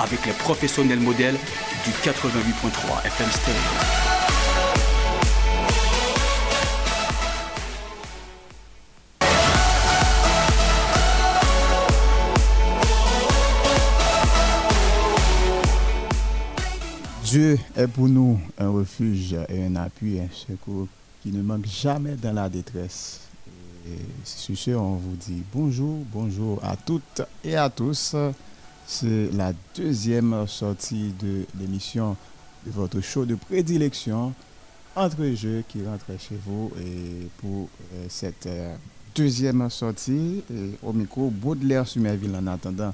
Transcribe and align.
avec 0.00 0.24
les 0.26 0.32
professionnels 0.32 1.00
modèles 1.00 1.36
du 1.84 1.90
88.3 1.90 3.06
FM 3.06 3.30
Stereo. 3.30 4.04
Dieu 17.24 17.58
est 17.76 17.88
pour 17.88 18.08
nous 18.08 18.40
un 18.58 18.68
refuge 18.68 19.34
et 19.48 19.64
un 19.64 19.74
appui, 19.74 20.20
un 20.20 20.28
secours 20.32 20.86
qui 21.20 21.32
ne 21.32 21.42
manque 21.42 21.66
jamais 21.66 22.14
dans 22.14 22.32
la 22.32 22.48
détresse. 22.48 23.22
Et 23.88 23.98
sur 24.24 24.56
ce, 24.56 24.70
on 24.70 24.94
vous 24.94 25.16
dit 25.16 25.42
bonjour, 25.52 25.98
bonjour 26.12 26.60
à 26.62 26.76
toutes 26.76 27.22
et 27.42 27.56
à 27.56 27.68
tous. 27.68 28.14
C'est 28.86 29.30
la 29.32 29.52
deuxième 29.74 30.46
sortie 30.46 31.14
de 31.18 31.46
l'émission 31.58 32.16
de 32.66 32.70
votre 32.70 33.00
show 33.00 33.24
de 33.24 33.34
prédilection 33.34 34.34
entre 34.94 35.24
jeux 35.34 35.64
qui 35.68 35.84
rentre 35.84 36.06
chez 36.18 36.38
vous. 36.44 36.70
Et 36.78 37.28
pour 37.38 37.68
euh, 37.94 38.06
cette 38.08 38.46
euh, 38.46 38.76
deuxième 39.14 39.68
sortie, 39.70 40.44
au 40.82 40.92
micro, 40.92 41.30
Baudelaire 41.30 41.88
Sumerville 41.88 42.36
en 42.36 42.46
attendant 42.46 42.92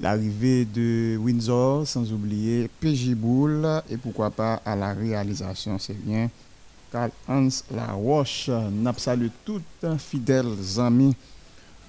l'arrivée 0.00 0.64
de 0.64 1.16
Windsor, 1.18 1.86
sans 1.86 2.12
oublier 2.12 2.68
PJ 2.80 3.14
Boule 3.14 3.82
et 3.88 3.96
pourquoi 3.96 4.30
pas 4.30 4.60
à 4.64 4.74
la 4.74 4.92
réalisation, 4.92 5.78
c'est 5.78 5.98
bien. 5.98 6.28
Carl 6.92 7.10
Hans 7.28 7.48
La 7.70 7.92
Roche, 7.92 8.48
n'a 8.48 8.92
salué 8.96 9.30
toutes 9.44 9.62
fidèles 9.98 10.54
amis, 10.78 11.14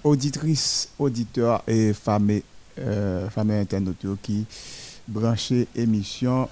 auditrices, 0.04 0.90
auditeurs 0.98 1.64
et 1.68 1.94
femmes, 1.94 2.42
euh, 2.80 3.30
femmes 3.30 3.52
internautes 3.52 4.06
qui 4.22 4.46
branchaient 5.08 5.68
émission 5.76 6.50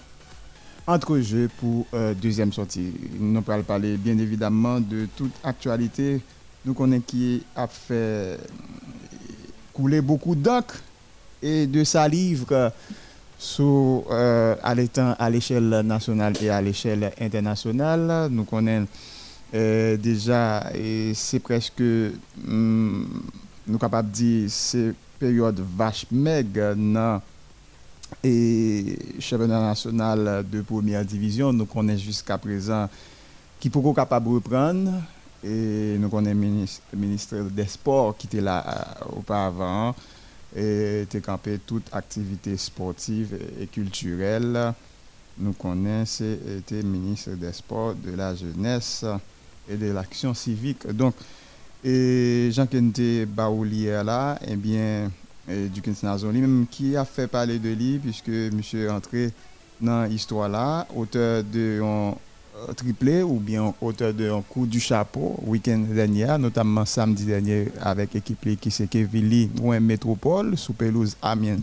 entre 0.87 1.19
jeux 1.19 1.49
pour 1.57 1.85
euh, 1.93 2.13
deuxième 2.13 2.53
sortie. 2.53 2.93
Nous 3.19 3.41
allons 3.47 3.63
parler 3.63 3.97
bien 3.97 4.17
évidemment 4.17 4.79
de 4.79 5.07
toute 5.15 5.33
actualité. 5.43 6.21
Nous 6.63 6.73
connaissons 6.73 7.03
qui 7.07 7.43
a 7.55 7.67
fait 7.67 8.39
couler 9.73 10.01
beaucoup 10.01 10.35
d'encre 10.35 10.81
et 11.41 11.67
de 11.67 11.83
sa 11.83 12.07
livre 12.07 12.71
sous, 13.37 14.03
euh, 14.09 14.55
à 14.63 15.29
l'échelle 15.29 15.81
nationale 15.83 16.33
et 16.41 16.49
à 16.49 16.61
l'échelle 16.61 17.11
internationale. 17.19 18.29
Nous 18.31 18.43
connaissons 18.45 18.87
euh, 19.53 19.97
déjà, 19.97 20.71
et 20.73 21.13
c'est 21.13 21.39
presque, 21.39 21.81
hum, 22.47 23.07
nous 23.67 23.77
capables 23.77 24.09
de 24.11 24.15
dire, 24.15 24.49
c'est 24.49 24.93
période 25.19 25.59
vache 25.77 26.05
dans 26.11 27.21
et 28.23 28.97
championnat 29.19 29.61
national 29.61 30.45
de 30.49 30.61
première 30.61 31.03
division. 31.03 31.51
Nous 31.51 31.65
connaissons 31.65 32.03
jusqu'à 32.03 32.37
présent 32.37 32.89
qui 33.59 33.69
pourrait 33.69 33.93
capable 33.93 34.29
reprendre. 34.29 34.91
Et 35.43 35.97
nous 35.99 36.09
connaissons 36.09 36.39
le 36.39 36.47
ministre, 36.47 36.81
ministre 36.95 37.37
des 37.51 37.65
Sports 37.65 38.17
qui 38.17 38.27
était 38.27 38.41
là 38.41 38.63
euh, 38.67 39.17
auparavant 39.17 39.95
et 40.55 41.01
était 41.01 41.21
campé 41.21 41.59
toute 41.65 41.93
activité 41.93 42.57
sportive 42.57 43.37
et 43.59 43.67
culturelle. 43.67 44.73
Nous 45.37 45.53
connaissons, 45.53 46.37
était 46.57 46.81
ministre 46.81 47.31
des 47.31 47.51
Sports, 47.51 47.95
de 47.95 48.15
la 48.15 48.33
Jeunesse 48.33 49.05
et 49.69 49.75
de 49.75 49.91
l'Action 49.91 50.33
civique. 50.33 50.87
Donc, 50.87 51.13
et 51.85 52.49
Jean-Kente 52.51 53.25
Baoulier 53.27 54.01
là, 54.03 54.39
eh 54.47 54.55
bien, 54.55 55.11
du 55.47 55.81
lui-même 56.31 56.65
qui 56.69 56.97
a 56.97 57.05
fait 57.05 57.27
parler 57.27 57.59
de 57.59 57.69
lui, 57.69 57.99
puisque 57.99 58.27
monsieur 58.27 58.85
est 58.85 58.89
entré 58.89 59.31
dans 59.79 60.05
l'histoire 60.05 60.49
là, 60.49 60.87
auteur 60.95 61.43
de 61.43 61.79
euh, 61.81 62.73
triplé 62.73 63.21
ou 63.21 63.35
bien 63.35 63.73
auteur 63.81 64.13
d'un 64.13 64.41
coup 64.41 64.65
du 64.65 64.79
chapeau 64.79 65.35
week-end 65.45 65.83
dernier, 65.93 66.37
notamment 66.39 66.85
samedi 66.85 67.25
dernier 67.25 67.67
avec 67.81 68.13
l'équipe 68.13 68.59
qui 68.59 68.71
c'est 68.71 68.87
Kevili 68.87 69.51
ou 69.61 69.71
un 69.71 69.79
métropole 69.79 70.57
sous 70.57 70.73
pelouse 70.73 71.17
Amiens. 71.21 71.57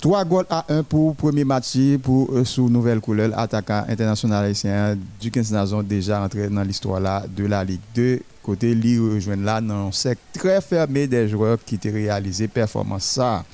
Trois 0.00 0.24
goals 0.24 0.46
à 0.50 0.64
un 0.70 0.82
pour 0.82 1.14
premier 1.14 1.44
match 1.44 1.76
pour 2.02 2.32
euh, 2.32 2.44
sous 2.44 2.68
nouvelle 2.68 3.00
couleur 3.00 3.38
attaquant 3.38 3.84
international 3.88 4.46
haïtien 4.46 4.96
du 5.20 5.30
15 5.30 5.52
Nazon 5.52 5.82
déjà 5.82 6.22
entré 6.22 6.48
dans 6.48 6.62
l'histoire 6.62 6.98
là 6.98 7.24
de 7.28 7.46
la 7.46 7.62
Ligue 7.62 7.80
2 7.94 8.20
côté 8.42 8.74
lui 8.74 8.98
rejoindre 8.98 9.44
là 9.44 9.60
dans 9.60 9.88
un 9.88 9.92
secteur 9.92 10.42
très 10.42 10.60
fermé 10.60 11.06
des 11.06 11.28
joueurs 11.28 11.58
qui 11.64 11.76
ont 11.76 11.92
réalisé 11.92 12.48
performance 12.48 13.04
ça. 13.04 13.44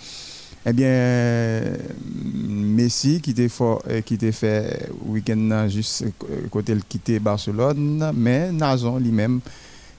Eh 0.66 0.72
bien, 0.72 1.62
Messi 2.48 3.20
qui 3.20 3.30
était 3.30 3.48
euh, 3.60 4.00
qui 4.02 4.14
était 4.14 4.32
fait 4.32 4.90
week-end 5.06 5.66
juste 5.68 6.02
euh, 6.02 6.48
côté 6.50 6.74
le 6.74 6.80
quitter 6.86 7.20
Barcelone, 7.20 8.12
mais 8.14 8.50
Nazon 8.52 8.98
lui-même 8.98 9.40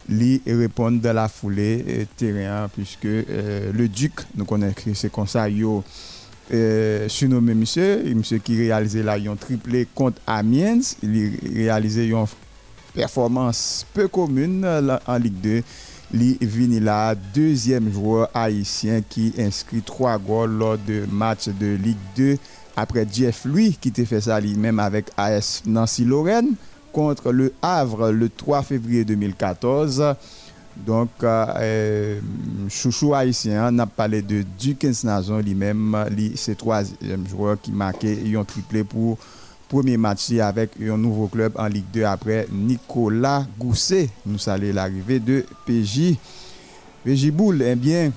lui 0.08 0.42
répond 0.46 0.92
de 0.92 1.10
la 1.10 1.28
foulée 1.28 1.86
euh, 1.88 2.06
terrain 2.18 2.68
puisque 2.74 3.06
le 3.06 3.88
Duc, 3.88 4.14
nous 4.36 4.46
connaissons 4.46 4.92
c'est 4.94 5.12
comme 5.12 5.28
ça, 5.28 5.50
yo 5.50 5.84
surnommé 7.08 7.54
monsieur, 7.54 8.04
monsieur 8.14 8.40
qui 8.40 8.58
réalisait 8.58 9.04
là 9.04 9.14
un 9.14 9.36
triplé 9.36 9.88
contre 9.96 10.22
Amiens, 10.28 10.82
il 11.02 11.32
réalisait 11.56 12.08
une 12.08 12.26
performance 12.94 13.86
peu 13.94 14.08
commune 14.08 14.66
en 15.08 15.18
Ligue 15.18 15.42
2 15.42 15.64
Li 16.12 16.38
Vinila, 16.42 17.14
deuxième 17.36 17.92
joueur 17.94 18.30
haïtien 18.34 19.02
qui 19.08 19.32
inscrit 19.38 19.84
trois 19.84 20.18
goals 20.18 20.58
lors 20.58 20.78
de 20.80 21.06
match 21.12 21.50
de 21.50 21.76
Ligue 21.76 21.98
2 22.16 22.38
après 22.76 23.06
Jeff 23.12 23.46
Louis 23.46 23.78
qui 23.80 23.94
a 24.02 24.06
fait 24.06 24.22
ça 24.22 24.40
lui-même 24.40 24.80
avec 24.80 25.12
AS 25.18 25.62
Nancy 25.68 26.06
Lorraine 26.06 26.56
contre 26.92 27.32
le 27.32 27.54
Havre 27.62 28.10
le 28.10 28.28
3 28.28 28.64
février 28.64 29.06
2014. 29.06 30.16
Donc, 30.78 31.10
euh, 31.24 32.20
chouchou 32.70 33.14
haïtien, 33.14 33.70
on 33.72 33.80
a 33.80 33.86
parlé 33.86 34.22
de 34.24 34.44
Dukens 34.58 35.04
Nazon 35.04 35.40
lui-même, 35.40 36.06
c'est 36.36 36.58
troisième 36.58 37.28
joueur 37.28 37.62
qui 37.62 37.72
marquait 37.72 38.18
un 38.36 38.44
triplé 38.46 38.84
pour 38.84 39.18
premier 39.70 39.98
match 39.98 40.32
avec 40.32 40.72
un 40.82 40.98
nouveau 40.98 41.28
club 41.28 41.54
en 41.56 41.68
Ligue 41.68 41.86
2 41.94 42.04
après 42.04 42.48
Nicolas 42.52 43.46
Gousset. 43.58 44.10
Nous 44.26 44.40
saluons 44.40 44.74
l'arrivée 44.74 45.20
de 45.20 45.46
PJ. 45.66 46.16
PJ 47.06 47.32
Boule, 47.32 47.62
eh 47.62 47.76
bien, 47.76 48.12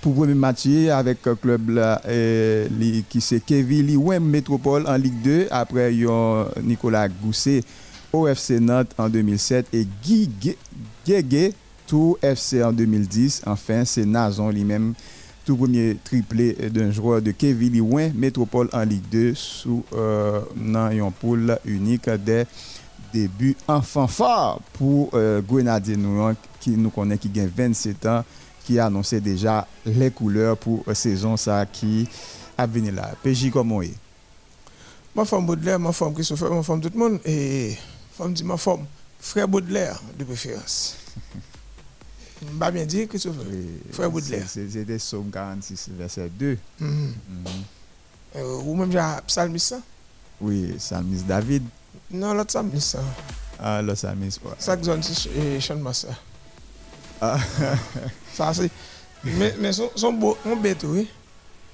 pour 0.00 0.14
premier 0.14 0.34
match 0.34 0.66
avec 0.90 1.26
le 1.26 1.34
club 1.34 1.80
eh, 2.08 2.68
qui 3.08 3.20
c'est 3.20 3.40
Kevin 3.40 3.86
Liwem 3.86 4.24
Métropole 4.24 4.86
en 4.86 4.96
Ligue 4.96 5.20
2 5.22 5.48
après 5.50 5.92
Nicolas 6.62 7.08
Gousset 7.08 7.62
au 8.12 8.28
FC 8.28 8.60
Nantes 8.60 8.92
en 8.96 9.08
2007 9.08 9.66
et 9.72 9.86
Guy 10.02 10.30
Guégué 11.04 11.52
tout 11.86 12.16
FC 12.22 12.62
en 12.62 12.72
2010. 12.72 13.42
Enfin, 13.46 13.84
c'est 13.84 14.06
Nazon 14.06 14.50
lui-même 14.50 14.94
tout 15.44 15.56
premier 15.56 15.96
triplé 16.02 16.54
d'un 16.70 16.90
joueur 16.90 17.20
de 17.20 17.30
Kevin 17.30 17.74
Liouin, 17.74 18.10
Métropole 18.14 18.68
en 18.72 18.82
Ligue 18.82 19.08
2, 19.10 19.34
sous 19.34 19.84
euh, 19.92 20.40
un 20.74 21.10
poule 21.10 21.58
unique 21.64 22.08
des 22.08 22.46
débuts 23.12 23.56
en 23.68 23.82
fanfare 23.82 24.60
pour 24.72 25.10
euh, 25.14 25.40
Grenadier 25.42 25.96
qui 26.60 26.70
nous 26.70 26.90
connaît, 26.90 27.18
qui 27.18 27.28
gagne 27.28 27.50
27 27.54 28.06
ans, 28.06 28.24
qui 28.64 28.78
a 28.78 28.86
annoncé 28.86 29.20
déjà 29.20 29.66
les 29.84 30.10
couleurs 30.10 30.56
pour 30.56 30.82
la 30.86 30.94
saison 30.94 31.36
ça 31.36 31.66
qui 31.66 32.08
a 32.56 32.66
venu 32.66 32.90
là. 32.90 33.12
PJ, 33.22 33.50
comment 33.50 33.82
est? 33.82 33.94
Ma 35.14 35.24
femme 35.24 35.46
Baudelaire, 35.46 35.78
ma 35.78 35.92
femme 35.92 36.14
Christopher, 36.14 36.52
ma 36.52 36.62
femme 36.62 36.80
tout 36.80 36.90
le 36.92 36.98
monde, 36.98 37.20
et 37.24 37.76
femme 38.16 38.32
dit 38.32 38.42
ma 38.44 38.56
femme, 38.56 38.84
frère 39.20 39.46
Baudelaire 39.46 40.00
de 40.18 40.24
préférence. 40.24 40.96
M'a 42.52 42.70
bien 42.70 42.84
dit, 42.84 43.06
Christophe. 43.08 43.36
Frère 43.92 44.10
Baudelaire. 44.10 44.48
C'était 44.48 44.98
Somme 44.98 45.30
46, 45.30 45.90
verset 45.96 46.28
2. 46.28 46.58
Mm 46.80 46.86
-hmm. 46.86 46.88
mm 46.88 47.14
-hmm. 47.44 48.38
euh, 48.38 48.62
ou 48.64 48.74
même 48.74 48.92
j'ai 48.92 49.00
psalmiste 49.26 49.68
ça? 49.68 49.80
Oui, 50.40 50.74
psalmiste 50.78 51.26
David. 51.26 51.62
Non, 52.10 52.34
l'autre 52.34 52.48
psalmiste. 52.48 52.98
Ah, 53.58 53.80
l'autre 53.82 53.98
psalmiste, 53.98 54.40
ouais. 54.44 54.52
Ça, 54.58 54.76
c'est 54.82 55.28
euh, 55.36 55.60
Sean 55.60 55.76
Massa. 55.76 56.08
Ah. 57.20 57.38
ça, 58.34 58.52
c'est. 58.54 58.70
Mais, 59.24 59.54
mais 59.58 59.72
son, 59.72 59.90
son 59.96 60.12
beau, 60.12 60.36
mon 60.44 60.56
bête, 60.56 60.84
oui. 60.84 61.08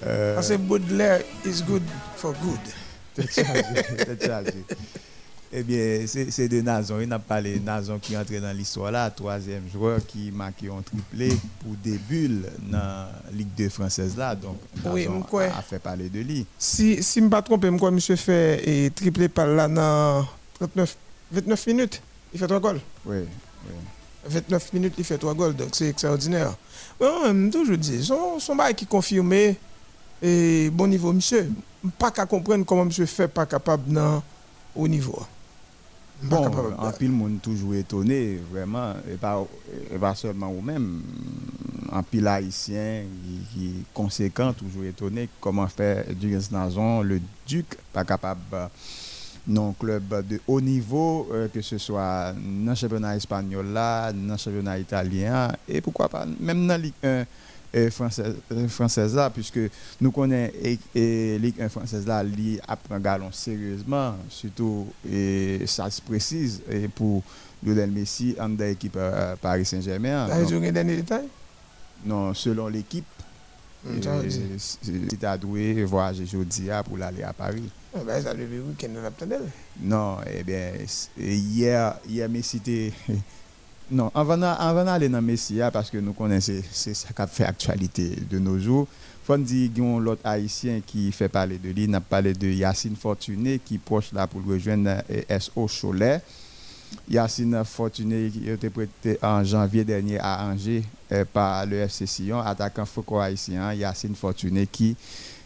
Euh... 0.03 0.35
Parce 0.35 0.49
que 0.49 0.57
Baudelaire 0.57 1.21
is 1.45 1.61
good 1.63 1.83
for 2.15 2.33
good. 2.41 2.59
tête 3.15 4.25
chargée. 4.25 4.65
Eh 5.53 5.63
bien, 5.63 6.05
c'est 6.07 6.47
de 6.47 6.61
Nazon. 6.61 7.01
Il 7.01 7.09
n'a 7.09 7.19
pas 7.19 7.41
les 7.41 7.59
Nazon 7.59 7.99
qui 7.99 8.15
entré 8.15 8.39
dans 8.39 8.55
l'histoire 8.55 8.89
là, 8.89 9.09
troisième 9.09 9.63
joueur 9.69 9.99
qui 10.05 10.31
marqué 10.31 10.69
un 10.69 10.81
triplé 10.81 11.29
pour 11.59 11.73
des 11.83 11.97
bulles 11.97 12.45
dans 12.69 12.77
la 12.77 13.09
Ligue 13.33 13.49
2 13.57 13.67
française 13.67 14.15
là. 14.15 14.33
Donc, 14.33 14.57
oui, 14.85 15.07
a 15.43 15.61
fait 15.61 15.79
parler 15.79 16.09
de 16.09 16.21
lui. 16.21 16.45
Si, 16.57 17.03
si 17.03 17.15
je 17.15 17.19
ne 17.19 17.25
me 17.25 17.29
pas 17.29 17.41
trompé, 17.41 17.69
moi, 17.69 17.91
monsieur 17.91 18.15
fait 18.15 18.61
et 18.65 18.91
triplé 18.91 19.27
par 19.27 19.47
là 19.47 19.67
dans 19.67 20.25
39, 20.53 20.95
29 21.33 21.67
minutes. 21.67 22.01
Il 22.33 22.39
fait 22.39 22.47
trois 22.47 22.61
goals. 22.61 22.79
Oui, 23.05 23.17
29 24.25 24.71
minutes, 24.73 24.93
il 24.99 25.03
fait 25.03 25.17
trois 25.17 25.33
goals. 25.33 25.55
Donc, 25.55 25.69
c'est 25.73 25.89
extraordinaire. 25.89 26.55
Oui, 26.97 27.07
toujours 27.51 27.77
dit, 27.77 28.05
son, 28.05 28.39
son 28.39 28.55
bail 28.55 28.73
qui 28.73 28.85
confirmé 28.85 29.57
et 30.21 30.69
bon 30.69 30.87
niveau, 30.87 31.11
monsieur. 31.11 31.51
Pas 31.97 32.11
qu'à 32.11 32.25
comprendre 32.25 32.63
comment 32.65 32.85
monsieur 32.85 33.05
fait 33.05 33.27
pas 33.27 33.45
capable 33.45 33.91
dans 33.91 34.23
au 34.75 34.87
niveau. 34.87 35.19
Bon, 36.23 36.51
en 36.77 36.91
pile, 36.91 37.11
monde 37.11 37.41
toujours 37.41 37.73
étonné, 37.75 38.39
vraiment, 38.51 38.93
et 39.11 39.15
pas, 39.15 39.43
pas 39.99 40.15
seulement 40.15 40.51
ou 40.51 40.61
même, 40.61 41.01
en 41.91 42.03
pile 42.03 42.27
haïtien, 42.27 43.03
qui, 43.51 43.83
conséquent, 43.93 44.53
toujours 44.53 44.83
étonné, 44.83 45.29
comment 45.39 45.67
faire 45.67 46.05
Dugas 46.13 46.49
Nazon, 46.51 47.01
le 47.01 47.19
Duc, 47.47 47.77
pas 47.91 48.03
capable 48.05 48.69
non 49.47 49.73
club 49.73 50.27
de 50.27 50.39
haut 50.47 50.61
niveau, 50.61 51.27
euh, 51.33 51.47
que 51.47 51.61
ce 51.61 51.77
soit 51.77 52.33
dans 52.33 52.71
le 52.71 52.75
championnat 52.75 53.15
espagnol 53.15 53.65
là, 53.67 54.13
dans 54.13 54.33
le 54.33 54.37
championnat 54.37 54.77
italien, 54.77 55.51
et 55.67 55.81
pourquoi 55.81 56.09
pas 56.09 56.25
même 56.39 56.61
dans 56.67 56.73
la 56.73 56.77
Ligue 56.77 56.93
1 57.03 57.25
française, 57.89 58.35
française 58.67 59.15
là, 59.15 59.29
puisque 59.29 59.59
nous 59.99 60.11
connaissons 60.11 60.51
Ligue 60.93 61.61
1 61.61 61.69
française 61.69 62.05
là, 62.05 62.23
li 62.23 62.59
apprend 62.67 62.99
galon 62.99 63.31
sérieusement, 63.31 64.15
surtout 64.29 64.87
et 65.09 65.61
ça 65.65 65.89
se 65.89 66.01
précise 66.01 66.61
et 66.69 66.87
pour 66.87 67.23
Lionel 67.63 67.91
Messi 67.91 68.35
en 68.39 68.49
l'équipe 68.49 68.95
euh, 68.97 69.35
Paris 69.35 69.65
Saint-Germain. 69.65 70.27
Vous 70.27 70.53
avez 70.53 70.71
des 70.71 70.83
détails 70.83 71.27
Non, 72.05 72.33
selon 72.33 72.67
l'équipe. 72.67 73.05
Si 74.57 74.79
tu 75.19 75.25
as 75.25 75.37
doué 75.37 75.83
voyager 75.85 76.25
jeudi 76.25 76.67
pour 76.87 77.01
aller 77.01 77.23
à 77.23 77.33
Paris. 77.33 77.69
Ah, 77.95 77.99
ben, 78.05 78.21
ça 78.21 78.33
le 78.33 78.45
week-end 78.45 78.89
Non, 79.81 80.17
eh 80.31 80.43
bien, 80.43 80.73
hier, 81.17 81.95
hier 82.07 82.29
Messi 82.29 82.57
était 82.57 82.93
non, 83.91 84.11
avant 84.15 84.37
d'aller 84.37 85.09
dans 85.09 85.21
Messia, 85.21 85.69
parce 85.69 85.89
que 85.89 85.97
nous 85.97 86.13
connaissons, 86.13 86.61
c'est 86.71 86.93
ça 86.93 87.09
qui 87.09 87.33
fait 87.35 87.43
actualité 87.45 88.15
de 88.29 88.39
nos 88.39 88.57
jours. 88.57 88.87
Faut 89.23 89.37
dire 89.37 89.69
qu'il 89.73 89.83
y 89.83 89.87
a 89.87 89.99
l'autre 89.99 90.21
haïtien 90.23 90.81
qui 90.85 91.11
fait 91.11 91.29
parler 91.29 91.57
de 91.57 91.69
lui, 91.69 91.87
n'a 91.87 92.01
parlé 92.01 92.33
de 92.33 92.47
Yacine 92.47 92.95
Fortuné 92.95 93.59
qui 93.63 93.75
est 93.75 93.77
proche 93.77 94.13
là 94.13 94.25
pour 94.27 94.43
rejoindre 94.43 95.03
SO 95.39 95.67
Cholet. 95.67 96.21
Yacine 97.09 97.63
Fortuné 97.63 98.29
qui 98.29 98.49
a 98.49 98.53
été 98.53 98.69
prêté 98.69 99.19
en 99.21 99.43
janvier 99.43 99.83
dernier 99.83 100.19
à 100.19 100.45
Angers 100.45 100.83
euh, 101.11 101.23
par 101.31 101.65
le 101.65 101.77
FC 101.77 102.05
Sion, 102.05 102.39
attaquant 102.39 102.85
franco-haïtien 102.85 103.73
Yacine 103.73 104.15
Fortuné 104.15 104.67
qui 104.67 104.95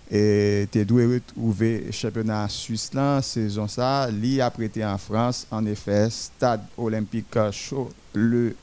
était 0.10 0.86
doué 0.86 1.06
retrouver 1.06 1.92
championnat 1.92 2.48
suisse 2.48 2.94
là 2.94 3.24
saison 3.24 3.68
ça 3.68 4.08
li 4.12 4.40
a 4.40 4.52
prêté 4.52 4.86
en 4.86 5.00
France 5.00 5.48
en 5.50 5.66
effet 5.66 6.12
stade 6.12 6.62
olympique 6.78 7.36
chaud 7.52 7.90
le 8.16 8.56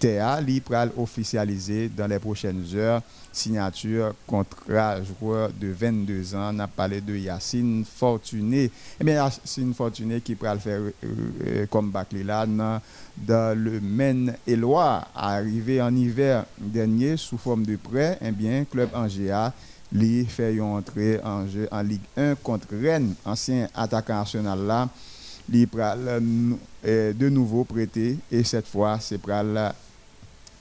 TA 0.00 0.40
li 0.40 0.60
pral 0.60 0.90
officialisé 0.96 1.88
dans 1.88 2.06
les 2.06 2.18
prochaines 2.18 2.64
heures 2.74 3.02
signature 3.32 4.14
contrat 4.26 4.98
joueur 5.02 5.50
de 5.52 5.68
22 5.68 6.34
ans. 6.34 6.50
On 6.54 6.58
a 6.58 6.66
parlé 6.66 7.00
de 7.00 7.14
Yacine 7.14 7.84
Fortuné. 7.84 8.70
Eh 9.00 9.04
bien 9.04 9.14
Yacine 9.14 9.74
Fortuné 9.74 10.20
qui 10.20 10.34
faire 10.34 10.80
euh, 10.80 10.92
euh, 11.04 11.66
comme 11.66 11.90
bac 11.90 12.08
là 12.12 12.46
dans, 12.46 13.58
le 13.58 13.80
Maine-et-Loire 13.80 15.08
arrivé 15.14 15.80
en 15.82 15.94
hiver 15.94 16.44
dernier 16.58 17.16
sous 17.16 17.38
forme 17.38 17.64
de 17.64 17.76
prêt 17.76 18.18
eh 18.22 18.30
bien 18.30 18.64
club 18.64 18.88
Angers 18.94 19.50
li 19.92 20.24
fait 20.24 20.54
une 20.54 20.62
entrée 20.62 21.20
en 21.22 21.46
jeu 21.46 21.68
en 21.70 21.82
Ligue 21.82 22.00
1 22.16 22.36
contre 22.36 22.68
Rennes, 22.80 23.14
ancien 23.24 23.68
attaquant 23.74 24.20
national 24.20 24.60
là. 24.66 24.88
Li 25.50 25.66
pral 25.66 26.06
euh, 26.08 27.12
de 27.12 27.28
nouveau 27.28 27.64
prêté 27.64 28.16
et 28.30 28.44
cette 28.44 28.68
fois 28.68 28.98
c'est 29.00 29.18
pral 29.18 29.74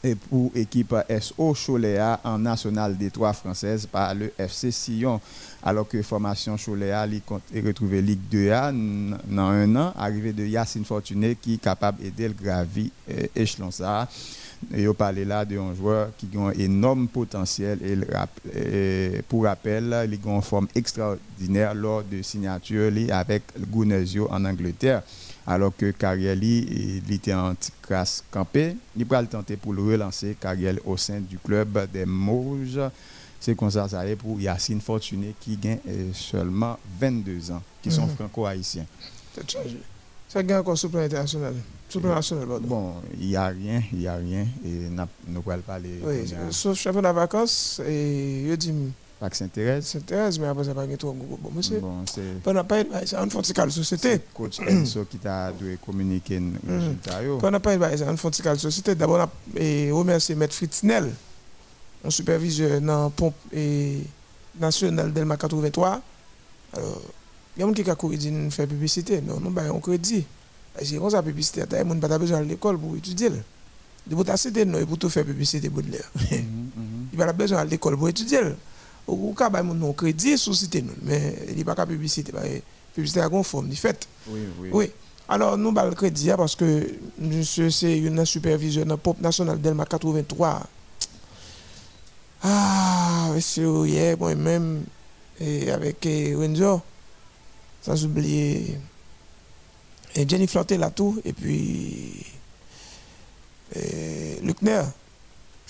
et 0.04 0.16
pour 0.16 0.52
équipe 0.56 0.96
SO 1.20 1.54
Choléa 1.54 2.20
en 2.24 2.40
national 2.40 2.98
des 2.98 3.12
trois 3.12 3.34
françaises 3.34 3.86
par 3.86 4.16
le 4.16 4.32
FC 4.38 4.72
Sion. 4.72 5.20
Alors 5.62 5.88
que 5.88 6.02
formation 6.02 6.56
Choléa 6.56 7.06
est 7.54 7.62
retrouvé 7.66 8.02
Ligue 8.02 8.22
2A 8.32 8.72
dans 9.28 9.50
un 9.50 9.76
an, 9.76 9.94
arrivé 9.98 10.32
de 10.32 10.46
Yacine 10.46 10.86
Fortuné 10.86 11.36
qui 11.36 11.56
est 11.56 11.62
capable 11.62 12.02
d'aider 12.02 12.30
le 12.30 12.34
gravi 12.34 12.92
euh, 13.12 13.28
échelon 13.36 13.72
ça. 13.72 14.08
Et 14.76 14.88
on 14.88 14.94
parle 14.94 15.20
là 15.20 15.46
d'un 15.46 15.74
joueur 15.74 16.10
qui 16.18 16.28
a 16.36 16.40
un 16.40 16.52
énorme 16.52 17.08
potentiel 17.08 17.80
et, 17.82 19.22
pour 19.28 19.46
rappel, 19.46 19.86
il 19.86 19.94
a 19.94 20.06
une 20.06 20.42
forme 20.42 20.68
extraordinaire 20.76 21.74
lors 21.74 22.04
de 22.04 22.22
signature 22.22 22.92
avec 23.12 23.44
Gunesio 23.72 24.28
en 24.32 24.44
Angleterre. 24.46 25.02
Alors 25.48 25.76
que 25.76 25.90
Carielli 25.92 27.02
il 27.08 27.14
était 27.14 27.34
en 27.34 27.54
classe 27.82 28.24
campé, 28.30 28.76
il 28.96 29.06
va 29.06 29.24
tenter 29.24 29.56
pour 29.58 29.74
le 29.74 29.82
relancer 29.82 30.36
Cariel 30.40 30.80
au 30.86 30.96
sein 30.96 31.20
du 31.22 31.40
club 31.40 31.90
des 31.92 32.06
Mauges. 32.06 32.80
C'est 33.40 33.56
comme 33.56 33.72
ça, 33.72 33.88
ça 33.88 34.06
est 34.06 34.16
pour 34.18 34.40
Yacine 34.40 34.82
Fortuné 34.82 35.34
qui 35.40 35.56
gagne 35.56 35.80
euh, 35.88 36.10
seulement 36.14 36.78
22 37.00 37.52
ans, 37.52 37.64
qui 37.82 37.90
sont 37.90 38.06
mhm. 38.06 38.16
franco-haïtiens. 38.16 38.86
Ça 40.28 40.44
gagne 40.44 40.60
encore 40.60 40.78
sur 40.78 40.90
le 40.90 40.92
plan 40.92 41.02
international. 41.02 41.56
Bon, 42.62 42.94
il 43.20 43.28
n'y 43.28 43.36
a 43.36 43.48
rien, 43.48 43.82
il 43.92 44.00
n'y 44.00 44.08
a 44.08 44.16
rien. 44.16 44.46
Et 44.64 44.70
nous 44.90 44.96
ne 44.96 45.06
pouvons 45.06 45.42
pas 45.42 45.58
parler. 45.58 46.00
Oui, 46.04 46.32
sauf 46.52 46.78
championnat 46.78 47.10
de 47.10 47.16
vacances, 47.16 47.82
et 47.88 48.46
je 48.50 48.56
dis. 48.56 48.74
Pas 49.20 49.30
que 49.30 49.36
Saint-Thérèse. 49.36 49.86
Saint-Thérèse, 49.86 50.40
mais 50.40 50.48
après, 50.48 50.64
ça 50.64 50.74
va 50.74 50.86
être 50.86 50.98
trop 50.98 51.12
bon, 51.12 51.52
monsieur. 51.54 51.80
Bon, 51.80 52.06
c'est. 52.06 52.42
Pendant 52.42 52.64
pas 52.64 52.84
c'est 53.06 53.18
une 53.18 53.30
fonticale 53.30 53.70
société. 53.70 54.22
Coach 54.34 54.60
Enzo 54.62 55.04
qui 55.06 55.18
t'a 55.18 55.52
dû 55.52 55.78
communiquer 55.86 56.40
le 56.40 56.46
mhm. 56.46 56.80
résultat. 56.80 57.20
Pendant 57.40 57.60
pas 57.60 57.98
c'est 57.98 58.08
une 58.08 58.18
fonticale 58.18 58.58
société. 58.60 58.96
D'abord, 58.96 59.28
on 59.58 59.98
remercie 59.98 60.32
M. 60.34 60.48
Fritznel, 60.50 61.12
un 62.06 62.10
superviseur 62.10 62.80
dans 62.80 63.04
la 63.06 63.10
pompe 63.10 63.36
nationale 64.58 65.12
Delma 65.12 65.36
83. 65.36 66.02
Alors, 66.72 67.02
il 67.58 67.60
y 67.60 67.64
a 67.64 67.68
un 67.68 67.74
qui 67.74 67.90
a 67.90 67.96
couru 67.96 68.16
dit 68.16 68.32
faire 68.52 68.68
publicité. 68.68 69.22
Non, 69.22 69.40
non, 69.42 69.54
on 69.74 69.80
crédit. 69.80 70.26
C'est 70.84 70.98
comme 70.98 71.10
ça, 71.10 71.22
publicité, 71.22 71.62
il 71.72 71.86
n'y 71.86 71.92
a 71.92 72.08
pas 72.08 72.18
besoin 72.18 72.40
de 72.42 72.46
l'école 72.46 72.78
pour 72.78 72.96
étudier. 72.96 73.30
De 73.30 74.16
vous 74.16 74.24
citer 74.36 74.66
non, 74.66 74.86
pour 74.86 74.98
tout 74.98 75.10
faire 75.10 75.26
publicité 75.26 75.70
Baudelaire. 75.70 76.10
Il 76.32 76.46
n'y 77.16 77.22
a 77.22 77.26
pas 77.28 77.34
besoin 77.34 77.66
de 77.66 77.70
l'école 77.70 77.98
pour 77.98 78.10
étudier. 78.10 78.40
Au 79.06 79.34
cas 79.34 79.50
où 79.50 79.86
on 79.86 79.94
crédit 79.94 80.38
sous 80.38 80.54
cité 80.54 80.82
nous, 80.82 80.94
mais 81.02 81.36
il 81.50 81.56
n'y 81.56 81.62
a 81.62 81.76
pas 81.76 81.86
de 81.86 81.92
publicité. 81.92 82.32
Publicité 82.94 83.22
à 83.22 83.30
conforme, 83.30 83.72
fait. 83.74 84.08
Oui, 84.28 84.40
oui. 84.60 84.70
Oui. 84.72 84.92
Alors, 85.28 85.58
nous 85.58 85.70
avons 85.78 85.90
le 85.90 85.96
crédit 85.96 86.32
parce 86.36 86.56
que 86.56 86.88
monsieur, 87.20 87.70
c'est 87.70 88.00
une 88.00 88.26
supervision 88.26 88.86
de 88.86 88.96
Pop 88.96 89.20
National 89.22 89.62
Delma 89.62 89.86
83. 89.86 90.66
Ah, 92.42 93.30
c'est 93.40 93.62
hier, 93.62 94.18
moi-même, 94.18 94.86
avec 95.40 96.08
Renzo, 96.36 96.82
sans 97.82 98.06
oublier 98.06 98.80
et 100.16 100.28
Jenny 100.28 100.48
Flotte 100.48 100.72
là 100.72 100.90
tout, 100.90 101.22
et 101.24 101.34
puis 101.34 102.26
et. 103.76 104.40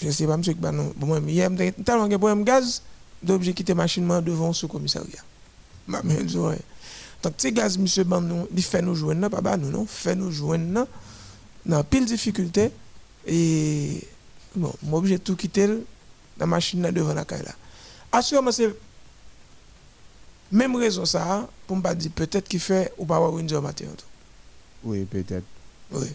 Je 0.01 0.08
ne 0.08 0.12
sais 0.12 0.25
pas, 0.25 0.38
monsieur, 0.38 0.53
bah 0.53 0.72
non. 0.72 0.93
Bon, 0.96 1.22
il 1.27 1.34
y 1.34 1.41
a 1.41 1.50
tellement 1.50 2.08
problème 2.17 2.43
gaz, 2.43 2.81
d'objet 3.22 3.53
quitter 3.53 3.74
machinement 3.74 4.22
devant 4.22 4.53
ce 4.53 4.65
commissariat. 4.65 5.24
Ma 5.88 6.01
mère, 6.03 6.24
Donc, 7.22 7.34
ces 7.38 7.51
gaz, 7.51 7.77
monsieur, 7.77 8.05
ben, 8.05 8.46
il 8.55 8.63
fait 8.63 8.81
nous 8.81 9.13
pas 9.29 9.41
bah, 9.41 9.58
nous, 9.58 9.69
non, 9.69 9.86
fait 9.86 10.15
nous 10.15 10.31
non, 10.58 10.88
dans 11.65 11.84
pile 11.84 12.05
difficulté, 12.05 12.72
et 13.27 14.01
bon, 14.55 14.74
moi, 14.84 15.01
j'ai 15.03 15.19
tout 15.19 15.36
quitté, 15.36 15.67
la 16.38 16.46
machine 16.46 16.81
devant 16.81 17.13
la 17.13 17.25
caille 17.25 17.43
là. 17.43 17.53
Assurément, 18.12 18.53
c'est 18.53 18.74
même 20.51 20.75
raison 20.77 21.03
ça, 21.03 21.48
pour 21.67 21.75
me 21.75 21.93
dire 21.93 22.12
peut-être 22.15 22.48
qu'il 22.48 22.62
fait 22.62 22.93
ou 22.98 23.05
pas 23.05 23.17
avoir 23.17 23.38
une 23.38 23.60
matin. 23.60 23.86
Oui, 24.83 25.05
peut-être. 25.05 25.45
Oui. 25.91 26.07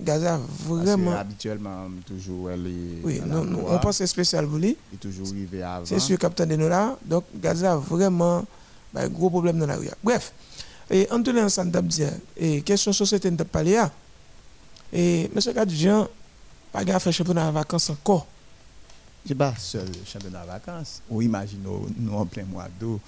Gaza, 0.00 0.40
vraiment. 0.66 1.12
habituellement, 1.12 1.88
toujours, 2.06 2.50
elle 2.50 2.66
est. 2.66 3.02
Oui, 3.04 3.20
on 3.24 3.78
pense 3.78 4.04
spécial 4.06 4.46
pour 4.46 4.58
lui. 4.58 4.76
Il 4.92 4.96
est 4.96 4.98
toujours 4.98 5.28
arrivé 5.28 5.62
avant. 5.62 5.84
C'est 5.84 5.98
sûr, 5.98 6.18
capitaine 6.18 6.56
de 6.56 6.64
là. 6.64 6.96
Donc, 7.04 7.24
Gaza, 7.34 7.76
vraiment, 7.76 8.44
bah, 8.94 9.02
un 9.02 9.08
gros 9.08 9.28
problème 9.28 9.58
dans 9.58 9.66
la 9.66 9.76
rue. 9.76 9.88
Bref, 10.02 10.32
et 10.90 11.06
en 11.10 11.22
tout 11.22 11.34
cas, 11.34 11.82
dire, 11.82 12.12
et 12.36 12.62
question 12.62 12.92
société 12.92 13.30
de 13.30 13.42
parler, 13.42 13.82
et 14.92 15.30
M. 15.34 15.52
Gadjian, 15.54 16.08
pas 16.72 16.84
gaffe, 16.84 17.04
fait 17.04 17.12
championnat 17.12 17.46
en 17.46 17.52
vacances 17.52 17.90
encore. 17.90 18.26
c'est 19.26 19.34
pas 19.34 19.54
seul 19.58 19.88
championnat 20.06 20.44
vacances. 20.46 21.02
Ou 21.10 21.20
imaginons 21.20 21.86
nous 21.98 22.14
en 22.14 22.24
plein 22.24 22.44
mois 22.44 22.68
d'eau 22.80 23.00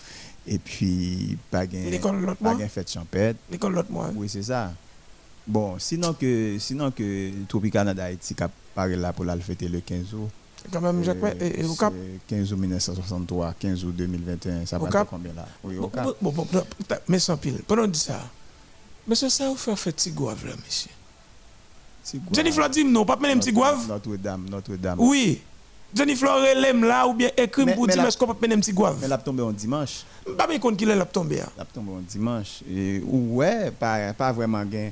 et 0.50 0.58
puis 0.58 1.38
pas 1.50 1.64
gain 1.64 1.84
pas 2.42 2.54
gain 2.56 2.68
fête 2.68 2.90
champêtre. 2.90 3.38
L'école 3.50 3.74
l'autre 3.74 3.90
mois. 3.90 4.10
Oui, 4.14 4.28
c'est 4.28 4.42
ça. 4.42 4.72
Bon, 5.46 5.78
sinon 5.78 6.12
que 6.12 6.56
sinon 6.58 6.90
que 6.90 7.30
Tropic 7.48 7.72
Canada 7.72 8.04
Haïti 8.04 8.34
qui 8.34 8.44
paraît 8.74 8.96
là 8.96 9.12
pour 9.12 9.24
la 9.24 9.36
fêter 9.38 9.68
le 9.68 9.80
15 9.80 10.14
août. 10.14 10.28
Quand 10.70 10.80
même, 10.82 11.02
Jacques, 11.02 11.16
et, 11.40 11.64
au 11.64 11.74
Cap? 11.74 11.94
15 12.26 12.52
août 12.52 12.56
1963, 12.58 13.54
15 13.58 13.84
août 13.84 13.96
2021, 13.96 14.66
ça 14.66 14.78
va 14.78 15.04
combien 15.04 15.32
là? 15.32 15.46
Oui, 15.64 15.78
au 15.78 15.88
Cap. 15.88 16.04
Bon, 16.20 16.30
bon, 16.30 16.46
bon, 16.52 16.62
mais 17.08 17.18
sans 17.18 17.38
pile. 17.38 17.62
Pendant 17.66 17.86
dit 17.86 17.98
ça. 17.98 18.20
Mais 19.06 19.14
c'est 19.14 19.30
ça, 19.30 19.48
vous 19.48 19.56
fait 19.56 19.74
fait 19.76 19.92
Tigouave 19.92 20.46
là, 20.46 20.52
monsieur? 20.64 20.90
Jennifer 22.32 22.68
dit 22.68 22.84
non, 22.84 23.06
pas 23.06 23.16
même 23.16 23.40
Tigouave? 23.40 23.88
Notre-Dame, 23.88 24.46
Notre-Dame. 24.50 24.98
Oui. 25.00 25.40
Jennifer 25.94 26.34
relève 26.34 26.84
là 26.84 27.06
ou 27.06 27.14
bien 27.14 27.30
écrit 27.36 27.66
pour 27.74 27.86
dire 27.86 28.04
est-ce 28.04 28.16
qu'on 28.16 28.34
peut 28.34 28.48
même 28.48 28.60
Tigouave. 28.60 28.98
Mais 29.00 29.08
l'a 29.08 29.18
tombé 29.18 29.42
en 29.42 29.52
dimanche. 29.52 30.04
Pas 30.36 30.46
bien 30.46 30.58
qu'on 30.58 30.74
qu'il 30.74 30.88
l'a 30.88 31.04
tombé. 31.04 31.42
L'a 31.56 31.64
tombé 31.64 31.92
en 31.92 32.00
dimanche. 32.00 32.62
Et 32.70 33.02
ouais, 33.04 33.70
pas, 33.72 34.12
pas 34.12 34.32
vraiment 34.32 34.64
gain. 34.64 34.90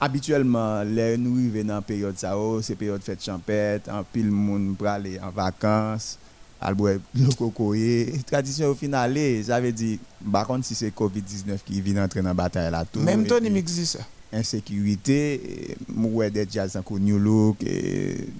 Habituellement, 0.00 0.82
les 0.84 1.18
nous 1.18 1.36
arrivons 1.36 1.66
dans 1.66 1.74
la 1.74 1.82
période 1.82 2.16
ça, 2.16 2.38
oh, 2.38 2.62
c'est 2.62 2.76
période 2.76 3.02
fête 3.02 3.22
champêtre, 3.22 3.90
en 3.92 4.04
pile 4.04 4.30
monde 4.30 4.76
pour 4.76 4.86
aller 4.86 5.18
en 5.18 5.30
vacances, 5.30 6.16
alboue 6.60 7.00
le 7.14 7.34
cocoyer. 7.36 8.12
Tradition 8.24 8.68
au 8.68 8.74
final, 8.76 9.12
veut 9.14 9.72
dire, 9.72 9.98
par 10.32 10.46
contre, 10.46 10.66
si 10.66 10.76
c'est 10.76 10.94
Covid-19 10.94 11.58
qui 11.64 11.80
vient 11.80 12.04
entrer 12.04 12.22
dans 12.22 12.28
la 12.28 12.34
bataille 12.34 12.70
là, 12.70 12.84
tout. 12.84 13.00
Même 13.00 13.26
il 13.42 13.52
m'existe 13.52 13.98
ça 13.98 14.04
insécurité, 14.32 15.76
moi 15.88 16.28
des 16.30 16.46
jazz 16.50 16.76
en 16.76 16.98
New 16.98 17.18
Look, 17.18 17.58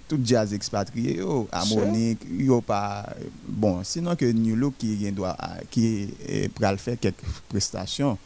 tout 0.07 0.21
jazz 0.23 0.53
expatrié, 0.53 1.21
harmonique, 1.51 2.21
yo 2.31 2.61
pas 2.61 3.07
bon, 3.47 3.83
sinon 3.85 4.15
que 4.15 4.27
New 4.27 4.57
Look 4.57 4.75
qui 4.79 5.11
doit 5.13 5.37
qui 5.71 6.09
le 6.61 6.77
faire 6.77 6.99
quelques 7.01 7.25
prestations 7.49 8.19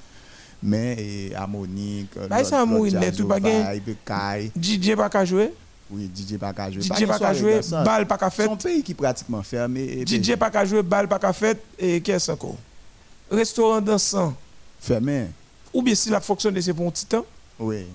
mais 0.62 1.32
harmonique, 1.34 2.10
bah 2.28 2.44
ça 2.44 2.64
mourir 2.64 2.98
net 2.98 3.16
tout 3.16 3.26
pas 3.26 3.38
DJ 3.40 4.94
pas 4.96 5.08
qu'à 5.08 5.24
jouer 5.24 5.52
oui, 5.94 6.10
DJ 6.14 6.38
pas 6.38 6.54
qu'à 6.54 6.70
jouer. 6.70 6.80
DJ 6.80 7.06
pas 7.06 7.18
qu'à 7.18 7.34
jouer, 7.34 7.60
balle 7.84 8.06
pas 8.06 8.16
qu'à 8.16 8.30
faire. 8.30 8.46
Son 8.46 8.56
pays 8.56 8.82
qui 8.82 8.94
pratiquement 8.94 9.42
fermé. 9.42 10.04
DJ 10.06 10.36
pas 10.36 10.50
qu'à 10.50 10.64
jouer, 10.64 10.82
balle 10.82 11.06
pas 11.06 11.18
qu'à 11.18 11.34
faire 11.34 11.56
et 11.78 12.00
qu'est-ce 12.00 12.32
encore? 12.32 12.56
Restaurant 13.30 13.80
dansant. 13.82 14.34
Fermé. 14.80 15.26
Ou 15.74 15.82
bien 15.82 15.94
si 15.94 16.08
la 16.08 16.22
fonctionne 16.22 16.58
c'est 16.62 16.72
pour 16.72 16.86
un 16.86 16.90
petit 16.90 17.04
oui. 17.62 17.86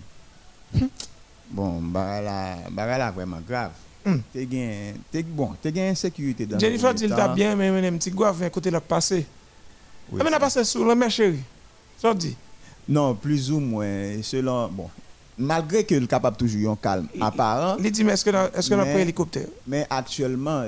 bon, 1.50 1.82
bah 1.82 2.22
là, 2.22 3.12
vraiment 3.12 3.40
grave. 3.48 3.72
Mm. 4.06 4.16
T'es 5.12 5.24
bon, 5.24 5.52
t'es 5.62 5.90
insécurité 5.90 6.46
dans 6.46 6.58
Jennifer 6.58 6.94
dit 6.94 7.10
t'a 7.10 7.28
bien, 7.28 7.56
mais 7.56 7.88
un 7.88 7.98
petit 7.98 8.12
gars 8.12 8.32
vient 8.32 8.50
côté 8.50 8.72
la 8.72 8.80
passé. 8.80 9.26
Oui, 10.12 10.22
mais 10.24 10.30
n'a 10.30 10.40
passé 10.40 10.64
sur 10.64 10.86
la 10.86 10.96
mer 10.96 11.12
chérie. 11.12 11.42
Ça 11.98 12.14
dit. 12.14 12.36
Non, 12.88 13.16
plus 13.16 13.52
ou 13.52 13.60
moins, 13.60 14.22
selon, 14.22 14.70
bon, 14.70 14.90
malgré 15.38 15.84
que 15.84 15.96
le 15.96 16.08
capable 16.08 16.38
toujours 16.38 16.72
un 16.72 16.76
calme 16.78 17.08
apparent. 17.20 17.76
Il 17.84 17.92
dit, 17.92 18.04
mais 18.04 18.14
est-ce 18.14 18.24
que 18.24 18.58
est-ce 18.58 18.70
qu'on 18.70 18.80
a 18.80 18.86
pris 18.86 19.02
hélicoptère 19.02 19.48
Mais 19.68 19.86
actuellement, 19.90 20.64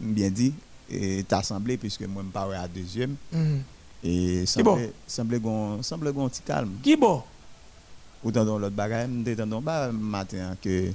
bien 0.00 0.30
dit, 0.30 0.52
t'as 1.28 1.42
semblé, 1.42 1.76
puisque 1.76 2.02
moi, 2.02 2.22
je 2.26 2.32
parle 2.32 2.54
à 2.54 2.66
deuxième. 2.66 3.14
Mm. 3.32 3.58
Et 4.02 4.44
semblait, 4.44 4.92
semblait, 5.06 5.40
semblait, 5.80 6.10
un 6.10 6.28
petit 6.28 6.42
calme. 6.42 6.72
Qui 6.82 6.96
bon? 6.96 7.22
Ou 8.24 8.32
dans 8.32 8.58
l'autre 8.58 8.74
bagage, 8.74 9.08
nous 9.08 9.60
pas 9.60 9.92
matin 9.92 10.56
que 10.60 10.90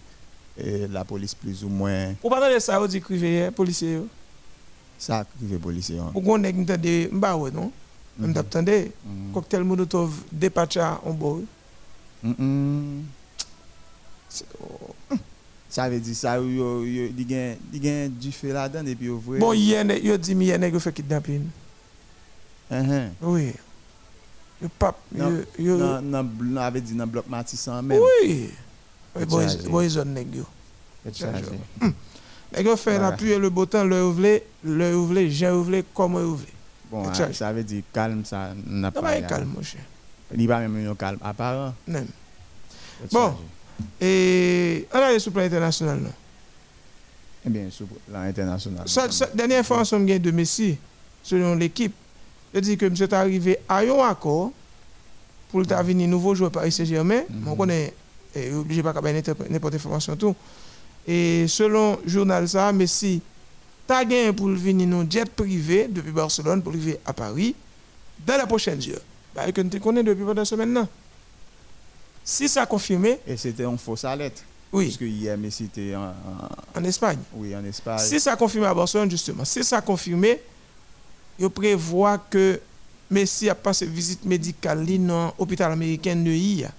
eh, 0.58 0.88
la 0.88 1.06
police 1.06 1.36
plus 1.36 1.64
ou 1.64 1.70
moins. 1.70 2.14
Ou 2.24 2.30
pas 2.30 2.40
dans 2.40 2.60
ça, 2.60 2.82
on 2.82 2.88
dit 2.88 3.00
crivé 3.00 3.52
policier. 3.52 4.00
Ça, 4.98 5.26
crivé 5.38 5.58
policier. 5.58 6.00
Ou 6.14 6.22
qu'on 6.22 6.44
est 6.44 6.52
de 6.52 7.10
Mbawe, 7.14 7.52
non? 7.52 7.72
On 8.22 8.34
t'attendait. 8.34 8.92
Cocktail 9.34 9.64
Molotov 9.64 10.12
dépacha 10.32 11.00
en 11.06 11.14
bord. 11.14 11.40
Ça 15.70 15.88
veut 15.88 16.00
dire 16.00 16.16
ça, 16.16 16.40
il 16.40 16.58
y 16.58 17.90
a 17.90 18.10
du 18.10 18.32
là-dedans 18.44 18.86
et 18.86 18.96
puis 18.96 19.08
vous 19.08 19.38
Bon, 19.38 19.54
il 19.54 19.66
y 19.66 19.76
a 19.76 19.84
dit, 20.18 20.32
il 20.32 20.44
y 20.44 20.52
a 20.52 20.56
un 20.56 20.80
fait 20.80 20.92
kidnapping. 20.92 21.46
Uh-huh. 22.72 23.10
Oui. 23.22 23.54
Le 24.60 24.68
pape, 24.68 25.00
yo... 25.58 25.78
Nan 26.04 26.58
ave 26.60 26.82
di 26.84 26.98
nan 26.98 27.08
blok 27.12 27.28
matisan 27.32 27.86
men. 27.86 28.02
Oui. 28.04 28.50
Boy 29.70 29.88
zon 29.90 30.12
negyo. 30.14 30.46
Negyo 32.50 32.74
fè 32.80 32.98
la 33.00 33.14
pluye 33.16 33.38
le 33.40 33.50
botan, 33.54 33.88
le 33.88 34.02
ouvle, 34.04 34.40
le 34.66 34.90
ouvle, 34.98 35.28
jen 35.30 35.56
ouvle, 35.60 35.84
komo 35.94 36.22
ouvle. 36.34 36.58
Bon, 36.90 37.06
sa 37.14 37.52
ave 37.52 37.64
di 37.64 37.84
kalm 37.94 38.24
sa 38.26 38.50
nan 38.58 38.92
pa 38.92 39.14
ya. 39.14 39.28
kalm, 39.30 39.54
monshe. 39.54 39.80
Li 40.34 40.48
ba 40.50 40.60
men 40.66 40.84
yon 40.90 40.98
kalm, 40.98 41.22
aparan. 41.26 41.78
Nem. 41.88 42.10
Bon, 43.14 43.38
e, 44.02 44.10
anay 44.92 45.22
sou 45.22 45.32
plan 45.36 45.48
internasyonal 45.48 46.02
nou? 46.04 46.16
E 47.46 47.54
bien, 47.54 47.70
sou 47.72 47.88
plan 48.10 48.28
internasyonal. 48.28 48.90
Danyen 49.38 49.64
fwa 49.64 49.84
an 49.86 49.88
som 49.88 50.04
gen 50.10 50.20
de 50.26 50.34
Messi, 50.36 50.74
selon 51.24 51.56
l'ekip, 51.62 51.96
Je 52.54 52.60
dis 52.60 52.78
que 52.78 52.86
M. 52.86 52.96
est 53.00 53.14
arrivé 53.14 53.58
à 53.68 53.80
un 53.80 54.00
accord 54.10 54.52
pour 55.52 55.62
le 55.62 55.66
venir 55.84 56.08
nouveau 56.08 56.36
joueur 56.36 56.52
Paris 56.52 56.72
Saint-Germain. 56.72 57.22
Mm. 57.30 57.48
On 57.48 57.56
connaît, 57.56 57.94
obligé 58.54 58.84
pas 58.84 58.94
n'importe 59.50 59.76
information 59.76 60.16
tout. 60.16 60.36
Et 61.08 61.48
selon 61.48 62.00
le 62.04 62.10
journal 62.10 62.48
ça, 62.48 62.72
Messi 62.72 63.22
as 63.88 64.06
gagné 64.06 64.34
pour 64.34 64.48
venir 64.48 64.88
dans 64.88 65.10
jet 65.10 65.30
privé 65.30 65.88
depuis 65.90 66.12
Barcelone 66.12 66.62
pour 66.62 66.74
arriver 66.74 67.00
à 67.06 67.14
Paris 67.14 67.56
dans 68.26 68.38
la 68.38 68.46
prochaine 68.46 68.80
heure. 68.90 69.02
Bah, 69.36 69.52
que 69.52 69.62
nous 69.62 69.80
connais 69.80 70.04
depuis 70.04 70.24
pendant 70.24 70.46
semaine 70.46 70.74
là. 70.74 70.88
Si 72.24 72.48
ça 72.48 72.64
a 72.64 72.66
confirmé. 72.66 73.20
Et 73.26 73.38
c'était 73.38 73.64
un 73.64 73.78
faux 73.78 73.96
alerte. 74.04 74.44
Oui. 74.72 74.86
Parce 74.86 74.98
que 74.98 75.06
hier, 75.06 75.36
Messi 75.38 75.66
était 75.66 75.96
en, 75.96 76.14
en, 76.76 76.84
Espagne. 76.84 77.18
Oui, 77.34 77.56
en 77.56 77.64
Espagne. 77.66 77.98
Si 78.00 78.20
ça 78.20 78.34
a 78.34 78.36
confirmé 78.36 78.68
à 78.68 78.74
Barcelone, 78.74 79.10
justement. 79.10 79.44
Si 79.46 79.64
ça 79.64 79.78
a 79.78 79.82
confirmé, 79.82 80.40
il 81.40 81.50
prévoit 81.50 82.18
que 82.18 82.60
Messi 83.10 83.50
a 83.50 83.56
passé 83.56 83.86
visite 83.86 84.26
médicale 84.26 84.86
dans 84.86 85.34
l'hôpital 85.40 85.72
américain 85.72 86.16
de 86.16 86.30
IA 86.30 86.72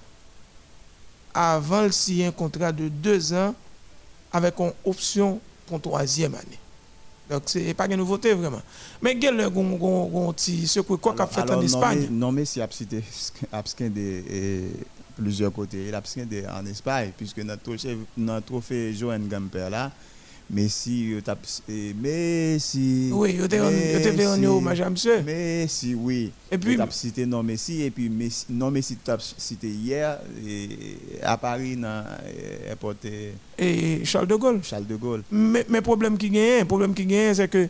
avant 1.34 1.84
de 1.84 1.90
signer 1.90 2.26
un 2.26 2.32
contrat 2.32 2.72
de 2.72 2.88
deux 2.88 3.32
ans 3.32 3.54
avec 4.32 4.58
une 4.58 4.72
option 4.84 5.40
pour 5.66 5.76
une 5.76 5.82
troisième 5.82 6.34
année. 6.34 6.58
Donc, 7.28 7.44
ce 7.46 7.58
n'est 7.58 7.74
pas 7.74 7.86
une 7.86 7.96
nouveauté 7.96 8.34
vraiment. 8.34 8.60
Mais 9.00 9.14
y 9.14 9.26
a 9.26 9.30
un 9.32 10.32
petit 10.32 10.66
secoué 10.66 10.98
quoi 10.98 11.14
qu'a 11.14 11.26
fait 11.26 11.48
en 11.48 11.62
Espagne? 11.62 12.08
Non, 12.10 12.32
Messi 12.32 12.60
a 12.60 12.66
de 13.88 14.64
plusieurs 15.16 15.52
côtés. 15.52 15.86
Il 15.88 15.94
a 15.94 16.02
en 16.52 16.66
Espagne, 16.66 17.12
puisque 17.16 17.38
notre 17.38 18.44
trophée 18.44 18.92
Johan 18.94 19.20
Gamper 19.20 19.68
là, 19.70 19.92
Messi, 20.50 21.10
yo 21.10 21.20
tap 21.20 21.38
Messi. 21.68 23.10
Oui, 23.12 23.36
yo 23.38 23.46
te 23.46 23.54
venu 23.54 24.48
hommage 24.48 24.80
à 24.80 24.90
monsieur. 24.90 25.22
Messi, 25.22 25.94
oui. 25.94 26.32
Et 26.50 26.58
puis, 26.58 26.76
tap 26.76 26.92
cité 26.92 27.24
non 27.24 27.44
Messi, 27.44 27.82
et 27.82 27.90
puis 27.90 28.08
Messi, 28.10 28.46
non 28.50 28.70
Messi 28.70 28.96
tap 28.96 29.20
cité 29.38 29.68
hier 29.68 30.18
et, 30.44 30.98
à 31.22 31.36
Paris 31.36 31.76
dans 31.76 32.04
l'aéroport. 32.04 32.94
Et 33.56 34.04
Charles 34.04 34.26
de 34.26 34.34
Gaulle. 34.34 34.60
Charles 34.64 34.86
de 34.86 34.96
Gaulle. 34.96 35.22
Mais 35.30 35.64
le 35.68 35.80
problème 35.82 36.18
qui 36.18 36.30
gagne, 36.30 36.64
problème 36.64 36.94
qui 36.94 37.06
gagne, 37.06 37.32
c'est 37.34 37.48
que 37.48 37.68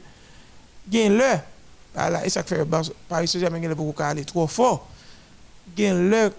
gagne 0.91 1.13
le. 1.13 1.37
Voilà, 1.95 2.25
et 2.25 2.31
ça 2.31 2.43
fait 2.43 2.65
Paris 3.09 3.29
Saint-Germain 3.29 3.61
gagne 3.61 3.75
beaucoup 3.75 4.03
aller 4.03 4.25
trop 4.25 4.47
fort. 4.47 4.89
Gagne 5.77 6.09
le. 6.09 6.33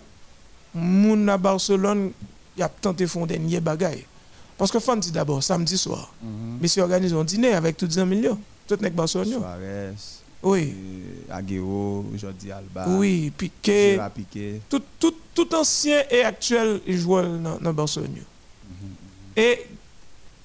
Moun 0.74 1.28
à 1.30 1.38
Barcelone, 1.38 2.12
il 2.58 2.64
a 2.64 2.70
tenté 2.70 3.04
de 3.04 3.10
faire 3.10 3.28
des. 3.28 3.38
Parce 4.62 4.70
que 4.70 4.78
Fanti 4.80 5.10
d'abord, 5.10 5.42
samedi 5.42 5.76
soir, 5.76 6.14
mm 6.22 6.60
-hmm. 6.62 6.82
organise 6.82 7.14
un 7.16 7.24
dîner 7.24 7.54
avec 7.54 7.78
tous 7.78 7.88
les 7.88 7.98
amis, 7.98 8.22
tout 8.68 8.78
les 8.80 8.92
Barcelone. 8.92 9.40
Suarez, 9.40 9.94
oui. 10.44 10.76
Euh, 10.78 11.34
Aguero, 11.38 12.06
Jordi 12.16 12.52
Alba. 12.52 12.86
Oui, 12.90 13.32
Piqué. 13.36 13.98
Piqué. 14.14 14.62
Tout, 14.70 14.84
tout, 15.00 15.16
tout 15.34 15.50
ancien 15.56 16.04
et 16.12 16.22
actuel 16.24 16.80
joueur 16.88 17.26
dans 17.60 17.74
Barcelone. 17.74 18.12
Mm 18.12 18.74
-hmm. 18.76 19.42
Et 19.46 19.66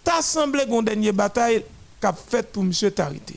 t'as 0.03 0.23
semblé 0.23 0.65
une 0.67 0.83
dernière 0.83 1.13
bataille 1.13 1.63
qu'a 2.01 2.15
faite 2.15 2.49
pour 2.53 2.63
M. 2.65 2.73
Tarité. 3.01 3.37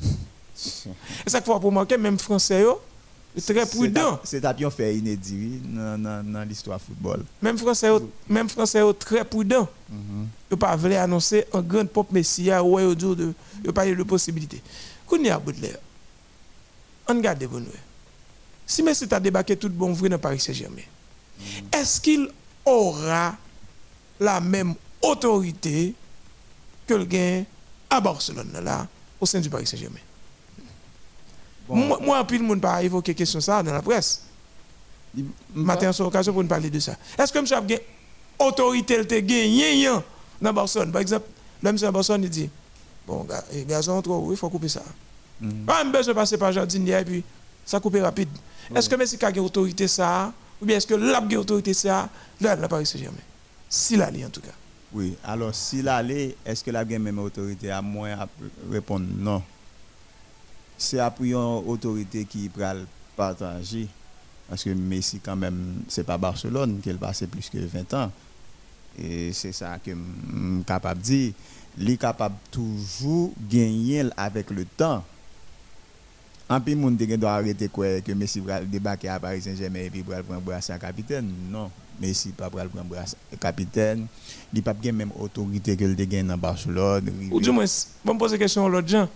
et 1.26 1.28
ça, 1.30 1.42
faut 1.42 1.60
pour 1.60 1.70
manquer, 1.70 1.98
même 1.98 2.18
français, 2.18 2.64
très 3.40 3.64
prudent. 3.66 4.20
C'est 4.24 4.44
un 4.44 4.70
fait 4.70 4.96
inédit 4.96 5.60
dans 5.64 6.46
l'histoire 6.46 6.78
du 6.78 6.84
football. 6.84 7.24
Même 7.40 7.56
Français, 7.56 7.88
même 8.28 8.48
Français 8.48 8.80
très 8.98 9.24
prudent. 9.24 9.68
Ils 9.90 9.94
mm-hmm. 9.96 10.26
ne 10.50 10.56
pas 10.56 10.76
voulu 10.76 10.94
annoncer 10.94 11.46
un 11.52 11.62
grand 11.62 11.86
pop 11.88 12.10
messia 12.12 12.62
ou 12.62 12.78
au 12.78 12.94
de 12.94 13.32
il 13.64 13.72
pas 13.72 13.86
de 13.86 14.02
possibilité. 14.02 14.62
Kounia 15.06 15.38
Baudelaire. 15.38 15.78
On 17.08 17.14
vous 17.14 17.62
Si 18.66 18.82
Messi 18.82 19.06
a 19.10 19.20
débarqué 19.20 19.56
tout 19.56 19.68
bon 19.70 19.92
vrai 19.92 20.08
dans 20.08 20.18
Paris 20.18 20.40
Saint-Germain, 20.40 20.76
mm-hmm. 20.76 21.76
est-ce 21.80 22.00
qu'il 22.00 22.28
aura 22.64 23.34
la 24.20 24.40
même 24.40 24.74
autorité 25.02 25.94
que 26.86 26.94
le 26.94 27.04
gain 27.04 27.44
à 27.90 28.00
Barcelone, 28.00 28.52
là, 28.62 28.86
au 29.20 29.26
sein 29.26 29.40
du 29.40 29.50
Paris 29.50 29.66
Saint-Germain? 29.66 29.98
Moi, 31.68 31.98
moi, 32.02 32.18
en 32.20 32.24
pile, 32.24 32.42
monde 32.42 32.60
pas 32.60 32.82
évoqué 32.82 33.14
question 33.14 33.40
ça 33.40 33.62
dans 33.62 33.72
la 33.72 33.82
presse. 33.82 34.22
Matin, 35.54 35.92
sur 35.92 36.06
occasion 36.06 36.32
pour 36.32 36.42
nous 36.42 36.48
parler 36.48 36.70
de 36.70 36.80
ça. 36.80 36.96
Est-ce 37.18 37.32
que 37.32 37.38
M. 37.38 37.46
a 38.38 38.44
autorité 38.44 38.96
le 38.96 39.04
gagné 39.04 39.88
dans 40.40 40.52
Barcelone? 40.52 40.90
Par 40.90 41.00
exemple, 41.00 41.26
M. 41.64 41.76
Barcelone, 41.92 42.24
il 42.24 42.30
dit 42.30 42.50
Bon, 43.06 43.26
les 43.52 43.64
gazon, 43.64 44.00
trop, 44.00 44.30
il 44.30 44.36
faut 44.36 44.48
couper 44.48 44.68
ça. 44.68 44.82
Mm. 45.40 45.64
Pas 45.64 45.84
besoin 45.84 46.14
de 46.14 46.18
passer 46.18 46.38
par 46.38 46.52
jardinier 46.52 47.00
et 47.00 47.04
puis 47.04 47.24
ça 47.64 47.80
coupe 47.80 47.96
rapide. 48.00 48.28
Est-ce 48.74 48.88
que 48.88 48.94
Messi 48.94 49.18
a 49.20 49.42
autorité 49.42 49.88
ça 49.88 50.32
Ou 50.60 50.64
bien 50.64 50.76
est-ce 50.76 50.86
que 50.86 50.94
l'AB 50.94 51.32
a 51.32 51.36
autorité 51.38 51.74
ça? 51.74 52.08
Là, 52.40 52.56
n'a 52.56 52.68
pas 52.68 52.84
Saint-Germain. 52.84 53.18
Si 53.68 53.96
l'allée, 53.96 54.24
en 54.24 54.30
tout 54.30 54.40
cas. 54.40 54.52
Oui, 54.92 55.16
alors 55.24 55.54
si 55.54 55.82
l'allée, 55.82 56.36
est-ce 56.44 56.62
que 56.62 56.70
la 56.70 56.80
a 56.80 56.84
même 56.84 57.18
autorité? 57.18 57.70
À 57.70 57.82
moins 57.82 58.12
à 58.12 58.28
répondre 58.70 59.06
non 59.16 59.42
C'est 60.82 60.98
après 60.98 61.28
une 61.28 61.36
autorité 61.36 62.24
qui 62.24 62.50
va 62.56 62.74
partager. 63.16 63.86
Parce 64.48 64.64
que 64.64 64.70
Messi, 64.70 65.20
quand 65.20 65.36
même, 65.36 65.82
c'est 65.86 66.02
pas 66.02 66.18
Barcelone 66.18 66.80
qu'elle 66.82 66.98
passe 66.98 67.22
plus 67.30 67.48
que 67.48 67.58
20 67.58 67.94
ans. 67.94 68.10
Et 68.98 69.32
c'est 69.32 69.52
ça 69.52 69.78
que 69.78 69.92
je 69.92 69.96
suis 69.96 70.64
capable 70.66 71.00
de 71.00 71.04
dire. 71.04 71.32
Il 71.78 71.88
est 71.88 71.96
capable 71.96 72.34
toujours 72.50 73.32
gagner 73.48 74.04
avec 74.16 74.50
le 74.50 74.64
temps. 74.64 75.04
En 76.48 76.60
plus, 76.60 76.74
monde 76.74 76.96
doit 76.96 77.34
arrêter 77.34 77.68
quoi 77.68 78.00
que 78.00 78.12
Messi 78.12 78.40
va 78.40 78.60
débarquer 78.60 79.08
à 79.08 79.20
Paris 79.20 79.40
Saint-Germain 79.40 79.84
et 79.84 79.88
puis 79.88 80.02
prendre 80.02 80.40
brassard 80.40 80.80
capitaine. 80.80 81.32
Non, 81.48 81.70
Messi 82.00 82.30
pas 82.30 82.50
prendre 82.50 82.82
brassard 82.84 83.20
capitaine. 83.40 84.08
Il 84.54 84.62
pas 84.62 84.74
même 84.92 85.12
autorité 85.18 85.76
que 85.76 85.84
le 85.84 85.94
gagne 85.94 86.26
dans 86.26 86.36
Barcelone. 86.36 87.10
Ou 87.30 87.40
du 87.40 87.50
moins, 87.50 87.64
je 87.64 88.10
me 88.12 88.18
pose 88.18 88.32
la 88.32 88.38
question 88.38 88.66
à 88.66 88.68
l'autre 88.68 88.88
gens. 88.88 89.08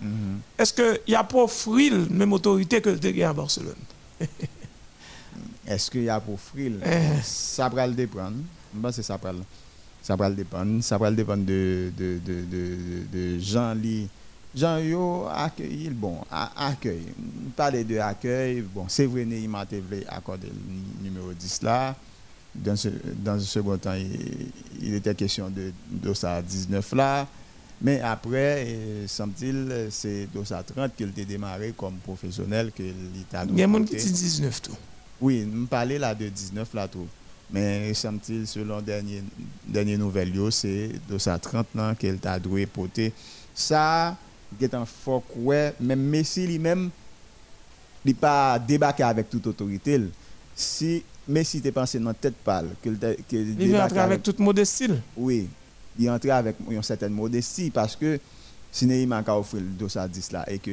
Est-ce 0.58 0.72
qu'il 0.72 1.14
a 1.14 1.24
pas 1.24 1.42
offrir 1.42 1.92
même 2.10 2.32
autorité 2.32 2.80
que 2.80 2.90
le 2.90 2.96
gagne 2.96 3.22
à 3.24 3.32
Barcelone? 3.32 3.74
Est-ce 5.66 5.90
qu'il 5.90 6.04
y 6.04 6.08
a 6.08 6.20
pour 6.20 6.34
offrir 6.34 6.72
eh. 6.84 7.20
Ça 7.22 7.68
va 7.68 7.86
le 7.86 7.92
dépendre. 7.94 8.36
Je 8.74 9.02
ça 9.02 9.16
va 9.16 9.32
ça 10.02 10.14
va 10.14 10.30
dépendre. 10.30 10.82
Ça 10.82 10.96
va 10.96 11.10
dépendre 11.10 11.44
de, 11.44 11.90
de, 11.96 12.20
de, 12.24 12.44
de, 12.44 13.06
de 13.12 13.38
gens 13.40 13.74
qui 13.82 14.08
Jean 14.56 14.78
yo 14.80 15.28
accueilli 15.28 15.90
bon 15.90 16.24
accueil 16.56 17.12
parler 17.54 17.84
de 17.84 17.98
accueil 17.98 18.62
bon 18.62 18.86
c'est 18.88 19.04
vrai 19.04 19.26
Neymar 19.26 19.66
TV 19.66 20.02
accordé 20.08 20.46
le 20.48 21.04
numéro 21.04 21.30
10 21.30 21.60
là 21.62 21.94
dans 22.64 22.76
ce 22.76 22.88
dans 23.24 23.34
un 23.34 23.40
second 23.40 23.76
temps 23.78 23.94
il, 24.80 24.94
était 24.94 25.14
question 25.14 25.50
de 25.50 25.72
Dossa 25.90 26.42
19 26.42 26.92
là. 26.94 27.26
Mais 27.80 28.00
après 28.00 28.76
semble-t-il 29.06 29.88
c'est 29.90 30.28
Dossa 30.32 30.62
30 30.62 30.94
qu'il 30.96 31.08
a 31.08 31.24
démarré 31.24 31.74
comme 31.76 31.96
professionnel 31.96 32.72
que 32.74 32.82
l'État 32.82 33.44
Il 33.48 33.58
y 33.58 33.62
a 33.62 33.68
qui 33.68 33.96
dit 33.96 34.12
19 34.12 34.62
tout. 34.62 34.76
Oui, 35.20 35.44
me 35.44 35.66
parler 35.66 35.98
là 35.98 36.14
de 36.14 36.28
19 36.28 36.74
là 36.74 36.88
tout. 36.88 37.06
Mais 37.50 37.94
semble-t-il 37.94 38.46
selon 38.46 38.80
dernière 38.80 39.22
dernière 39.66 39.98
nouvelle 39.98 40.32
c'est 40.50 40.90
Dossa 41.08 41.38
30 41.38 41.66
là 41.74 41.94
qu'il 41.94 42.18
a 42.24 42.38
doué 42.38 42.66
porter. 42.66 43.12
Ça 43.54 44.16
qui 44.58 44.68
un 44.72 44.84
fort 44.86 45.22
ouais. 45.36 45.74
Même 45.80 46.02
Messi 46.02 46.46
lui-même 46.46 46.90
il 48.06 48.14
pas 48.14 48.58
débarqué 48.58 49.02
avec 49.02 49.28
toute 49.28 49.46
autorité. 49.48 50.00
Si 50.54 51.02
Messi 51.28 51.58
était 51.58 51.72
pensé 51.72 51.98
dans 51.98 52.14
tête 52.14 52.34
pâle 52.44 52.68
que 52.82 52.88
il 53.60 53.76
entrer 53.80 53.98
avec, 53.98 54.22
toute 54.22 54.38
modestie 54.38 54.88
oui 55.16 55.48
il 55.98 56.10
entrer 56.10 56.30
avec 56.30 56.56
une 56.68 56.82
certaine 56.82 57.12
modestie 57.12 57.70
parce 57.70 57.96
que 57.96 58.18
si 58.70 58.86
Neymar 58.86 59.22
a 59.26 59.38
offert 59.38 59.60
le 59.60 59.66
dossier 59.66 60.00
à 60.00 60.08
10 60.08 60.32
là 60.32 60.44
et 60.50 60.58
que 60.58 60.70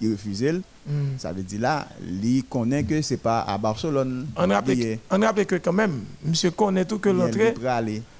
il 0.00 0.12
refusait, 0.12 0.52
hmm. 0.86 1.18
ça 1.18 1.32
veut 1.32 1.42
dire 1.42 1.60
là, 1.60 1.86
il 2.22 2.44
connaît 2.44 2.82
que 2.84 3.00
ce 3.00 3.14
n'est 3.14 3.18
pas 3.18 3.40
à 3.42 3.56
Barcelone. 3.58 4.26
On 4.36 4.48
rappelle, 4.48 4.98
on 5.10 5.20
rappelle 5.20 5.46
que 5.46 5.54
quand 5.56 5.72
même, 5.72 6.02
monsieur 6.24 6.50
connaît 6.50 6.84
tout 6.84 6.98
que 6.98 7.08
l'entrée. 7.08 7.54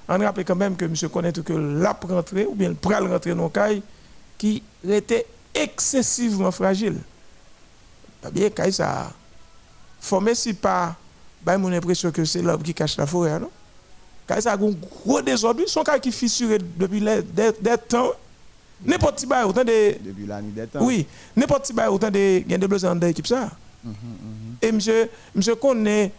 On 0.07 0.17
rappelle 0.19 0.45
quand 0.45 0.55
même 0.55 0.75
que 0.75 0.85
monsieur 0.85 1.09
connaît 1.09 1.31
tout 1.31 1.43
que 1.43 1.53
la 1.53 1.91
rentrée 2.01 2.45
ou 2.45 2.55
bien 2.55 2.69
le 2.69 2.75
pral 2.75 3.11
rentrer 3.11 3.33
dans 3.35 3.51
le 3.53 3.81
qui 4.37 4.61
était 4.87 5.25
excessivement 5.53 6.51
fragile. 6.51 6.97
Pas 8.21 8.29
bien, 8.31 8.49
quand 8.49 8.71
ça 8.71 9.11
formé 9.99 10.35
si 10.35 10.53
pas, 10.53 10.95
bah, 11.45 11.57
mon 11.57 11.71
impression 11.71 12.11
que 12.11 12.25
c'est 12.25 12.41
l'homme 12.41 12.63
qui 12.63 12.73
cache 12.73 12.97
la 12.97 13.05
forêt, 13.05 13.39
non? 13.39 13.49
Quand 14.27 14.41
ça 14.41 14.53
a 14.53 14.55
un 14.55 14.57
gros 14.57 15.21
désordre, 15.21 15.61
son 15.67 15.83
cas 15.83 15.99
qui 15.99 16.11
fissuré 16.11 16.57
depuis 16.57 16.99
des 16.99 17.77
temps. 17.87 18.11
N'importe 18.83 19.19
qui 19.19 19.25
autant 19.25 19.63
de. 19.63 20.03
Depuis 20.03 20.25
l'année 20.25 20.49
des 20.49 20.65
temps. 20.65 20.79
Oui, 20.81 21.05
n'importe 21.35 21.65
qui 21.67 21.73
autant 21.87 22.09
de. 22.09 22.41
Il 22.45 22.51
y 22.51 22.55
a 22.55 22.57
des 22.57 22.67
besoins 22.67 22.95
d'équipe 22.95 23.27
ça. 23.27 23.51
Mm 23.83 23.91
-hmm, 23.91 24.67
Et 24.67 24.71
monsieur, 24.71 25.09
monsieur 25.35 25.55
connaît, 25.55 26.11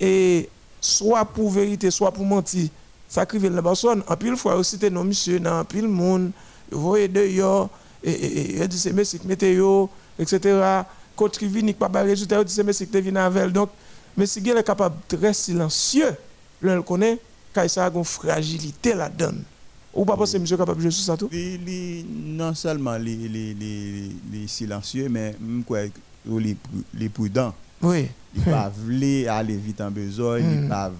et 0.00 0.48
soit 0.80 1.24
pour 1.26 1.50
vérité, 1.50 1.90
soit 1.90 2.10
pour 2.10 2.24
mentir, 2.24 2.68
ça 3.08 3.26
crive 3.26 3.54
la 3.54 3.62
personne. 3.62 4.02
En 4.08 4.16
pile 4.16 4.36
fois 4.36 4.56
aussi, 4.56 4.78
non, 4.90 5.04
monsieur, 5.04 5.38
dans 5.38 5.64
pile 5.66 5.86
monde 5.88 6.32
voyez 6.70 7.08
d'ailleurs, 7.08 7.68
et, 8.02 8.62
et, 8.62 8.68
dit 8.68 8.78
c'est 8.78 9.24
météo, 9.24 9.86
etc. 10.18 10.82
Coach 11.16 11.36
qui 11.38 11.46
vient, 11.46 11.72
pas 11.72 11.88
de 11.88 12.08
résultat, 12.08 12.38
il 12.38 12.44
dit 12.44 12.52
c'est 12.52 12.64
Messi 12.64 12.86
qui 12.86 13.00
vient 13.00 13.16
avec. 13.16 13.52
Donc, 13.52 13.70
Messi 14.16 14.38
est 14.38 14.62
capable 14.64 14.96
de 15.08 15.16
rester 15.16 15.52
silencieux, 15.52 16.14
le 16.60 16.82
connaît, 16.82 17.18
car 17.52 17.64
il 17.64 17.78
a 17.78 17.90
une 17.94 18.04
fragilité 18.04 18.94
là-dedans. 18.94 19.32
Ou 19.92 20.04
pas 20.04 20.16
penser 20.16 20.38
monsieur 20.38 20.56
capable 20.56 20.78
de 20.78 20.82
jouer 20.82 20.90
sur 20.92 21.04
ça 21.04 21.16
tout? 21.16 21.28
Non 22.08 22.54
seulement 22.54 22.96
les, 22.96 23.16
les, 23.16 23.54
les, 23.54 24.10
les 24.32 24.46
silencieux, 24.46 25.08
mais 25.08 25.34
les, 26.38 26.56
les 26.94 27.08
prudents. 27.08 27.54
Oui. 27.82 28.08
Il 28.34 28.42
ne 28.42 28.44
pas 28.46 28.70
aller 29.38 29.56
vite 29.56 29.80
en 29.80 29.90
besoin, 29.90 30.38
il 30.38 30.62
ne 30.62 30.68
pas 30.68 30.92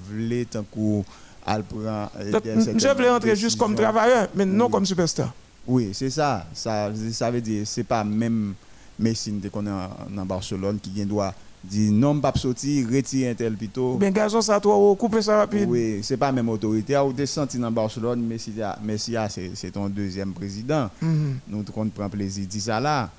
tant 0.51 0.65
qu'on 0.65 1.05
prend. 1.45 2.09
Je 2.19 2.95
voulais 2.95 3.11
entrer 3.11 3.37
juste 3.37 3.59
comme 3.59 3.75
travailleur, 3.77 4.29
mais 4.35 4.45
non 4.45 4.69
comme 4.69 4.85
superstar. 4.87 5.33
Oui, 5.67 5.91
c'est 5.93 6.11
ça. 6.11 6.47
ça. 6.53 6.91
Ça 7.13 7.31
veut 7.31 7.41
dire 7.41 7.63
c'est 7.67 7.85
pas 7.85 8.03
même 8.03 8.55
Messi 8.99 9.33
qu'on 9.53 9.67
est 9.67 9.71
en 9.71 10.27
Barcelone 10.27 10.79
qui 10.81 10.91
doit 11.05 11.33
dire 11.63 11.93
non, 11.93 12.21
pas 12.21 12.33
sortir, 12.37 12.87
retirer 12.89 13.31
un 13.31 13.35
tel 13.35 13.55
plutôt. 13.55 13.97
Ben, 13.97 14.13
garçon, 14.13 14.41
ça 14.41 14.61
toi, 14.61 14.97
couper 14.97 15.23
ça 15.23 15.39
rapide. 15.39 15.69
Oui, 15.69 16.01
c'est 16.03 16.17
pas 16.17 16.33
même 16.33 16.49
autorité. 16.49 16.97
Ou 16.99 17.13
descendre 17.13 17.51
dans 17.59 17.71
Barcelone, 17.71 18.21
Messi, 18.23 18.53
Messi 18.83 19.15
c'est 19.55 19.71
ton 19.71 19.89
deuxième 19.89 20.33
président. 20.33 20.91
Mm 21.01 21.33
Nous, 21.49 21.65
on 21.77 21.89
prend 21.89 22.09
plaisir 22.09 22.47
de 22.53 22.59
ça 22.59 22.81
là. 22.81 23.11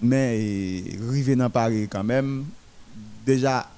Mais, 0.00 0.82
arriver 1.08 1.36
dans 1.36 1.50
Paris 1.50 1.86
quand 1.88 2.02
même, 2.02 2.44
déjà, 3.24 3.68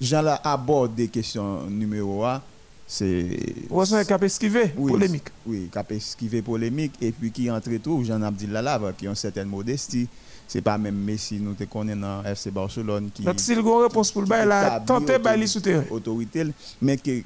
j'en 0.00 0.24
aborde 0.42 0.94
des 0.94 1.08
questions 1.08 1.62
numéro 1.68 2.24
1 2.24 2.42
c'est. 2.90 3.24
Vous 3.68 3.94
avez 3.94 4.04
cap 4.04 4.20
esquivé, 4.24 4.66
polémique. 4.66 5.28
Oui, 5.46 5.68
cap 5.72 5.92
esquivé, 5.92 6.42
polémique. 6.42 6.94
Et 7.00 7.12
puis 7.12 7.30
qui 7.30 7.48
entre 7.48 7.72
tout, 7.76 8.02
Jean-Abdil 8.02 8.50
Lave, 8.50 8.94
qui 8.98 9.06
ont 9.06 9.14
certaine 9.14 9.46
modestie. 9.46 10.08
C'est 10.50 10.62
pas 10.62 10.76
même 10.78 10.96
Messi, 10.96 11.38
nous 11.38 11.54
te 11.54 11.62
connaissons 11.62 12.00
dans 12.00 12.24
FC 12.24 12.50
Barcelone. 12.50 13.10
Qui, 13.14 13.22
Donc, 13.22 13.38
s'il 13.38 13.58
a 13.58 13.60
une 13.60 13.82
réponse 13.84 14.10
pour 14.10 14.22
le 14.22 14.26
bail, 14.26 14.46
il 14.46 14.50
a 14.50 14.80
tenté 14.80 15.16
de 15.16 15.46
souterrain. 15.46 15.84
Autorité, 15.90 16.44
mais 16.82 16.96
que 16.96 17.22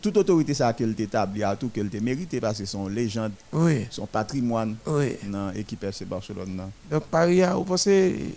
toute 0.00 0.16
autorité 0.16 0.54
ça 0.54 0.72
qu'elle 0.72 0.94
établie 0.96 1.42
à 1.42 1.56
tout 1.56 1.70
qu'elle 1.70 1.88
te 1.88 1.96
mérité 1.96 2.40
parce 2.40 2.58
que 2.58 2.66
son 2.66 2.86
légende, 2.86 3.32
oui. 3.52 3.84
son 3.90 4.06
patrimoine 4.06 4.76
oui. 4.86 5.16
dans 5.26 5.50
l'équipe 5.50 5.82
FC 5.82 6.04
Barcelone. 6.04 6.70
Donc 6.88 7.02
Paris, 7.06 7.42
vous 7.52 7.64
pensez 7.64 8.32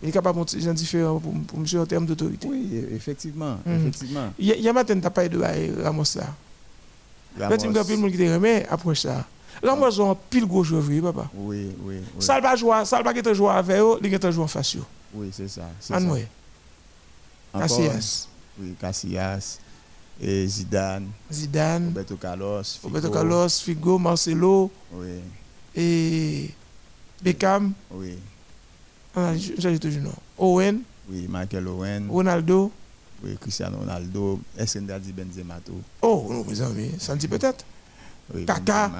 il 0.00 0.08
est 0.08 0.12
capable 0.12 0.44
de 0.44 0.60
gens 0.60 0.72
différents 0.72 1.18
pour, 1.18 1.32
pour 1.44 1.58
monsieur 1.58 1.80
en 1.80 1.86
termes 1.86 2.06
d'autorité? 2.06 2.46
Oui, 2.46 2.80
effectivement. 2.94 3.56
Mm. 3.66 3.72
effectivement. 3.80 4.32
Il 4.38 4.60
y 4.60 4.68
a 4.68 4.72
matin, 4.72 5.00
tu 5.00 5.10
pas 5.10 5.26
de 5.28 5.82
Ramos 5.82 6.04
là. 6.14 6.26
Ramos. 7.40 7.56
tu 7.56 7.68
me 7.68 7.82
dis, 7.82 8.12
qui 8.12 8.18
te 8.18 8.32
remet, 8.34 8.66
approche 8.68 9.00
ça. 9.00 9.26
Ramos 9.62 10.00
a 10.00 10.10
un 10.10 10.16
pile 10.30 10.46
gros 10.46 10.64
joueur, 10.64 10.84
papa. 11.02 11.30
Oui, 11.34 11.70
oui. 11.82 11.96
oui. 11.96 12.22
Ça 12.22 12.40
va 12.40 12.56
jouer, 12.56 12.84
ça 12.84 13.02
va 13.02 13.34
jouer 13.34 13.50
avec 13.50 13.78
eux, 13.78 13.98
il 14.02 14.18
va 14.18 14.30
jouer 14.30 14.44
en 14.44 14.46
face. 14.46 14.76
Oui, 15.14 15.30
c'est 15.32 15.48
ça. 15.48 15.68
Anoué. 15.90 16.26
Casillas. 17.52 18.28
Oui, 18.58 18.74
Casillas. 18.80 19.58
Et 20.20 20.46
Zidane. 20.46 21.08
Zidane. 21.32 21.86
Roberto 21.86 22.16
Carlos. 22.16 22.62
Figo. 22.62 22.88
Roberto 22.88 23.10
Carlos, 23.10 23.48
Figo, 23.48 23.98
Marcelo. 23.98 24.70
Oui. 24.92 25.20
Et 25.74 26.50
Beckham. 27.22 27.72
Oui. 27.90 28.16
Ah, 29.16 29.32
j'ai 29.36 29.78
toujours 29.78 30.02
non. 30.02 30.12
Owen. 30.38 30.82
Oui, 31.10 31.26
Michael 31.28 31.66
Owen. 31.68 32.08
Ronaldo. 32.08 32.70
Oui, 33.22 33.36
Cristiano 33.40 33.78
Ronaldo. 33.78 34.40
Est-ce 34.56 34.78
dit 34.78 35.12
Benzema 35.12 35.58
tout? 35.64 35.80
Oh, 36.02 36.26
non, 36.30 36.44
mes 36.44 36.60
amis, 36.60 36.90
Santi 36.98 37.26
peut-être. 37.26 37.64
Oui, 38.32 38.44
Kaka. 38.46 38.90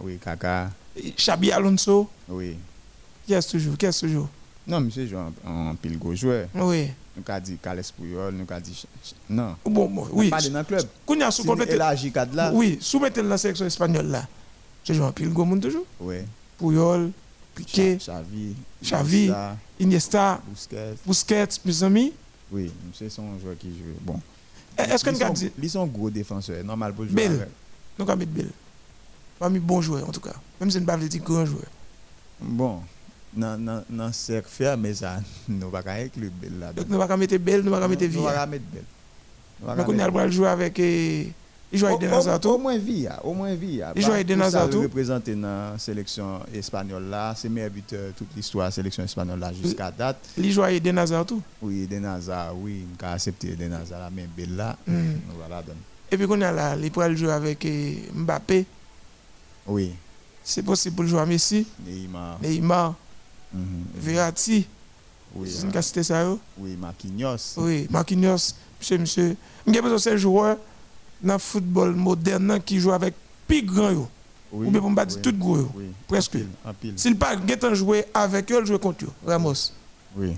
Oui, 0.00 0.18
Kaka. 0.22 0.70
Chabi 1.16 1.50
Alonso. 1.52 2.08
Oui. 2.28 2.56
Qui 3.26 3.32
est 3.32 3.50
toujours? 3.50 3.76
Qui 3.76 3.86
est 3.86 3.98
toujours? 4.00 4.28
Non, 4.66 4.80
monsieur 4.80 5.06
joue 5.06 5.16
en, 5.46 5.74
pile 5.76 5.98
gros 5.98 6.14
joueur. 6.14 6.48
Oui. 6.54 6.88
Nous 7.16 7.22
avons 7.28 7.44
dit 7.44 7.56
Carles 7.62 7.82
Puyol, 7.96 8.34
nous 8.34 8.46
avons 8.48 8.60
dit. 8.60 8.84
Non. 9.28 9.56
Bon, 9.64 9.88
bon, 9.88 10.08
oui. 10.12 10.30
Pas 10.30 10.40
dans 10.40 10.58
le 10.58 10.64
club. 10.64 10.82
Qu'on 11.06 11.20
a 11.20 11.30
sous 11.30 11.44
cadre 11.44 12.34
là. 12.34 12.50
Oui, 12.52 12.78
soumettez 12.80 13.22
la 13.22 13.38
sélection 13.38 13.66
espagnole 13.66 14.06
là. 14.08 14.26
Je 14.84 14.92
joue 14.92 15.02
en 15.04 15.12
pile 15.12 15.28
monde 15.30 15.60
toujours. 15.60 15.86
Oui. 16.00 16.16
Puyol, 16.58 17.10
Piqué, 17.54 17.96
Xavi, 17.96 18.54
Xavi. 18.82 19.30
Iniesta, 19.80 20.40
Busquets. 20.48 20.94
Busquets, 21.06 21.48
mes 21.64 21.82
amis. 21.82 22.12
Oui, 22.50 22.70
c'est 22.96 23.08
son 23.10 23.38
joueur 23.38 23.56
qui 23.58 23.68
joue. 23.68 23.94
Bon. 24.00 24.20
Est-ce 24.76 25.04
qu'on 25.04 25.12
Ils 25.12 25.22
a 25.22 25.26
sont- 25.28 25.32
dit 25.34 25.52
Ils 25.62 25.70
sont 25.70 25.86
gros 25.86 26.10
défenseurs, 26.10 26.64
normal 26.64 26.92
pour 26.94 27.06
jouer. 27.06 27.26
Avec. 27.26 27.48
Nous 27.98 28.08
avons 28.08 28.16
mis 28.16 28.26
Bell. 28.26 28.50
Pas 29.44 29.50
mis 29.50 29.58
bon 29.58 29.82
joueur 29.82 30.08
en 30.08 30.12
tout 30.12 30.20
cas. 30.22 30.32
Même 30.58 30.70
si 30.70 30.78
nous 30.78 30.84
ne 30.84 30.86
pas 30.86 30.96
dire 30.96 31.22
grand 31.22 31.44
joueur. 31.44 31.66
Bon, 32.40 32.80
dans 33.36 33.62
dans 33.90 34.10
cercle 34.10 34.48
fermé 34.48 34.94
ça, 34.94 35.16
nous 35.50 35.68
pas 35.68 35.82
inclure 35.92 36.30
Bell 36.40 36.58
là. 36.58 36.72
Donc 36.72 36.86
nous 36.88 36.92
ne 36.92 36.96
pouvons 36.96 37.06
pas 37.08 37.16
mettre 37.18 37.36
Bell, 37.36 37.56
nous 37.60 37.64
ne 37.64 37.68
pouvons 37.68 37.80
pas 37.82 37.88
mettre 37.88 38.04
Nous 38.04 38.10
Villa. 38.10 38.32
pas 38.32 38.46
mettre 38.46 38.64
Bell. 38.72 38.82
Nous 39.60 39.66
pas 39.66 39.76
Donc 39.76 39.88
on 39.88 39.92
mettre 39.92 40.04
a 40.04 40.06
le 40.06 40.12
jouer 40.30 40.48
avec. 40.48 40.78
eh, 40.78 41.30
Il 41.72 41.78
joue 41.78 41.86
avec 41.86 41.98
Eden 41.98 42.08
au- 42.08 42.12
moins 42.58 42.78
Villa, 42.78 43.20
au 43.22 43.34
moins 43.34 43.54
Villa. 43.54 43.92
Il 43.96 44.00
joue 44.02 44.12
avec 44.12 44.26
Pour 44.38 44.50
ça, 44.50 44.58
Hazard 44.60 44.70
tout. 44.70 44.80
représenté 44.82 45.34
dans 45.34 45.72
la 45.72 45.78
sélection 45.78 46.40
espagnole 46.54 47.04
là, 47.10 47.34
c'est 47.36 47.50
meilleur 47.50 47.70
buteur 47.70 48.12
toute 48.16 48.28
l'histoire 48.34 48.72
sélection 48.72 49.04
espagnole 49.04 49.38
là 49.40 49.52
jusqu'à 49.52 49.90
date. 49.90 50.16
Il 50.38 50.50
joue 50.52 50.62
avec 50.62 50.82
tout. 51.26 51.42
Oui, 51.60 51.82
Eden 51.82 52.06
Hazard, 52.06 52.56
oui, 52.56 52.86
on 52.98 53.04
a 53.04 53.10
accepté 53.10 53.48
là, 54.00 54.08
mais 54.10 54.26
Bell 54.34 54.56
là, 54.56 54.74
Mm. 54.86 54.92
nous. 55.68 55.74
Et 56.10 56.16
puis 56.16 56.26
qu'on 56.26 56.40
a 56.40 56.50
là, 56.50 56.76
il 56.80 56.90
pourrait 56.90 57.14
jouer 57.14 57.32
avec 57.32 57.62
eh, 57.66 58.08
Mbappé. 58.14 58.64
Oui, 59.66 59.92
C'est 60.42 60.62
possible 60.62 60.96
pour 60.96 61.06
jouer 61.06 61.20
à 61.20 61.26
Messi, 61.26 61.66
Neymar. 61.86 62.38
Neymar, 62.42 62.94
mhm, 63.52 63.84
Verratti. 63.96 64.66
Oui, 65.34 65.50
C'est 65.50 65.62
une 65.66 65.72
ah, 65.74 65.82
cité 65.82 66.02
ça. 66.02 66.36
oui, 66.58 66.76
Marquinhos. 66.76 67.54
Oui, 67.56 67.86
Marquinhos. 67.90 68.54
Monsieur, 68.78 68.98
monsieur. 68.98 69.36
J'ai 69.66 69.80
besoin 69.80 69.92
de 69.96 70.00
ces 70.00 70.18
joueurs 70.18 70.58
dans 71.22 71.32
le 71.34 71.38
football 71.38 71.94
moderne 71.94 72.60
qui 72.64 72.78
joue 72.78 72.92
avec 72.92 73.14
plus 73.46 73.62
grand. 73.62 73.90
yo. 73.90 74.08
Oui, 74.52 74.66
Ou 74.66 74.70
bien 74.70 74.80
pour 74.80 74.90
me 74.90 74.94
battre 74.94 75.16
oui, 75.16 75.22
tout 75.22 75.32
gros. 75.36 75.56
yo. 75.56 75.70
Oui, 75.74 75.84
Presque. 76.06 76.36
S'il 76.96 77.16
pas 77.16 77.34
de 77.36 77.74
jouer 77.74 78.04
avec 78.14 78.52
eux, 78.52 78.58
il 78.60 78.66
joue 78.66 78.78
contre 78.78 79.06
eux. 79.06 79.10
Ramos. 79.26 79.72
Oui. 80.16 80.36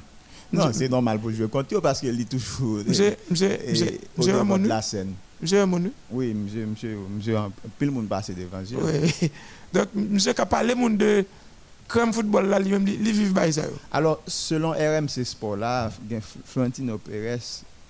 Non, 0.52 0.70
c'est 0.72 0.88
normal 0.88 1.18
pour 1.18 1.30
jouer 1.32 1.48
contre 1.48 1.74
eux 1.74 1.80
parce 1.80 2.00
qu'il 2.00 2.18
est 2.20 2.24
toujours 2.28 2.78
de 2.84 4.30
Ramonu. 4.32 4.68
la 4.68 4.80
scène. 4.80 5.12
Monsieur 5.40 5.60
Ramonu. 5.60 5.92
Oui, 6.10 6.32
monsieur, 6.34 6.66
monsieur, 6.66 6.96
monsieur, 7.10 7.36
pile 7.78 7.88
le 7.88 7.94
monde 7.94 8.08
passe 8.08 8.30
devant. 8.30 8.62
Oui. 8.82 9.30
Donc, 9.72 9.88
monsieur 9.94 10.32
qui 10.32 10.40
a 10.40 10.46
parlé 10.46 10.74
de 10.74 11.24
crème 11.86 12.12
football 12.12 12.46
là, 12.48 12.58
lui-même, 12.58 12.86
il 12.88 13.12
vit 13.12 13.32
by 13.32 13.52
ça. 13.52 13.62
Alors, 13.92 14.22
selon 14.26 14.70
RMC 14.70 15.24
Sport, 15.24 15.56
là, 15.56 15.90
Florentino 16.46 16.98
Pérez, 16.98 17.38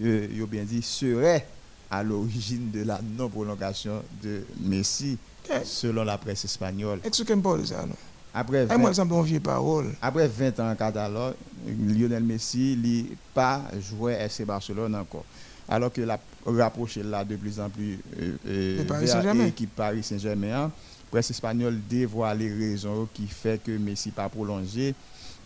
il 0.01 0.43
a 0.43 0.47
bien 0.47 0.65
dit, 0.65 0.83
serait 0.83 1.47
à 1.91 2.03
l'origine 2.03 2.71
de 2.73 2.83
la 2.83 3.01
non-prolongation 3.17 4.03
de 4.23 4.43
Messi, 4.61 5.17
Eh. 5.49 5.65
selon 5.65 6.03
la 6.03 6.19
presse 6.19 6.45
espagnole. 6.45 6.99
Expliquez-moi 7.05 7.59
ça. 7.65 7.87
Non? 7.87 7.95
Après 8.35 8.65
Eh, 8.69 8.77
moi, 8.77 8.87
20, 8.87 8.91
il 8.91 8.95
semble 8.97 9.15
une 9.15 9.23
vieille 9.23 9.39
parole. 9.41 9.95
après 10.03 10.27
20 10.27 10.59
ans 10.61 10.71
en 10.73 10.75
catalogue, 10.75 11.35
Lionel 11.67 12.25
Messi 12.25 12.77
n'a 12.77 13.15
pas 13.33 13.63
joué 13.81 14.15
FC 14.15 14.45
Barcelone 14.45 14.97
encore. 14.97 15.25
Alors 15.69 15.93
que 15.93 16.01
la 16.01 16.19
rapproché 16.45 17.03
là 17.03 17.25
de 17.25 17.35
plus 17.37 17.59
en 17.59 17.69
plus 17.69 17.99
euh, 18.21 18.33
euh, 18.47 18.79
De 18.79 18.83
Paris 18.85 19.05
vers 19.07 19.15
Saint-Germain. 19.15 19.45
l'équipe 19.45 19.75
Paris 19.75 20.03
Saint-Germain, 20.03 20.55
hein. 20.67 20.71
presse 21.11 21.31
espagnole 21.31 21.79
dévoile 21.91 22.39
les 22.39 22.53
raisons 22.55 23.09
qui 23.13 23.27
fait 23.27 23.61
que 23.63 23.77
Messi 23.77 24.11
pas 24.11 24.29
prolongé 24.29 24.95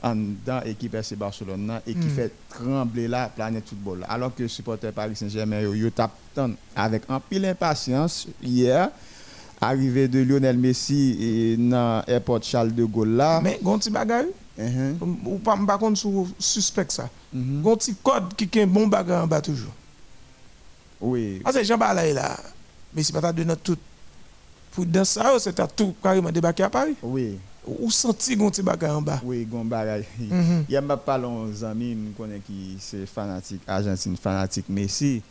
en 0.03 0.15
dans 0.45 0.63
l'équipe 0.65 0.95
FC 0.95 1.17
Barcelone 1.17 1.67
là, 1.67 1.83
et 1.87 1.95
qui 1.95 2.07
Hmm. 2.07 2.11
fait 2.11 2.33
trembler 2.51 3.09
la 3.09 3.29
planète 3.29 3.69
football. 3.69 4.05
Alors 4.09 4.35
que 4.35 4.47
supporter 4.49 4.93
Paris 4.93 5.17
Saint-Germain 5.17 5.61
yo, 5.63 5.75
yo 5.75 5.91
tap 5.91 6.11
tan 6.35 6.51
avec 6.77 7.03
un 7.09 7.21
pile 7.21 7.47
impatience 7.47 8.27
hier 8.43 8.91
arrivée 9.61 10.09
de 10.09 10.21
Lionel 10.21 10.57
Messi 10.59 11.57
dans 11.59 12.03
airport 12.07 12.43
Charles 12.43 12.75
de 12.75 12.85
Gaulle 12.85 13.17
là. 13.17 13.41
Mais, 13.43 13.59
gon 13.63 13.79
ti 13.79 13.91
bagay, 13.91 14.27
Mhm. 14.59 14.97
ou 15.25 15.39
pas, 15.39 15.57
par 15.67 15.79
contre, 15.79 15.99
suspect 16.39 16.87
ça. 16.89 17.09
Mhm. 17.33 17.63
Gon 17.63 17.77
ti 17.77 17.95
code 18.03 18.35
qui 18.35 18.59
a 18.59 18.63
un 18.63 18.67
bon 18.67 18.87
bagay 18.87 19.15
en 19.15 19.27
bas 19.27 19.41
toujours. 19.41 19.73
Oui, 21.01 21.41
Parce 21.43 21.57
que 21.57 21.65
Jean 21.65 21.79
Balay 21.79 22.13
là, 22.13 22.37
mais 22.95 23.03
c'est 23.03 23.13
pas 23.19 23.33
de 23.33 23.45
notre 23.45 23.63
tout. 23.63 23.77
Pour 24.73 24.85
dans 24.87 25.05
ça, 25.05 25.33
yo, 25.33 25.39
c'est 25.39 25.59
à 25.59 25.67
tout 25.67 25.95
carrément 26.03 26.31
débarqué 26.31 26.63
à 26.63 26.71
Paris. 26.71 26.95
oui, 27.03 27.39
Ou 27.67 27.91
senti 27.91 28.37
gon 28.37 28.51
ti 28.51 28.63
bagay 28.63 28.89
en 28.91 29.03
bas. 29.03 29.21
oui, 29.25 29.45
gon 29.45 29.65
bagay. 29.65 30.05
Mhm. 30.19 30.65
Il 30.69 30.73
y 30.73 30.77
a 30.77 30.81
m'a 30.81 30.97
longtemps 31.19 31.63
amis 31.65 31.95
me 31.95 32.13
connaît 32.13 32.41
qui 32.41 32.77
c'est 32.81 33.07
fanatique 33.07 33.63
Argentine 33.67 34.17
fanatique 34.17 34.67
Messi. 34.69 35.23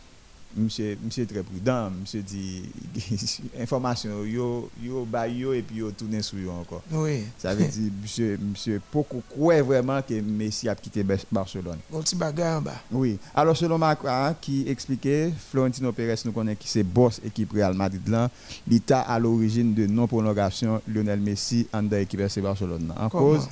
Monsieur 0.58 0.98
monsieur 1.04 1.28
très 1.28 1.44
prudent, 1.44 1.92
monsieur 2.02 2.24
dit 2.24 2.64
information 3.60 4.26
yo 4.26 4.68
yo 4.82 5.06
ba 5.06 5.28
yo 5.28 5.54
et 5.54 5.62
puis 5.62 5.78
yo 5.78 5.92
tourner 5.92 6.24
sur 6.24 6.40
yo 6.40 6.50
encore. 6.52 6.82
Oui. 6.92 7.22
Ça 7.38 7.54
veut 7.54 7.68
dire 7.68 7.92
monsieur 8.02 8.38
monsieur 8.42 8.82
beaucoup 8.92 9.22
croit 9.30 9.62
vraiment 9.62 10.02
que 10.02 10.20
Messi 10.20 10.68
a 10.68 10.74
quitté 10.74 11.04
Bar- 11.04 11.20
Barcelone. 11.32 11.78
Gon 11.92 12.02
ti 12.02 12.16
bagay 12.16 12.56
en 12.56 12.62
bas. 12.62 12.82
Oui. 12.92 13.20
Alors, 13.36 13.56
selon 13.56 13.78
Macron, 13.78 14.36
qui 14.42 14.68
expliquait, 14.68 15.32
Florentino 15.52 15.92
Pérez 15.92 16.16
nous 16.26 16.32
connaît 16.32 16.56
qui 16.56 16.68
c'est 16.68 16.84
boss 16.84 17.22
équipe 17.24 17.52
Real 17.54 17.76
Madrid 17.76 18.08
là, 18.08 18.30
l'État 18.68 19.02
à 19.02 19.20
l'origine 19.20 19.76
de 19.76 19.86
non-prolongation 19.86 20.82
Lionel 20.88 21.20
Messi 21.20 21.68
en 21.72 21.84
dans 21.84 21.96
l'équipe 21.98 22.20
FC 22.22 22.42
Barcelone. 22.42 22.92
En 23.00 23.08
Comment? 23.08 23.24
cause, 23.36 23.48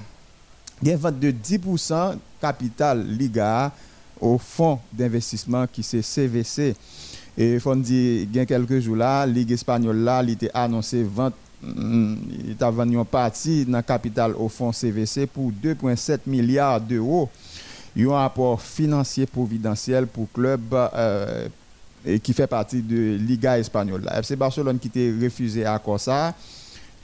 il 0.81 0.87
y 0.87 0.91
a 0.91 0.95
une 0.95 0.99
vente 0.99 1.19
de 1.19 1.29
10% 1.31 2.17
capital 2.41 3.05
Liga 3.07 3.71
au 4.21 4.37
fonds 4.37 4.79
d'investissement 4.91 5.65
qui 5.67 5.83
c'est 5.83 6.01
CVC. 6.01 6.75
Et 7.37 7.53
il 7.53 7.59
faut 7.59 7.75
dire, 7.75 8.23
il 8.23 8.35
y 8.35 8.39
a 8.39 8.45
quelques 8.45 8.79
jours 8.79 8.95
là, 8.95 9.25
Ligue 9.25 9.51
espagnole 9.51 9.97
là, 9.97 10.23
il 10.23 10.37
annoncé 10.53 11.03
vente 11.03 11.35
mm, 11.61 12.15
il 12.47 12.55
t'a 12.55 12.71
vendu 12.71 12.95
une 12.95 13.05
partie 13.05 13.65
dans 13.65 13.77
le 13.77 13.83
capital 13.83 14.33
au 14.35 14.49
fonds 14.49 14.71
CVC 14.71 15.27
pour 15.27 15.51
2,7 15.51 16.21
milliards 16.25 16.81
d'euros. 16.81 17.29
Il 17.95 18.03
y 18.03 18.05
a 18.05 18.11
un 18.11 18.19
rapport 18.21 18.61
financier 18.61 19.25
providentiel 19.25 20.07
pour 20.07 20.31
club 20.31 20.61
euh, 20.73 21.47
qui 22.23 22.33
fait 22.33 22.47
partie 22.47 22.81
de 22.81 23.17
Liga 23.17 23.57
espagnole. 23.57 24.01
La 24.03 24.19
FC 24.19 24.35
Barcelone 24.35 24.79
qui 24.79 24.87
était 24.87 25.13
refusé 25.21 25.65
à 25.65 25.81
ça, 25.97 26.33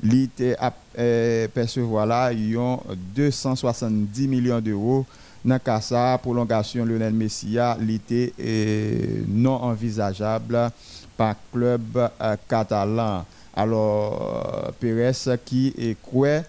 il 0.04 0.24
était 0.24 0.56
euh, 0.98 1.48
percevoir 1.48 2.06
là, 2.06 2.32
ils 2.32 2.58
ont 2.58 2.82
270 3.16 4.28
millions 4.28 4.60
d'euros 4.60 5.06
dans 5.46 5.82
ça, 5.82 6.20
prolongation 6.22 6.86
Lionel 6.86 7.14
Messi, 7.14 7.58
a, 7.60 7.78
il 7.82 7.92
était 7.92 8.34
euh, 8.40 9.24
non 9.28 9.56
envisageable 9.56 10.72
par 11.18 11.36
club 11.52 11.98
euh, 11.98 12.36
catalan. 12.48 13.26
Alors, 13.56 14.66
euh, 14.66 14.72
Pérez 14.80 15.38
qui 15.46 15.74
est 15.78 15.98
quoi 16.02 16.42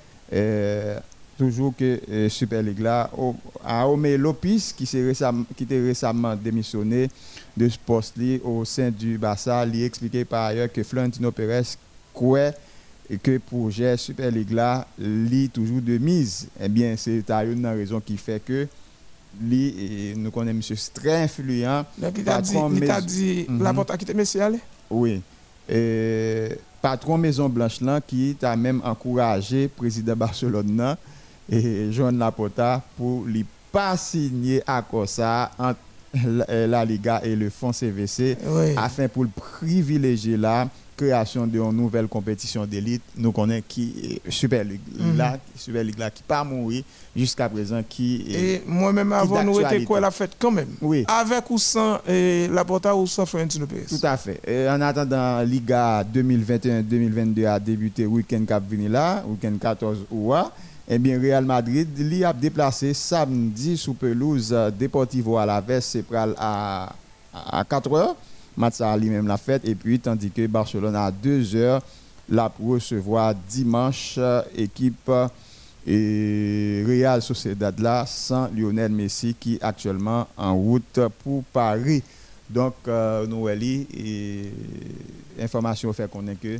toujours 1.36 1.74
que 1.76 2.00
euh, 2.08 2.28
Super 2.28 2.62
League 2.62 2.80
là, 2.80 3.10
Lopez 4.16 4.58
qui 4.76 4.84
était 4.84 5.80
récemment 5.80 6.36
démissionné 6.36 7.10
de 7.56 7.68
ce 7.68 7.78
poste 7.78 8.14
au 8.44 8.64
sein 8.64 8.90
du 8.90 9.18
Barça, 9.18 9.64
il 9.66 9.82
expliqué 9.84 10.24
par 10.24 10.46
ailleurs 10.46 10.72
que 10.72 10.82
Florentino 10.82 11.30
Pérez 11.30 11.62
quoi 12.12 12.50
et 13.10 13.18
que 13.18 13.38
projet 13.38 13.96
Super 13.96 14.30
League 14.30 14.52
là, 14.52 14.86
toujours 15.52 15.82
de 15.82 15.98
mise. 15.98 16.48
Eh 16.60 16.68
bien, 16.68 16.94
c'est 16.96 17.28
une 17.30 17.66
raison 17.66 18.00
qui 18.00 18.16
fait 18.16 18.42
que 18.42 18.66
li, 19.42 19.74
eh, 19.78 20.14
nous 20.16 20.30
connaissons 20.30 20.56
monsieur 20.56 20.76
très 20.92 21.22
influent 21.22 21.84
Donc, 21.98 22.12
il 22.16 22.24
t'a 22.24 22.40
dit, 22.40 22.52
il 22.54 22.80
t'a 22.86 23.00
mais- 23.00 23.06
dit, 23.06 23.46
la 23.60 23.72
porte 23.74 23.90
a 23.90 23.96
quitté 23.96 24.14
Messi, 24.14 24.40
allez. 24.40 24.60
oui. 24.90 25.20
Et 25.68 26.58
patron 26.82 27.16
Maison 27.16 27.48
Blanche 27.48 27.80
là 27.80 28.00
qui 28.00 28.36
t'a 28.38 28.54
même 28.54 28.82
encouragé 28.84 29.68
président 29.68 30.14
Barcelone 30.14 30.76
là, 30.76 30.98
et 31.50 31.90
Joan 31.90 32.18
Laporta 32.18 32.82
pour 32.96 33.24
lui 33.24 33.46
pas 33.72 33.96
signer 33.96 34.62
accord 34.66 35.08
ça 35.08 35.50
entre 35.58 35.78
la, 36.48 36.66
la 36.66 36.84
Liga 36.84 37.20
et 37.24 37.34
le 37.36 37.50
fonds 37.50 37.72
CVC 37.72 38.36
Oui. 38.46 38.72
afin 38.76 39.08
pour 39.08 39.26
privilégier 39.28 40.36
la 40.36 40.68
création 40.96 41.44
d'une 41.44 41.72
nouvelle 41.72 42.06
compétition 42.06 42.64
d'élite 42.66 43.02
nous 43.16 43.32
connaissons 43.32 43.64
qui 43.66 44.20
est 44.24 44.30
Super 44.30 44.62
League 44.62 44.78
Mhm. 44.96 45.16
là 45.16 45.38
Super 45.56 45.82
League 45.82 45.98
là 45.98 46.08
qui 46.08 46.22
pas 46.22 46.44
mourir 46.44 46.84
jusqu'à 47.16 47.48
présent 47.48 47.82
qui 47.88 48.24
est- 48.30 48.40
Et 48.56 48.62
moi-même, 48.64 49.12
avant, 49.12 49.42
nous 49.42 49.60
était 49.60 49.82
quoi 49.84 49.98
la 49.98 50.12
fête 50.12 50.36
quand 50.38 50.52
même. 50.52 50.68
oui 50.80 51.04
Avec 51.08 51.50
ou 51.50 51.58
sans 51.58 51.98
eh, 52.06 52.46
la 52.48 52.64
porte 52.64 52.86
ou 52.94 53.06
sans 53.08 53.26
Florentino 53.26 53.66
Pérez. 53.66 53.86
Tout 53.88 53.98
à 54.06 54.16
fait. 54.16 54.40
Et 54.46 54.68
en 54.68 54.80
attendant, 54.80 55.40
Liga 55.42 56.04
2021-2022 56.04 57.46
a 57.46 57.58
débuté 57.58 58.06
week-end 58.06 58.44
cap 58.46 58.62
là, 58.88 59.24
week-end 59.26 59.56
14 59.60 59.98
août. 60.10 60.34
Eh 60.86 60.98
bien, 60.98 61.18
Real 61.18 61.44
Madrid 61.44 61.88
li 61.98 62.24
a 62.24 62.32
déplacé 62.32 62.92
samedi 62.92 63.76
sous 63.76 63.94
pelouse 63.94 64.52
euh, 64.52 64.70
Deportivo 64.70 65.38
Alaves, 65.38 65.80
c'est 65.80 66.02
pral 66.02 66.34
à, 66.36 66.94
à 67.32 67.64
4 67.64 67.92
heures. 67.92 68.16
Match 68.56 68.74
ça 68.74 68.96
lui-même 68.96 69.26
la 69.26 69.38
fête. 69.38 69.64
Et 69.64 69.74
puis, 69.74 69.98
tandis 69.98 70.30
que 70.30 70.46
Barcelone 70.46 70.94
à 70.94 71.10
2 71.10 71.56
heures, 71.56 71.82
là 72.28 72.48
pour 72.48 72.70
recevoir 72.70 73.34
dimanche 73.48 74.14
euh, 74.18 74.42
équipe 74.56 75.08
euh, 75.08 75.28
et 75.86 76.84
Real 76.86 77.20
Sociedad 77.20 77.78
là 77.78 78.04
sans 78.06 78.48
Lionel 78.48 78.90
Messi 78.92 79.34
qui 79.38 79.54
est 79.56 79.62
actuellement 79.62 80.26
en 80.36 80.54
route 80.54 81.00
pour 81.22 81.44
Paris. 81.44 82.02
Donc, 82.48 82.74
euh, 82.88 83.26
nous, 83.26 83.48
information 85.42 85.92
fait 85.92 86.10
qu'on 86.10 86.26
est 86.28 86.40
que 86.40 86.58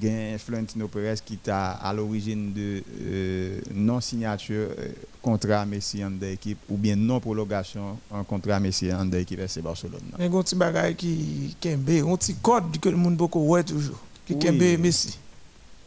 gen 0.00 0.38
Florentino 0.38 0.86
Perez 0.88 1.16
qui 1.24 1.34
est 1.34 1.48
à 1.72 1.92
l'origine 1.92 2.52
de 2.52 2.82
euh, 3.02 3.60
non-signature 3.74 4.68
euh, 4.78 4.88
contrat 5.22 5.64
Messi 5.66 6.04
en 6.04 6.12
équipe 6.22 6.58
ou 6.68 6.76
bien 6.76 6.94
non-prolongation 6.96 7.98
en 8.10 8.24
contrat 8.24 8.60
Messi 8.60 8.92
en 8.92 9.10
équipe 9.12 9.40
FC 9.40 9.62
Barcelone. 9.62 10.00
Il 10.18 10.24
y 10.24 10.28
a 10.28 10.30
un 10.38 10.42
petit 10.42 10.54
bagage 10.54 10.96
qui 10.96 11.56
kembe, 11.60 11.88
un 11.90 12.16
petit 12.16 12.34
code 12.34 12.78
que 12.80 12.88
le 12.88 12.96
monde 12.96 13.16
beaucoup 13.16 13.40
ouais 13.46 13.64
toujours, 13.64 13.98
qui 14.26 14.34
Oui. 14.34 14.38
kembe 14.38 14.78
Messi. 14.80 15.18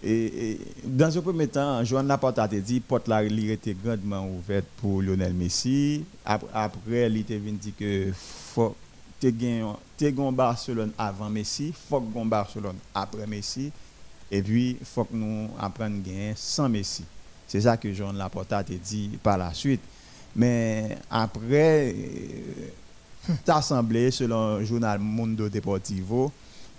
Et, 0.04 0.52
et 0.54 0.60
dans 0.84 1.16
un 1.16 1.22
premier 1.22 1.48
temps, 1.48 1.84
Joan 1.86 2.08
Laporte 2.08 2.40
a 2.40 2.48
dit 2.48 2.80
porte 2.80 3.08
la 3.08 3.22
était 3.52 3.76
grandement 3.76 4.28
ouverte 4.28 4.66
pour 4.78 5.00
Lionel 5.04 5.32
Messi. 5.34 6.04
Ap- 6.26 6.50
Après, 6.52 7.06
il 7.08 7.18
était 7.18 7.38
venu 7.38 7.52
dire 7.58 7.74
que 7.78 8.08
faut 8.16 8.76
te 9.20 9.28
Barcelone 10.32 10.92
avant 10.98 11.30
Messi, 11.30 11.72
faut 11.88 12.02
Barcelone 12.26 12.78
après 12.96 13.28
Messi 13.28 13.72
et 14.32 14.42
puis 14.42 14.78
faut 14.84 15.04
que 15.04 15.14
nous 15.14 15.50
apprenions 15.60 16.32
à 16.32 16.36
sans 16.36 16.70
Messi. 16.70 17.04
C'est 17.48 17.62
ça 17.62 17.76
que 17.76 17.92
Joan 17.94 18.18
Laporte 18.18 18.54
a 18.54 18.64
dit 18.64 19.20
par 19.22 19.38
la 19.38 19.54
suite. 19.54 19.82
Mais 20.34 20.98
après, 21.10 21.94
euh, 21.94 22.70
t'as 23.46 23.62
semblé 23.62 24.10
selon 24.10 24.60
le 24.60 24.66
journal 24.66 25.00
Mundo 25.00 25.50
Deportivo 25.50 26.32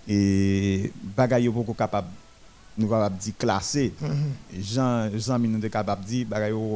et 0.07 0.91
bagay 1.15 1.43
yo 1.43 1.51
beaucoup 1.51 1.73
capable 1.75 2.07
nous 2.77 2.87
capable 2.87 3.17
dire 3.17 3.33
classé 3.37 3.93
Mhm. 4.01 4.61
Jean 4.61 5.09
Jean 5.17 5.37
nous 5.39 5.59
de 5.59 5.67
capable 5.67 6.03
dire 6.05 6.25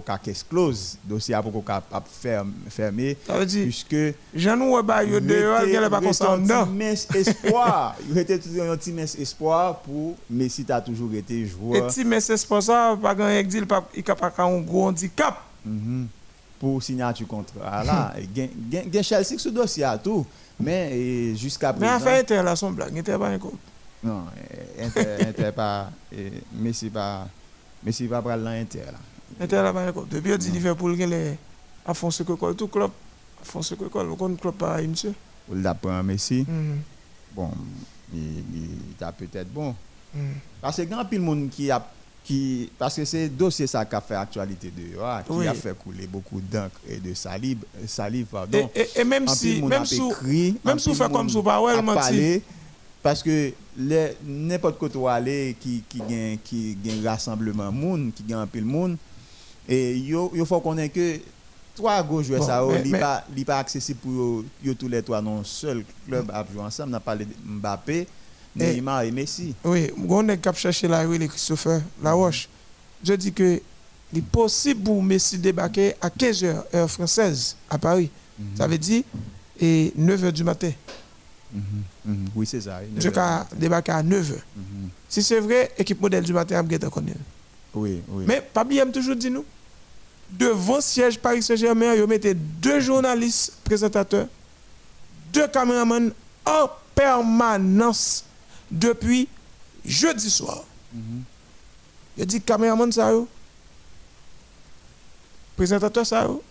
ka 0.05 0.17
caisse 0.17 0.43
close 0.47 0.97
dossier 1.03 1.33
a 1.33 1.41
beaucoup 1.41 1.61
capable 1.61 2.05
ferm- 2.21 2.51
fermé 2.69 3.17
Ça 3.25 3.37
veut 3.37 3.45
dire, 3.45 3.63
puisque 3.63 3.95
Jean 4.35 4.55
nous 4.57 4.81
ba 4.83 5.03
yo 5.03 5.19
dehors, 5.19 5.61
a 5.83 5.89
pas 5.89 5.99
dedans. 6.37 6.65
mince 6.67 7.07
espoir 7.15 7.95
il 8.09 8.17
était 8.17 8.37
toujours 8.39 8.71
un 8.71 8.77
petit 8.77 8.91
mince 8.91 9.15
espoir 9.15 9.79
pour 9.79 10.15
Messi 10.29 10.63
t'a 10.63 10.81
toujours 10.81 11.13
été 11.13 11.45
joueur 11.45 11.89
si 11.91 12.03
mais 12.05 12.19
c'est 12.21 12.45
pour 12.45 12.61
ça, 12.61 12.97
pas 13.01 13.15
grand 13.15 13.29
exil, 13.29 13.65
pas 13.65 13.87
il 13.95 14.03
capable 14.03 14.33
un 14.39 14.59
gros 14.61 14.87
handicap. 14.87 15.41
Mhm. 15.65 16.07
pour 16.59 16.81
signature 16.81 17.27
contrat 17.27 17.83
là 17.83 18.13
gen- 18.35 18.49
gen 18.91 19.03
Chelsea 19.03 19.37
sous 19.37 19.51
dossier 19.51 19.83
à 19.83 19.97
tout 19.97 20.25
mais 20.59 21.35
jusqu'à 21.35 21.71
Mais 21.73 21.85
présent 21.87 21.99
son 22.55 22.71
blague, 22.71 22.91
pas 23.19 23.27
un 23.29 23.37
coup. 23.37 23.53
Non 24.03 24.25
eh, 24.77 24.83
Inter, 24.85 25.17
Inter 25.29 25.51
pas 25.51 25.91
eh, 26.11 26.31
Messi 26.53 26.89
pas 26.89 27.27
Messi 27.83 28.07
pas 28.07 28.21
prendre 28.21 28.43
l'Inter 28.43 28.85
là 28.91 28.99
Inter 29.43 29.61
là 29.61 29.73
pas. 29.73 29.91
Depuis, 30.09 30.31
il 30.31 30.37
dit 30.37 30.51
Liverpool, 30.51 30.95
il 30.99 31.13
est 31.13 31.37
à 31.85 31.93
fond 31.93 32.09
ce 32.09 32.23
que 32.23 32.33
colle, 32.33 32.55
tout 32.55 32.67
club, 32.67 32.91
à 33.41 33.45
fond 33.45 33.61
ce 33.61 33.75
que 33.75 33.85
colle, 33.85 34.09
aucun 34.09 34.33
club 34.35 34.55
pareil, 34.55 34.87
monsieur. 34.87 35.13
ou 35.49 35.55
l'apprend 35.55 36.01
Messi 36.03 36.45
Mhm. 36.47 36.79
bon, 37.35 37.51
il, 38.13 38.43
a 39.01 39.11
peut-être 39.11 39.51
bon. 39.51 39.75
Mhm. 40.13 40.21
Parce 40.61 40.77
que 40.77 40.83
grand 40.83 41.05
pile 41.05 41.21
monde 41.21 41.49
qui 41.49 41.69
a 41.71 41.85
qui 42.23 42.69
parce 42.77 42.95
que 42.97 43.05
c'est 43.05 43.29
dossier 43.29 43.67
ça 43.67 43.85
qui 43.85 43.95
a 43.95 44.01
fait 44.01 44.15
actualité 44.15 44.69
de 44.69 44.97
ah, 45.01 45.23
qui 45.25 45.31
Oui. 45.31 45.47
a 45.47 45.53
fait 45.53 45.77
couler 45.77 46.07
beaucoup 46.07 46.41
d'encre 46.41 46.79
et 46.87 46.97
de 46.97 47.13
salive, 47.13 47.59
salive 47.85 48.25
pardon. 48.27 48.69
Et, 48.75 48.81
et, 48.81 49.01
et 49.01 49.03
même 49.05 49.27
si, 49.29 49.61
même 49.61 49.63
en 49.63 49.67
même 50.65 50.77
pile 50.77 50.95
fait 50.95 51.11
comme 51.11 51.29
sous 51.29 51.41
pas, 51.43 51.61
ouais, 51.61 51.73
a 53.07 53.09
parce 53.09 53.23
que 53.23 53.51
les 53.77 54.17
n'importe 54.25 54.77
côté 54.77 54.97
où 54.97 55.07
aller 55.07 55.55
qui 55.59 55.83
qui 55.87 55.99
gagne 55.99 56.37
qui 56.43 56.77
gagne 56.83 57.05
rassemblement 57.05 57.71
monde 57.71 58.11
qui 58.13 58.23
gagne 58.23 58.39
un 58.39 58.47
pile 58.47 58.65
monde 58.65 58.97
et 59.67 59.97
yo 59.97 60.31
yo 60.33 60.45
faut 60.45 60.59
connaître 60.61 60.93
que 60.95 61.19
trois 61.75 62.05
joueurs 62.21 62.39
Bon, 62.41 62.45
ça 62.45 62.61
li 62.83 62.91
mais- 62.91 62.99
pas 62.99 63.23
li 63.35 63.45
accessible 63.47 63.99
pour 63.99 64.11
yo, 64.11 64.45
yo 64.63 64.73
tous 64.73 64.87
les 64.87 65.01
trois 65.01 65.21
non 65.21 65.43
seul 65.43 65.83
club 66.05 66.29
à 66.31 66.45
jouer 66.51 66.63
ensemble 66.63 66.91
n'a 66.91 66.99
parlé 66.99 67.25
de 67.25 67.33
Mbappé 67.45 68.07
Neymar 68.57 69.03
et 69.03 69.11
Messi 69.11 69.53
Oui, 69.63 69.91
on 70.09 70.27
est 70.29 70.37
cap 70.37 70.57
chercher 70.57 70.87
la 70.87 71.01
rue, 71.01 71.17
les 71.17 71.27
Christopher, 71.27 71.81
la 72.01 72.13
roche. 72.13 72.49
Je 73.03 73.13
dis 73.13 73.31
que 73.31 73.61
il 74.11 74.19
est 74.19 74.21
possible 74.21 74.81
pour 74.83 75.03
Messi 75.03 75.37
débarquer 75.37 75.93
à 76.01 76.09
15h, 76.09 76.63
heure 76.73 76.89
française, 76.89 77.55
à 77.69 77.77
Paris. 77.77 78.09
Ça 78.55 78.67
veut 78.67 78.77
dire 78.77 79.03
et 79.59 79.91
9h 79.97 80.31
du 80.31 80.43
matin. 80.43 80.71
Mhm, 81.53 81.83
mhm. 82.05 82.27
Oui, 82.35 82.45
c'est 82.45 82.61
ça. 82.61 82.81
Je 82.97 83.09
débarquer 83.55 83.91
à 83.91 84.03
9h. 84.03 84.33
Mhm. 84.55 84.89
Si 85.07 85.23
c'est 85.23 85.39
vrai, 85.39 85.71
équipe 85.77 86.01
modèle 86.01 86.23
du 86.23 86.33
matin, 86.33 86.61
je 86.63 86.77
vais 86.77 86.89
connaître. 86.89 87.19
Oui, 87.73 88.01
oui. 88.09 88.25
Mais 88.27 88.41
Pabli 88.41 88.79
aime 88.79 88.91
toujours 88.91 89.15
dit 89.15 89.29
nous, 89.29 89.45
devant 90.31 90.81
siège 90.81 91.17
Paris 91.19 91.43
Saint-Germain, 91.43 91.93
ils 91.95 92.05
mettez 92.07 92.33
deux 92.33 92.79
journalistes 92.79 93.53
présentateurs, 93.63 94.27
deux 95.31 95.47
caméramans 95.47 96.11
en 96.45 96.69
permanence 96.95 98.25
depuis 98.69 99.27
jeudi 99.85 100.29
soir. 100.29 100.63
Je 102.17 102.23
dis 102.23 102.41
caméraman 102.41 102.91
ça 102.91 103.11
yo, 103.11 103.27
présentateur 105.55 106.05
ça 106.05 106.23
yo, 106.23 106.41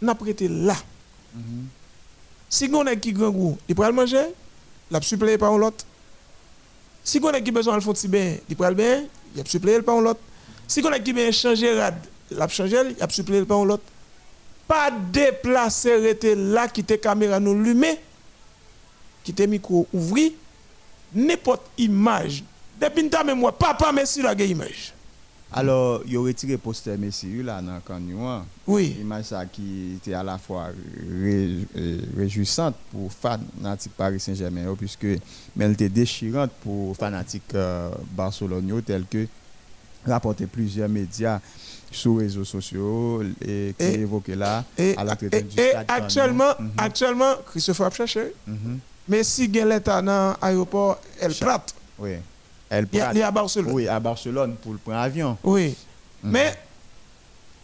n'a 0.00 0.14
prêté 0.14 0.48
là. 0.48 0.76
Si 2.52 2.70
on 2.70 2.86
a 2.86 2.94
qui 2.96 3.14
grand 3.14 3.30
goût, 3.30 3.56
il 3.66 3.74
pourra 3.74 3.88
le 3.88 3.94
manger, 3.94 4.26
l'a 4.90 5.00
suppléé 5.00 5.38
par 5.38 5.56
l'autre. 5.56 5.86
Si 7.02 7.18
on 7.22 7.28
a 7.28 7.40
qui 7.40 7.50
besoin 7.50 7.78
de 7.78 7.82
faire 7.82 7.94
bain, 8.10 8.36
il 8.46 8.54
pourra 8.54 8.68
le 8.68 8.76
bain, 8.76 9.04
il 9.34 9.40
a 9.40 9.44
suppléé 9.46 9.80
par 9.80 9.98
l'autre. 9.98 10.20
Si 10.68 10.82
on 10.84 10.92
a 10.92 10.98
qui 10.98 11.14
bien 11.14 11.32
changer 11.32 11.80
rad, 11.80 11.94
l'a 12.30 12.46
changé, 12.48 12.76
il 12.94 13.02
a 13.02 13.08
suppléé 13.08 13.42
par 13.46 13.64
l'autre. 13.64 13.84
Pas 14.68 14.90
déplacer 14.90 15.96
rester 15.96 16.34
là 16.34 16.68
qui 16.68 16.84
te 16.84 16.92
caméra 16.92 17.40
nous 17.40 17.52
allumée, 17.52 17.98
qui 19.24 19.32
te 19.32 19.44
micro 19.44 19.86
ouvri, 19.90 20.34
n'importe 21.14 21.62
image. 21.78 22.44
Depuis 22.78 23.08
que 23.08 23.24
même 23.24 23.38
moi, 23.38 23.52
papa 23.52 23.90
merci 23.92 24.20
la 24.20 24.34
image. 24.34 24.92
Alors, 25.54 26.02
il 26.06 26.16
a 26.16 26.20
retiré 26.20 26.56
poster 26.56 26.96
Messi 26.96 27.42
là 27.42 27.60
dans 27.60 27.74
le 27.74 27.80
Canyon. 27.86 28.44
Oui. 28.66 28.96
Image 29.00 29.24
ça 29.26 29.44
qui 29.46 29.94
était 29.96 30.14
à 30.14 30.22
la 30.22 30.38
fois 30.38 30.68
ré- 31.22 31.66
réjouissante 32.16 32.74
pour 32.90 33.12
fanatiques 33.12 33.92
Paris 33.96 34.20
Saint-Germain, 34.20 34.66
oh, 34.70 34.76
puisque 34.76 35.04
mais 35.56 35.64
elle 35.64 35.72
était 35.72 35.88
déchirante 35.88 36.50
pour 36.62 36.96
fanatiques 36.96 37.54
euh, 37.54 37.90
Barcelone, 38.12 38.82
tel 38.86 39.04
que 39.06 39.26
rapporté 40.06 40.46
plusieurs 40.46 40.88
médias 40.88 41.40
sur 41.90 42.16
les 42.18 42.24
réseaux 42.24 42.44
sociaux 42.44 43.22
et 43.46 43.74
qui 43.78 43.84
évoquaient 43.84 44.34
là 44.34 44.64
Et, 44.78 44.96
à 44.96 45.02
et, 45.02 45.04
l'entretien 45.04 45.40
du 45.42 45.60
et 45.60 45.68
stade 45.70 45.84
actuellement, 45.88 46.52
Mhm. 46.58 46.70
actuellement, 46.78 47.34
Christophe 47.46 47.80
a 47.82 47.90
cherché. 47.90 48.32
Mhm. 48.46 48.78
Mais 49.08 49.22
si 49.24 49.44
il 49.44 49.54
y 49.56 49.60
a 49.60 49.64
l'état 49.66 50.00
dans 50.00 50.34
l'aéroport 50.40 50.98
El 51.20 51.34
Prat, 51.34 51.66
Oui. 51.98 52.12
Elle 52.72 52.88
a 53.22 53.26
à 53.26 53.30
Barcelone. 53.30 53.72
Oui, 53.72 53.86
à 53.86 54.00
Barcelone 54.00 54.56
pour 54.62 54.72
le 54.72 54.78
prendre 54.78 54.98
avion. 54.98 55.36
Oui. 55.44 55.74
Mhm. 56.22 56.30
Mais, 56.30 56.54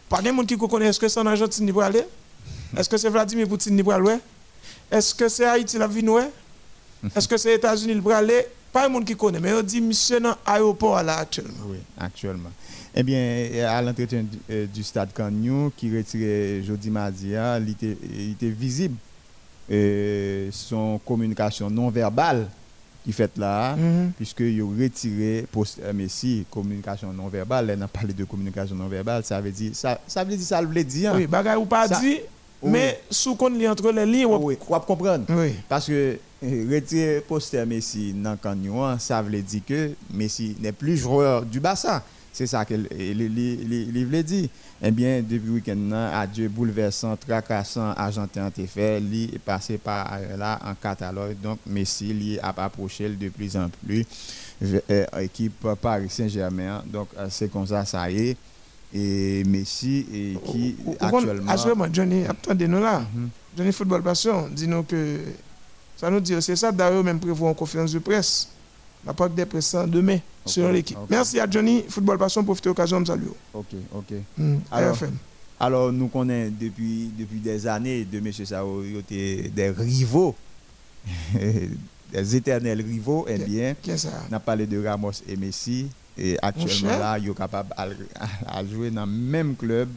pas 0.09 0.21
de 0.21 0.31
monde 0.31 0.47
qui 0.47 0.57
connaît, 0.59 0.87
est-ce 0.87 1.01
que 1.01 1.09
c'est 1.09 1.21
en 1.21 1.27
Argentine 1.27 1.66
qui 1.66 1.73
peut 1.73 1.81
aller? 1.81 2.05
Est-ce 2.77 2.88
que 2.88 2.97
c'est 2.99 3.09
Vladimir 3.09 3.49
Poutine 3.49 3.77
qui 3.77 3.83
peut 3.83 3.92
aller? 3.92 4.18
Est-ce 4.90 5.14
que 5.14 5.29
c'est 5.29 5.47
Haïti 5.47 5.79
la 5.79 5.87
vie 5.87 6.07
ouais 6.07 6.31
Est-ce 7.16 7.27
que 7.27 7.37
c'est 7.38 7.55
États-Unis 7.55 7.94
qui 7.94 8.01
peut 8.03 8.14
aller? 8.14 8.47
Pas 8.71 8.87
de 8.87 8.92
monde 8.92 9.07
qui 9.07 9.16
connaît, 9.16 9.40
mais 9.40 9.55
on 9.55 9.62
dit 9.62 9.81
monsieur 9.81 10.21
dans 10.21 10.35
l'aéroport 10.47 11.03
là 11.03 11.18
actuellement. 11.18 11.64
Oui, 11.68 11.79
actuellement. 11.99 12.51
Eh 12.94 13.03
bien, 13.03 13.66
à 13.66 13.81
l'entretien 13.81 14.23
du, 14.23 14.38
euh, 14.51 14.66
du 14.66 14.83
stade 14.83 15.12
Canyon, 15.14 15.71
qui 15.75 15.94
retiré 15.97 16.62
jeudi 16.62 16.90
mardi, 16.90 17.35
hein, 17.35 17.59
il 17.61 17.71
était, 17.71 17.97
il 18.03 18.33
était 18.33 18.51
visible 18.51 18.97
euh, 19.71 20.51
son 20.53 21.01
communication 21.05 21.71
non 21.71 21.88
verbale 21.88 22.47
qui 23.09 23.12
fait 23.14 23.31
là, 23.38 23.75
Mhm. 23.75 24.12
puisque 24.18 24.40
il 24.40 24.61
a 24.61 24.64
retiré 24.85 25.47
post 25.51 25.79
euh, 25.83 25.94
Messi, 25.94 26.44
communication 26.51 27.11
non 27.11 27.29
verbale. 27.29 27.71
Elle 27.71 27.79
n'a 27.79 27.88
parlé 27.88 28.12
de 28.12 28.25
communication 28.25 28.77
non 28.77 28.87
verbale, 28.87 29.25
ça 29.25 29.40
veut 29.40 29.51
dire 29.51 29.71
ça, 29.73 29.99
ça 30.07 30.23
veut 30.25 30.37
dire 30.37 30.47
ça 30.47 30.61
veut 30.61 30.85
dire. 30.85 31.12
Oui, 31.14 31.27
bagay 31.27 31.55
ou 31.55 31.64
pas 31.64 31.88
Ça- 31.88 31.99
dit, 32.01 32.18
Oui. 32.61 32.71
mais 32.71 33.01
sous 33.11 33.35
qu'on 33.35 33.49
lit 33.49 33.66
entre 33.66 33.90
les 33.92 34.05
lignes, 34.05 34.27
on- 34.27 34.44
Oui, 34.44 34.59
vous 34.61 34.81
comprendre. 34.81 35.25
oui. 35.31 35.55
Parce 35.71 35.87
que 35.87 36.18
euh, 36.44 36.66
retirer 36.71 37.23
poster 37.27 37.64
Messi 37.64 38.12
dans 38.12 38.33
le 38.33 38.37
Canyon, 38.37 38.99
ça 38.99 39.23
veut 39.23 39.40
dire 39.40 39.62
que 39.66 39.92
Messi 40.12 40.55
n'est 40.61 40.73
plus 40.73 40.99
joueur 40.99 41.47
du 41.47 41.61
Barça. 41.61 42.03
C'est 42.31 42.47
ça 42.47 42.62
qu'il 42.66 42.87
voulait 42.87 43.23
dire. 43.33 43.59
Eh 43.62 43.97
bien, 44.05 44.23
depuis 44.23 44.51
le 44.83 45.51
week-end, 45.51 45.91
adieu 45.93 46.49
bouleversant, 46.49 47.17
tracassant, 47.17 47.93
argentin 47.97 48.45
a 48.45 48.49
été 48.49 48.67
fait. 48.67 49.01
Il 49.01 49.35
est 49.35 49.38
passé 49.38 49.79
par 49.79 50.19
là 50.37 50.59
en 50.64 50.75
catalogue. 50.75 51.37
Donc, 51.43 51.59
Messi 51.67 52.12
lui, 52.14 52.38
a 52.38 52.55
approché 52.57 53.09
de 53.09 53.29
plus 53.29 53.57
en 53.57 53.69
plus 53.85 54.05
vers 54.61 54.81
euh, 54.91 55.07
équipe 55.21 55.67
Paris 55.81 56.09
Saint-Germain. 56.11 56.83
Donc, 56.87 57.09
euh, 57.19 57.27
c'est 57.31 57.51
comme 57.51 57.67
ça, 57.67 57.85
ça 57.85 58.11
y 58.11 58.29
est. 58.31 58.37
Et 58.95 59.45
Messi, 59.45 60.07
et 60.12 60.38
qui 60.51 60.77
Ou- 60.85 60.93
ou- 60.93 60.97
actuellement. 61.01 61.53
Assurément, 61.53 61.87
Johnny, 61.93 62.25
attendez-nous 62.27 62.81
là. 62.81 63.01
Mhm. 63.01 63.29
Johnny 63.57 63.73
Football 63.73 64.03
Passion, 64.03 64.49
dis-nous 64.51 64.85
que 64.85 65.19
ça 65.97 66.09
nous 66.11 66.21
dit, 66.21 66.35
c'est 66.41 66.57
ça, 66.57 66.71
d'ailleurs, 66.73 67.03
même 67.05 67.19
prévoit 67.19 67.51
en 67.51 67.55
conférence 67.55 67.93
de 67.93 67.99
presse. 67.99 68.49
La 69.06 69.14
PAC 69.14 69.34
des 69.34 69.46
presse 69.46 69.74
demain 69.87 70.18
Ok, 70.44 70.52
sur 70.52 70.70
l'équipe. 70.70 70.98
Merci 71.08 71.40
à 71.40 71.48
Johnny 71.50 71.84
Football 71.88 72.18
Passion 72.18 72.42
pour 72.42 72.54
profiter 72.54 72.68
de 72.68 72.70
l'occasion 72.70 73.00
de 73.00 73.06
saluer. 73.06 73.28
Ok, 73.54 73.66
ok. 73.94 74.12
Mm, 74.37 74.56
Alors, 74.70 74.94
RFM. 74.94 75.16
Alors, 75.61 75.92
nous 75.92 76.08
connaissons 76.08 76.54
depuis, 76.61 77.11
depuis 77.18 77.38
des 77.40 77.66
années 77.66 78.04
de 78.04 78.18
M. 78.18 78.32
Sao, 78.32 78.82
des 79.08 79.70
rivaux 79.76 80.34
des 82.12 82.37
éternels 82.37 82.80
rivaux, 82.82 83.26
eh 83.28 83.38
bien, 83.38 83.74
on 84.30 84.32
a 84.34 84.40
parlé 84.40 84.66
de 84.66 84.82
Ramos 84.84 85.12
et 85.28 85.37
Messi. 85.37 85.88
Et 86.16 86.37
actuellement 86.42 86.98
là, 86.98 87.18
ils 87.18 87.28
sont 87.28 87.34
capables 87.34 87.96
de 87.96 88.68
jouer 88.68 88.90
dans 88.90 89.06
le 89.06 89.12
même 89.12 89.54
club. 89.54 89.88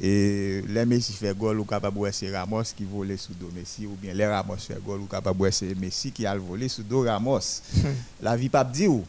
Et 0.00 0.62
les 0.68 0.84
Messi 0.84 1.14
fait 1.14 1.34
goal 1.36 1.58
ou 1.58 1.64
capable 1.64 1.98
de 2.06 2.10
c'est 2.12 2.36
Ramos 2.36 2.62
qui 2.76 2.84
volait 2.84 3.16
sous 3.16 3.32
dos 3.32 3.50
Messi 3.54 3.86
ou 3.86 3.96
bien 4.00 4.12
les 4.12 4.26
Ramos 4.26 4.56
fait 4.56 4.78
goal 4.84 5.00
ou 5.00 5.06
capable 5.06 5.50
c'est 5.52 5.74
Messi 5.74 6.12
qui 6.12 6.26
a 6.26 6.36
volé 6.36 6.68
sous 6.68 6.82
dos 6.82 7.02
Ramos. 7.02 7.62
la 8.20 8.36
vie 8.36 8.50
pas 8.50 8.64
dire 8.64 8.92
ou. 8.92 9.04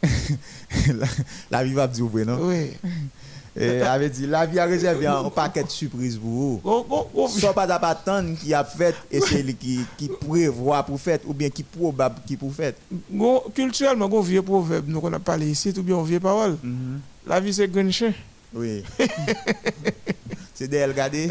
la, 0.94 1.06
la 1.50 1.64
vie 1.64 1.74
pas 1.74 1.88
dire 1.88 2.04
ou, 2.04 2.18
non? 2.24 2.38
Oui. 2.42 2.70
Et 3.60 3.80
avait 3.80 4.10
dit 4.10 4.26
la 4.26 4.46
vie 4.46 4.60
a 4.60 4.66
réservé 4.66 5.06
un 5.06 5.28
paquet 5.30 5.64
de 5.64 5.70
surprises 5.70 6.16
pour 6.16 6.30
vous. 6.30 6.60
Go, 6.62 6.86
go, 6.88 7.08
go. 7.12 7.28
Soit 7.28 7.52
pas 7.52 7.66
d'attendre 7.66 8.36
qui 8.38 8.54
a 8.54 8.62
fait 8.64 8.94
et 9.10 9.20
c'est 9.20 9.42
qui 9.54 9.80
qui 9.96 10.08
prévoit 10.08 10.84
pour 10.84 11.00
faire 11.00 11.18
ou 11.26 11.34
bien 11.34 11.50
qui 11.50 11.64
probable 11.64 12.20
qui 12.24 12.36
pour 12.36 12.54
faire. 12.54 12.74
Culturellement, 13.54 14.06
un 14.06 14.22
vieux 14.22 14.42
proverbe, 14.42 14.86
nous 14.86 15.00
qu'on 15.00 15.12
a 15.12 15.18
parlé 15.18 15.50
ici, 15.50 15.74
ou 15.76 15.82
bien 15.82 15.98
une 15.98 16.06
vieille 16.06 16.20
parole. 16.20 16.56
La 17.26 17.40
vie, 17.40 17.52
c'est 17.52 17.66
grand 17.68 17.90
chien. 17.90 18.12
Oui. 18.54 18.82
c'est 20.58 20.66
de 20.66 20.76
regarder. 20.76 21.28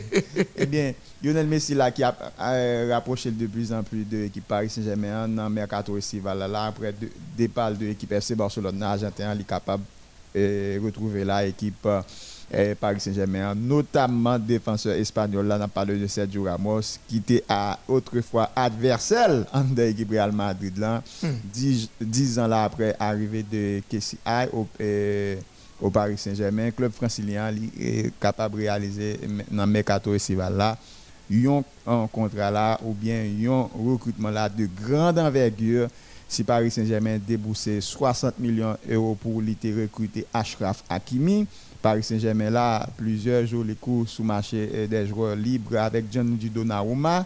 eh 0.56 0.64
bien, 0.64 0.94
Lionel 1.22 1.46
Messi 1.46 1.74
là 1.74 1.90
qui 1.90 2.02
a 2.02 2.16
euh, 2.40 2.88
rapproché 2.90 3.30
de 3.30 3.46
plus 3.46 3.70
en 3.74 3.82
plus 3.82 4.04
de 4.04 4.16
l'équipe 4.16 4.46
Paris 4.48 4.70
Saint-Germain 4.70 5.28
dans 5.28 5.48
le 5.48 5.54
mercato 5.54 5.98
estival 5.98 6.38
là, 6.38 6.48
là 6.48 6.64
après 6.64 6.94
de, 6.98 7.10
départ 7.36 7.72
de 7.72 7.84
l'équipe 7.84 8.10
FC 8.10 8.34
Barcelone 8.34 8.82
Argentin, 8.82 9.34
il 9.34 9.42
est 9.42 9.44
capable 9.44 9.82
de 10.34 10.80
retrouver 10.82 11.24
la 11.24 11.44
équipe 11.44 11.86
euh, 12.54 12.74
Paris 12.80 13.00
Saint-Germain, 13.00 13.54
notamment 13.54 14.38
défenseur 14.38 14.94
espagnol 14.94 15.46
là, 15.46 15.58
on 15.60 15.64
a 15.64 15.68
parlé 15.68 15.98
de 15.98 16.06
Sergio 16.06 16.44
Ramos 16.44 16.98
qui 17.06 17.18
était 17.18 17.44
à, 17.50 17.78
autrefois 17.86 18.48
adversaire 18.56 19.44
de 19.62 19.82
l'équipe 19.82 20.10
Real 20.10 20.32
Madrid 20.32 20.78
là, 20.78 21.02
dix, 21.52 21.90
dix 22.00 22.38
ans 22.38 22.46
là 22.46 22.64
après 22.64 22.96
arrivé 22.98 23.42
de 23.42 23.82
KCI 23.90 24.48
au 24.54 24.66
euh, 24.80 25.36
au 25.80 25.90
Paris 25.90 26.18
Saint-Germain, 26.18 26.70
club 26.70 26.92
francilien 26.92 27.50
li 27.50 27.70
est 27.80 28.12
capable 28.20 28.56
de 28.56 28.60
réaliser 28.62 29.18
dans 29.50 29.64
le 29.66 29.72
mercato 29.72 30.14
estival 30.14 30.56
là 30.56 30.76
un 31.86 32.06
contrat 32.08 32.50
là 32.50 32.78
ou 32.84 32.92
bien 32.92 33.22
yon 33.24 33.70
recrutement 33.74 34.30
là 34.30 34.48
de 34.48 34.68
grande 34.82 35.18
envergure 35.18 35.88
si 36.28 36.44
Paris 36.44 36.70
Saint-Germain 36.70 37.18
déboursé 37.18 37.80
60 37.80 38.38
millions 38.38 38.76
d'euros 38.88 39.16
pour 39.20 39.42
l'été 39.42 39.74
recruter 39.74 40.26
Ashraf 40.32 40.84
Hakimi. 40.88 41.46
Paris 41.82 42.02
Saint-Germain 42.02 42.50
là 42.50 42.86
plusieurs 42.96 43.46
jours 43.46 43.64
les 43.64 43.74
cours 43.74 44.08
sous 44.08 44.22
marché 44.22 44.70
euh, 44.74 44.86
des 44.86 45.06
joueurs 45.06 45.34
libres 45.34 45.76
avec 45.78 46.10
Gianluigi 46.12 46.50
Donnarumma 46.50 47.24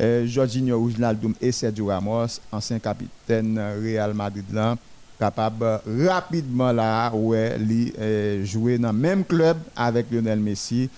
euh, 0.00 0.26
Jorginho 0.26 0.78
Wijnaldum 0.78 1.34
et 1.40 1.50
Sergio 1.50 1.86
Ramos 1.86 2.40
ancien 2.52 2.78
capitaine 2.78 3.58
Real 3.82 4.14
Madrid 4.14 4.44
là 4.52 4.76
capable 5.18 5.80
rapidement 6.06 6.72
là 6.72 7.10
ouais 7.14 7.58
li 7.58 7.92
euh, 7.98 8.44
jouer 8.44 8.78
dans 8.78 8.92
le 8.92 8.98
même 8.98 9.24
club 9.24 9.56
avec 9.76 10.06
Lionel 10.10 10.38
Messi 10.40 10.88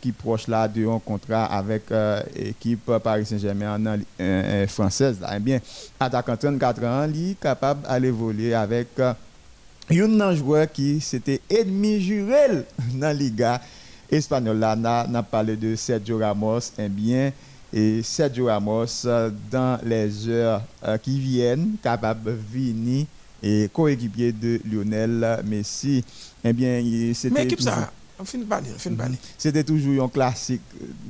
qui 0.00 0.12
proche 0.12 0.46
là 0.46 0.68
de 0.68 0.86
un 0.86 0.98
contrat 1.00 1.44
avec 1.46 1.90
euh, 1.90 2.22
équipe 2.36 2.90
Paris 3.02 3.26
Saint-Germain 3.26 3.84
euh, 3.84 3.96
euh, 4.20 4.66
française 4.68 5.18
là. 5.20 5.32
Eh 5.36 5.40
bien 5.40 5.58
attaquant 5.98 6.36
34 6.36 6.84
ans 6.84 7.06
li 7.06 7.36
capable 7.40 7.82
d'aller 7.82 8.10
voler 8.10 8.54
avec 8.54 8.88
euh, 9.00 9.12
un 9.90 10.34
joueur 10.34 10.70
qui 10.70 11.00
c'était 11.00 11.40
ennemi 11.50 12.00
jurel 12.00 12.64
dans 12.94 13.16
Liga 13.16 13.60
espagnole 14.10 14.58
là 14.58 14.76
n'a 14.76 15.22
parlé 15.22 15.56
de 15.56 15.74
Sergio 15.74 16.18
Ramos 16.18 16.60
eh 16.78 16.88
bien 16.88 17.32
et 17.72 18.02
Sergio 18.02 18.46
Ramos 18.46 19.06
euh, 19.06 19.30
dans 19.50 19.78
les 19.84 20.28
heures 20.28 20.62
euh, 20.86 20.98
qui 20.98 21.18
viennent 21.18 21.76
capable 21.82 22.24
de 22.24 22.36
venir 22.52 23.06
et 23.42 23.68
coéquipier 23.72 24.32
de 24.32 24.60
Lionel 24.70 25.42
Messi. 25.44 26.04
Eh 26.44 26.52
bien 26.52 26.78
il- 26.78 27.14
c'était 27.14 27.44
toujours- 27.56 27.74
de 27.74 27.80
de 28.38 29.16
c'était 29.36 29.64
un 30.00 30.08
classique 30.08 30.60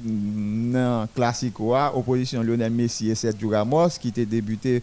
non 0.04 1.06
classique 1.14 1.58
ouais, 1.60 1.88
opposition 1.94 2.42
Lionel 2.42 2.72
Messi 2.72 3.10
et 3.10 3.14
Sergio 3.14 3.50
Ramos 3.50 3.88
qui 4.00 4.08
était 4.08 4.24
débuté 4.24 4.82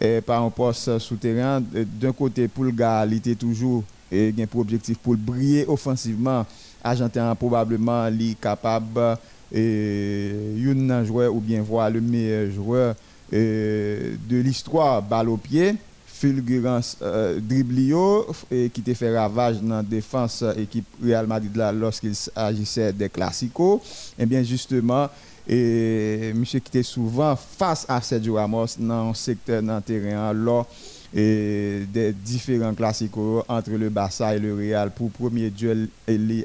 eh, 0.00 0.20
par 0.20 0.42
un 0.42 0.50
poste 0.50 0.98
souterrain. 0.98 1.62
Euh, 1.74 1.84
d'un 2.00 2.12
côté 2.12 2.48
pour 2.48 2.64
le 2.64 2.70
gars 2.70 3.04
il 3.06 3.14
était 3.14 3.34
toujours 3.34 3.84
eh, 4.10 4.32
gen 4.36 4.46
pour 4.46 4.60
objectif 4.60 4.96
pour 4.98 5.16
briller 5.16 5.64
offensivement. 5.66 6.46
Argentin 6.82 7.34
probablement 7.34 8.06
li 8.08 8.36
capable 8.40 9.18
et 9.52 10.32
yon 10.56 10.74
nan 10.86 11.04
joueur 11.04 11.34
ou 11.34 11.40
bien 11.40 11.60
voir 11.62 11.90
le 11.90 12.00
meilleur 12.00 12.50
joueur 12.52 12.94
eh, 13.32 14.16
de 14.28 14.36
l'histoire 14.38 15.02
balle 15.02 15.28
au 15.28 15.36
pied 15.36 15.74
fulgurance 16.18 16.96
euh, 17.02 17.38
driblio 17.40 18.26
et 18.50 18.70
qui 18.70 18.80
te 18.82 18.94
fait 18.94 19.16
ravage 19.16 19.60
dans 19.60 19.76
la 19.76 19.82
défense 19.82 20.42
euh, 20.42 20.54
équipe 20.54 20.86
Real 21.04 21.26
Madrid 21.26 21.52
lorsqu'il 21.74 22.14
agissait 22.34 22.92
des 22.92 23.08
classicos. 23.08 23.80
Et 24.18 24.24
bien 24.24 24.42
justement 24.42 25.08
et 25.48 26.32
monsieur 26.34 26.58
qui 26.58 26.68
était 26.68 26.82
souvent 26.82 27.36
face 27.36 27.86
à 27.88 28.00
Sergio 28.00 28.34
Ramos 28.34 28.66
dans 28.78 29.08
le 29.08 29.14
secteur 29.14 29.62
dans 29.62 29.76
le 29.76 29.82
terrain 29.82 30.32
lors 30.32 30.66
des 31.12 32.14
différents 32.24 32.74
classicos 32.74 33.44
entre 33.48 33.70
le 33.70 33.88
Barça 33.88 34.34
et 34.34 34.40
le 34.40 34.54
Real. 34.54 34.90
Pour 34.90 35.10
premier 35.10 35.50
duel 35.50 35.88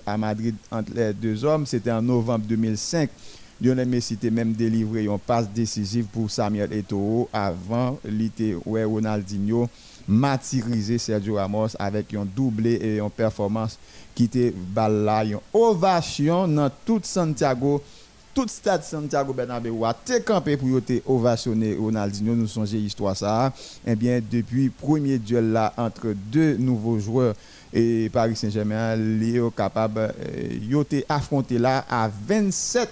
à 0.06 0.18
Madrid 0.18 0.56
entre 0.70 0.92
les 0.94 1.14
deux 1.14 1.44
hommes 1.44 1.66
c'était 1.66 1.92
en 1.92 2.02
novembre 2.02 2.46
2005 2.48 3.10
Lionel 3.62 3.88
Messi 3.88 4.16
était 4.16 4.32
même 4.32 4.54
délivré 4.54 5.04
une 5.06 5.20
passe 5.20 5.48
décisive 5.50 6.06
pour 6.06 6.32
Samuel 6.32 6.74
Eto'o 6.74 7.30
avant 7.32 8.00
l'été 8.04 8.58
ouais 8.66 8.84
Ronaldinho 8.84 9.70
martyrisé 10.08 10.98
Sergio 10.98 11.36
Ramos 11.36 11.68
avec 11.78 12.14
un 12.16 12.26
doublé 12.26 12.74
et 12.74 13.00
une 13.00 13.10
performance 13.12 13.78
qui 14.16 14.24
était 14.24 14.54
là 14.76 15.24
une 15.24 15.38
ovation 15.54 16.48
dans 16.48 16.72
tout 16.86 17.02
Santiago 17.04 17.84
tout 18.34 18.48
stade 18.48 18.84
Santiago 18.84 19.34
Bernabéu 19.34 19.84
a 19.84 19.96
été 20.06 20.24
campé 20.24 20.58
pour 20.58 20.70
yoter 20.70 21.04
ovationner 21.06 21.76
Ronaldinho 21.76 22.34
nous 22.34 22.48
songez 22.48 22.78
histoire 22.78 23.16
ça. 23.16 23.52
Eh 23.86 23.96
bien 23.96 24.22
depuis 24.32 24.70
premier 24.70 25.20
duel 25.20 25.52
là 25.52 25.74
entre 25.78 26.14
deux 26.32 26.56
nouveaux 26.58 26.98
joueurs 26.98 27.36
et 27.74 28.10
Paris 28.12 28.36
Saint-Germain 28.36 28.96
Léo 28.96 29.52
capable 29.52 30.00
euh, 30.00 30.58
yoter 30.62 31.06
affronté 31.10 31.60
là 31.60 31.86
à 31.90 32.10
27 32.28 32.90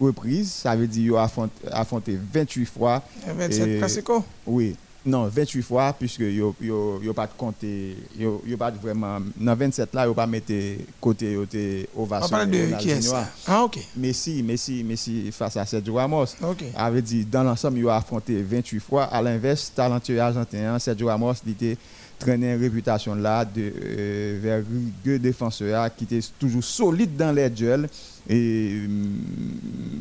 reprises 0.00 0.50
ça 0.52 0.74
veut 0.76 0.86
dire 0.86 1.04
yo 1.06 1.16
affronté, 1.16 1.52
affronté 1.70 2.18
28 2.32 2.66
fois 2.66 3.02
27 3.26 3.66
Et- 3.68 3.78
classico. 3.78 4.24
oui, 4.46 4.76
non, 5.06 5.26
28 5.26 5.62
fois, 5.62 5.94
puisque 5.98 6.20
yo 6.20 6.54
yo 6.60 7.00
yo 7.02 7.14
pas 7.14 7.26
de 7.26 7.32
compter, 7.36 7.96
yo 8.18 8.42
yo 8.46 8.56
pas 8.58 8.70
de 8.70 8.78
vraiment 8.78 9.18
dans 9.36 9.54
27 9.56 9.94
là, 9.94 10.04
yo 10.06 10.12
pas 10.12 10.26
mettre 10.26 10.52
côté 11.00 11.32
yo 11.32 11.46
te 11.46 11.86
On 11.96 12.02
ovation. 12.02 12.28
parle 12.28 12.50
de 12.50 12.76
qui 12.78 12.90
est 12.90 13.14
Ah, 13.46 13.62
ok. 13.64 13.78
Messi, 13.96 14.42
Messi, 14.42 14.84
Messi 14.84 15.30
face 15.32 15.56
à 15.56 15.64
Sergio 15.64 15.94
Ramos. 15.94 16.26
Ok. 16.42 16.64
Avait 16.76 17.00
dit 17.00 17.24
dans 17.24 17.42
l'ensemble, 17.44 17.78
il 17.78 17.88
a 17.88 17.96
affronté 17.96 18.42
28 18.42 18.80
fois. 18.80 19.04
À 19.04 19.22
l'inverse, 19.22 19.72
talentueux 19.74 20.20
argentin, 20.20 20.78
Sergio 20.78 21.06
Ramos, 21.06 21.32
était 21.48 21.78
traîné 22.18 22.54
une 22.54 22.60
réputation 22.60 23.14
là 23.14 23.44
de 23.44 23.72
euh, 23.82 24.38
vers 24.40 24.58
rugueux 24.58 25.18
défenseur 25.18 25.94
qui 25.94 26.04
était 26.04 26.20
toujours 26.38 26.64
solide 26.64 27.16
dans 27.16 27.32
les 27.32 27.48
duels 27.48 27.88
et 28.28 28.82
hum, 28.84 29.20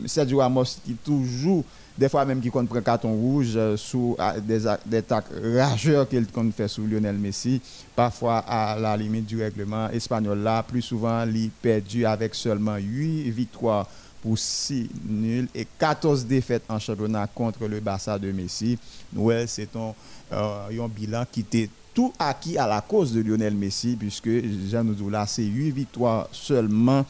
Sergio 0.05 0.39
Ramos 0.39 0.63
qui 0.85 0.93
toujours 0.95 1.63
des 1.97 2.09
fois 2.09 2.25
même 2.25 2.41
qui 2.41 2.49
compte 2.49 2.69
prend 2.69 2.81
carton 2.81 3.13
rouge 3.13 3.53
euh, 3.55 3.77
sous 3.77 4.17
des 4.41 4.67
attaques 4.67 5.25
rageurs 5.55 6.07
qu'il 6.07 6.27
compte 6.27 6.53
faire 6.53 6.69
sur 6.69 6.83
Lionel 6.83 7.17
Messi 7.17 7.61
parfois 7.95 8.39
à 8.39 8.77
la 8.79 8.95
limite 8.97 9.25
du 9.25 9.41
règlement 9.41 9.89
espagnol 9.89 10.39
là 10.39 10.63
plus 10.63 10.81
souvent 10.81 11.25
il 11.25 11.49
perdu 11.49 12.05
avec 12.05 12.35
seulement 12.35 12.77
8 12.77 13.29
victoires 13.31 13.87
pour 14.21 14.37
6 14.37 14.89
nuls 15.05 15.47
et 15.53 15.67
14 15.77 16.25
défaites 16.25 16.63
en 16.69 16.79
championnat 16.79 17.27
contre 17.27 17.67
le 17.67 17.79
Barça 17.79 18.17
de 18.17 18.31
Messi. 18.31 18.77
Noël, 19.13 19.47
c'est 19.47 19.69
euh, 19.75 19.91
un 20.31 20.87
bilan 20.87 21.23
qui 21.31 21.41
était 21.41 21.69
tout 21.97 22.13
acquis 22.19 22.59
à 22.59 22.67
la 22.67 22.81
cause 22.81 23.11
de 23.11 23.21
Lionel 23.21 23.55
Messi, 23.55 23.95
puisque 23.99 24.29
Jean 24.69 24.83
nous 24.83 25.09
là, 25.09 25.25
c'est 25.25 25.41
8 25.41 25.71
victoires 25.71 26.29
seulement 26.31 27.03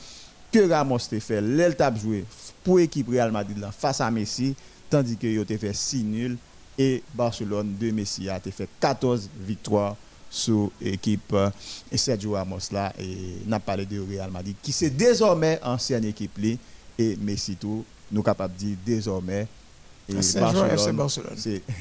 que 0.50 0.60
Ramos 0.60 1.00
te 1.00 1.20
fait. 1.20 1.42
L'el 1.42 1.76
tap 1.76 2.00
joué 2.00 2.24
pour 2.64 2.78
l'équipe 2.78 3.10
Real 3.10 3.30
Madrid 3.30 3.58
face 3.78 4.00
à 4.00 4.10
Messi, 4.10 4.56
tandis 4.90 5.18
que 5.18 5.42
a 5.42 5.58
fait 5.58 5.76
6 5.76 6.04
nuls 6.06 6.38
et 6.78 7.04
Barcelone 7.14 7.76
de 7.78 7.92
Messi 7.92 8.30
a 8.30 8.40
te 8.40 8.50
fait 8.50 8.70
14 8.80 9.30
victoires 9.42 9.98
sur 10.30 10.72
l'équipe 10.80 11.34
euh, 11.34 11.50
et 11.92 11.98
Sergio 11.98 12.32
Ramos 12.32 12.72
là 12.72 12.94
et 12.98 13.40
n'a 13.46 13.60
parlé 13.60 13.86
de 13.86 14.00
Real 14.00 14.32
Madrid 14.32 14.56
qui 14.62 14.72
c'est 14.72 14.90
désormais 14.90 15.60
ancienne 15.64 16.06
équipe 16.06 16.40
et 16.98 17.18
Messi 17.18 17.58
tout 17.58 17.84
nous 18.10 18.24
capable 18.24 18.54
de 18.54 18.60
dire 18.60 18.78
désormais 18.86 19.48
Ancien 20.16 20.52
joueur 20.52 20.72
FC 20.72 20.92
Barcelone. 20.94 21.36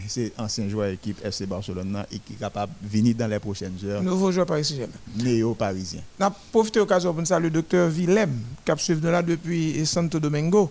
c'est 0.09 0.33
ancien 0.37 0.69
joueur 0.69 0.89
équipe 0.89 1.25
FC 1.25 1.47
Barcelone 1.47 2.05
et 2.11 2.19
qui 2.19 2.33
est 2.33 2.37
capable 2.37 2.73
de 2.83 2.89
venir 2.89 3.15
dans 3.15 3.29
les 3.29 3.39
prochaines 3.39 3.77
heures 3.85 4.03
Nouveau 4.03 4.33
joueur 4.33 4.47
Paris 4.47 4.65
Saint-Germain. 4.65 4.93
néo-parisien. 5.17 6.01
N'a 6.19 6.31
profité 6.31 6.79
de 6.79 6.85
l'occasion 6.85 7.15
pour 7.15 7.27
saluer 7.27 7.49
le 7.49 7.55
docteur 7.55 7.89
Willem, 7.89 8.37
qui 8.65 8.71
a 8.73 8.77
suivi 8.77 9.01
nous 9.01 9.11
là 9.13 9.23
depuis 9.23 9.87
Santo 9.87 10.19
Domingo. 10.19 10.71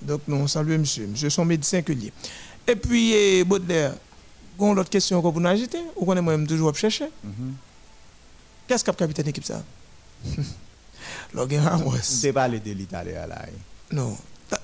Donc, 0.00 0.20
nous 0.28 0.46
saluons 0.46 0.78
monsieur. 0.78 1.06
Monsieur 1.06 1.30
son 1.30 1.44
médecin 1.44 1.82
que 1.82 1.92
lié. 1.92 2.12
Et 2.66 2.76
puis, 2.76 3.12
eh, 3.12 3.44
Baudelaire, 3.44 3.94
on 4.58 4.72
l'autre 4.74 4.90
question 4.90 5.20
qu'on 5.20 5.30
vous 5.30 5.44
agiter, 5.46 5.80
ou 5.96 6.04
qu'on 6.04 6.16
est 6.16 6.20
moi-même 6.20 6.46
toujours 6.46 6.74
chercher. 6.76 7.06
Mhm. 7.24 7.54
Qu'est-ce 8.68 8.84
qu'a 8.84 8.92
capitaine 8.92 9.24
d'équipe 9.26 9.44
ça? 9.44 9.62
Logan 11.34 11.60
Ramos. 11.64 11.96
Je 12.22 12.30
parlé 12.30 12.60
de 12.60 12.70
l'Italien 12.70 13.26
là. 13.26 13.46
Non. 13.92 14.16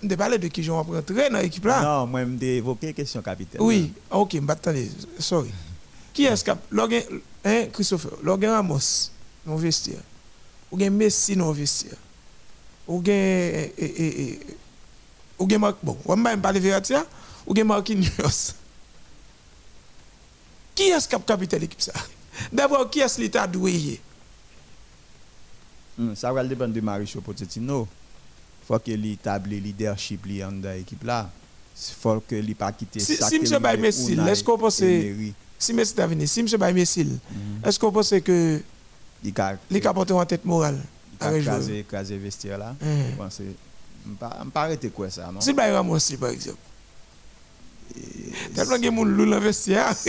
Je 0.03 0.15
parlé 0.15 0.39
de 0.39 0.49
qui 0.49 0.63
j'en 0.63 0.83
rentrer 0.83 1.31
dans 1.31 1.39
l'équipe 1.39 1.65
là? 1.65 1.83
Non, 1.83 2.07
moi, 2.07 2.23
je 2.25 2.45
évoqué 2.47 2.93
question 2.93 3.23
capitaine. 3.23 3.61
Oui, 3.61 3.93
ok, 4.11 4.37
attendez, 4.49 4.91
sorry. 5.19 5.51
Qui 6.13 6.25
est-ce 6.25 6.45
que. 6.45 6.51
Logan, 6.71 7.03
hein, 7.45 7.67
Christopher, 7.73 8.13
Logan 8.23 8.51
Ramos, 8.53 9.11
non 9.47 9.57
vestiaire. 9.57 10.01
Ou 10.71 10.77
bien 10.77 10.91
Messi, 10.91 11.37
non 11.37 11.53
vestiaire. 11.53 11.97
Ou 12.87 13.01
bien. 13.01 13.15
eh, 13.15 13.73
eh, 13.79 13.95
eh, 13.99 14.41
Ou 15.39 15.47
bien 15.47 15.59
Marc. 15.59 15.77
Bon, 15.83 15.97
on 16.05 16.15
va 16.17 16.37
parler 16.37 16.61
Verratti, 16.61 16.95
hein? 16.95 17.07
ou 17.47 17.55
bien 17.55 17.65
Marquinhos. 17.65 18.55
Qui 20.75 20.83
est-ce 20.85 21.09
qui 21.09 21.15
a 21.15 21.19
capitaine 21.19 21.61
l'équipe 21.61 21.81
ça? 21.81 21.93
D'abord, 22.53 22.89
qui 22.91 23.01
est-ce 23.01 23.21
l'état 23.21 23.47
doué 23.47 24.01
Hmm, 25.99 26.15
Ça 26.15 26.33
va 26.33 26.45
dépendre 26.45 26.73
de 26.73 26.81
Mauricio 26.81 27.21
Pochettino. 27.21 27.87
Il 28.71 28.75
faut 28.75 28.79
que 28.79 28.91
lui 28.93 29.13
établit 29.15 29.59
le 29.59 29.65
leadership 29.67 30.25
li 30.27 30.45
en 30.45 30.53
dans 30.53 30.71
l'équipe 30.73 31.03
là. 31.03 31.29
Il 31.77 31.95
faut 32.01 32.21
que 32.21 32.37
lui 32.37 32.55
pas 32.55 32.71
quitter 32.71 33.01
Si- 33.01 33.17
ça 33.17 33.27
si 33.29 33.41
monsieur 33.41 33.59
Baye 33.59 33.77
Unai 34.13 34.31
est-ce 34.31 34.45
qu'on 34.45 34.57
pense-. 34.57 34.77
Si 35.59 35.75
Messi 35.75 35.95
est 35.99 36.07
venu, 36.07 36.27
si 36.27 36.41
M. 36.41 36.47
Baye 36.57 36.73
Messil, 36.73 37.09
Mhm. 37.09 37.67
est-ce 37.67 37.79
qu'on 37.81 37.91
pense 37.91 38.15
que 38.25 38.61
Il 39.25 39.33
a 39.41 39.57
capotés 39.81 40.13
en 40.13 40.25
tête 40.25 40.45
morale 40.45 40.79
avec 41.19 41.43
vestiaire 42.17 42.59
là. 42.59 42.77
Mhm. 42.81 42.89
Je 43.11 43.17
pense 43.17 43.39
je 43.41 44.15
pas 44.51 44.63
arrêter 44.63 44.89
quoi 44.91 45.11
ça 45.11 45.31
non? 45.33 45.41
Si 45.41 45.53
Baye 45.53 45.73
Ramos, 45.73 45.99
li, 46.09 46.17
par 46.17 46.31
exemple. 46.31 46.59
Tellement 48.55 48.79
que 48.81 48.89
moun 48.91 49.09
loul 49.17 49.29
dans 49.31 49.37
le 49.37 49.43
vestiaire. 49.43 49.95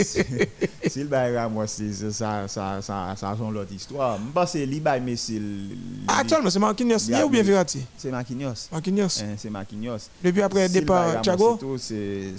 Si 0.92 1.00
le 1.04 1.06
Baye 1.06 1.38
Ramos 1.38 1.68
c'est 1.68 1.94
ça 2.12 2.48
ça 2.50 2.82
ça 2.82 3.14
ça 3.16 3.36
son 3.38 3.50
l'autre 3.52 3.72
histoire. 3.72 4.18
Je 4.18 4.32
pense 4.34 4.52
que 4.52 4.58
lui 4.58 4.80
Baye 4.82 5.00
Messi 5.00 5.40
li- 5.40 5.78
Actuellement, 6.08 6.50
c'est 6.50 6.60
Marquinhos 6.60 7.14
a 7.14 7.26
ou 7.26 7.30
bien 7.30 7.44
Verratti? 7.44 7.80
C'est 7.98 8.12
Marquinhos. 8.12 8.68
Marquinhos. 8.72 9.22
Hein, 9.22 9.36
c'est 9.38 9.50
Marquinhos. 9.50 10.00
Depuis 10.22 10.42
après 10.42 10.68
le 10.68 10.74
départ 10.74 11.22
Thiago? 11.22 11.78
c'est 11.78 12.34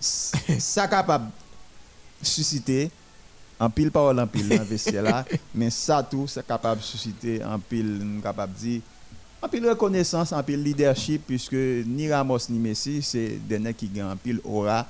ça 0.00 0.86
capable 0.86 1.30
susciter 2.22 2.90
en 3.58 3.70
pile 3.70 3.90
parole 3.90 4.20
en 4.20 4.26
pile 4.26 4.48
dans 4.48 4.58
le 4.58 4.62
vestiaire 4.64 5.02
là 5.02 5.24
mais 5.54 5.70
ça 5.70 6.02
tout 6.08 6.26
c'est 6.28 6.46
capable 6.46 6.80
susciter 6.80 7.42
en 7.44 7.58
pile 7.58 7.98
nous 7.98 8.20
capable 8.20 8.52
dire 8.52 8.80
en 9.42 9.48
pile 9.48 9.68
reconnaissance 9.68 10.32
en 10.32 10.42
pile 10.42 10.62
leadership 10.62 11.22
puisque 11.26 11.52
ni 11.54 12.10
Ramos 12.10 12.38
ni 12.50 12.58
Messi 12.58 13.02
c'est 13.02 13.38
des 13.48 13.58
nègres 13.58 13.78
qui 13.78 13.88
gagnent 13.88 14.06
en 14.12 14.16
pile 14.16 14.40
aura 14.44 14.86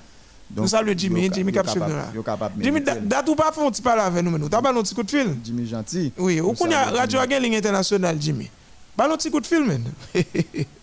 donc 0.50 0.62
Nous 0.62 0.68
saluons 0.68 0.94
Jimmy, 0.96 1.28
Jimmy 1.30 1.52
yo 1.52 1.56
cap 1.62 1.66
capable- 1.66 1.70
suivre 1.84 1.88
nous 1.88 1.96
là. 1.96 2.12
yo 2.14 2.22
capable 2.22 2.64
Jimmy, 2.64 2.80
mériter. 2.80 3.00
date 3.06 3.28
ou 3.28 3.34
pas 3.34 3.52
font 3.52 3.70
petit 3.70 3.82
parler 3.82 4.00
avec 4.00 4.24
nous, 4.24 4.30
mais 4.30 4.38
nous. 4.38 4.48
T'as 4.48 4.62
pas 4.62 4.70
un 4.70 4.82
petit 4.82 4.94
coup 4.94 5.02
de 5.02 5.10
fil? 5.10 5.36
Jimmy 5.44 5.66
gentil 5.66 6.10
Oui, 6.16 6.40
ou 6.40 6.46
Nous 6.48 6.52
qu'on 6.54 6.70
y 6.70 6.72
a 6.72 6.84
saluons 6.84 6.96
Radio. 7.00 7.18
Agen 7.20 7.42
ligne 7.42 7.56
internationale, 7.56 8.16
Jimmy. 8.18 8.48
Bah, 8.96 9.06
un 9.12 9.16
petit 9.18 9.30
coup 9.30 9.40
de 9.40 9.46
fil, 9.46 9.62
man. 9.62 9.84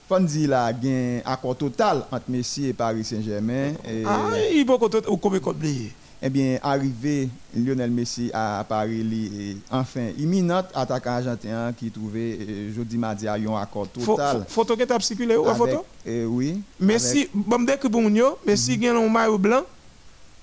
Fondi 0.07 0.45
là 0.45 0.71
gain 0.71 1.19
accord 1.25 1.57
total 1.57 2.05
entre 2.11 2.25
Messi 2.29 2.67
et 2.67 2.73
Paris 2.73 3.03
Saint-Germain 3.03 3.71
Ah, 4.05 4.29
il 4.53 4.63
ou 5.09 5.17
combien 5.17 5.39
qu'on 5.39 5.49
oublié. 5.49 5.91
Eh 6.25 6.29
bien, 6.31 6.57
arrivé 6.63 7.29
Lionel 7.55 7.91
Messi 7.91 8.31
à 8.33 8.65
Paris, 8.67 9.03
li, 9.03 9.57
enfin, 9.69 10.09
imminente 10.17 10.65
attaquant 10.73 11.11
argentin 11.11 11.71
qui 11.73 11.91
trouvait 11.91 12.31
eh, 12.41 12.73
jeudi 12.73 12.97
mardi 12.97 13.27
à 13.27 13.33
un 13.35 13.61
accord 13.61 13.87
total. 13.87 14.43
Photo 14.47 14.75
qui 14.75 14.87
t'a 14.87 14.99
circulé 14.99 15.37
ou 15.37 15.45
photo? 15.53 15.85
eh, 16.03 16.25
oui. 16.25 16.63
Messi, 16.79 17.29
bon, 17.31 17.59
me 17.59 17.89
pour 17.89 18.01
moun 18.01 18.15
yo, 18.15 18.39
Messi 18.43 18.75
gagne 18.75 18.97
un 18.97 19.07
maillot 19.07 19.37
blanc, 19.37 19.61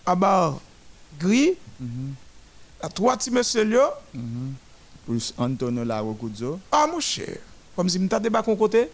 à 0.06 0.14
bas 0.14 0.54
gris, 1.18 1.48
avec- 1.48 1.58
Mhm, 1.80 2.14
à 2.80 2.88
trois 2.88 3.16
petits 3.16 3.32
messieurs 3.32 3.64
là. 3.64 3.90
mhm. 4.14 4.54
Plus 5.04 5.34
Antonio 5.36 5.82
Larocuzzo. 5.82 6.60
Ah, 6.70 6.86
mon 6.88 7.00
cher. 7.00 7.38
Comme 7.74 7.88
si 7.88 7.98
m'ta 7.98 8.20
débat 8.20 8.40
con 8.44 8.54
côté. 8.54 8.88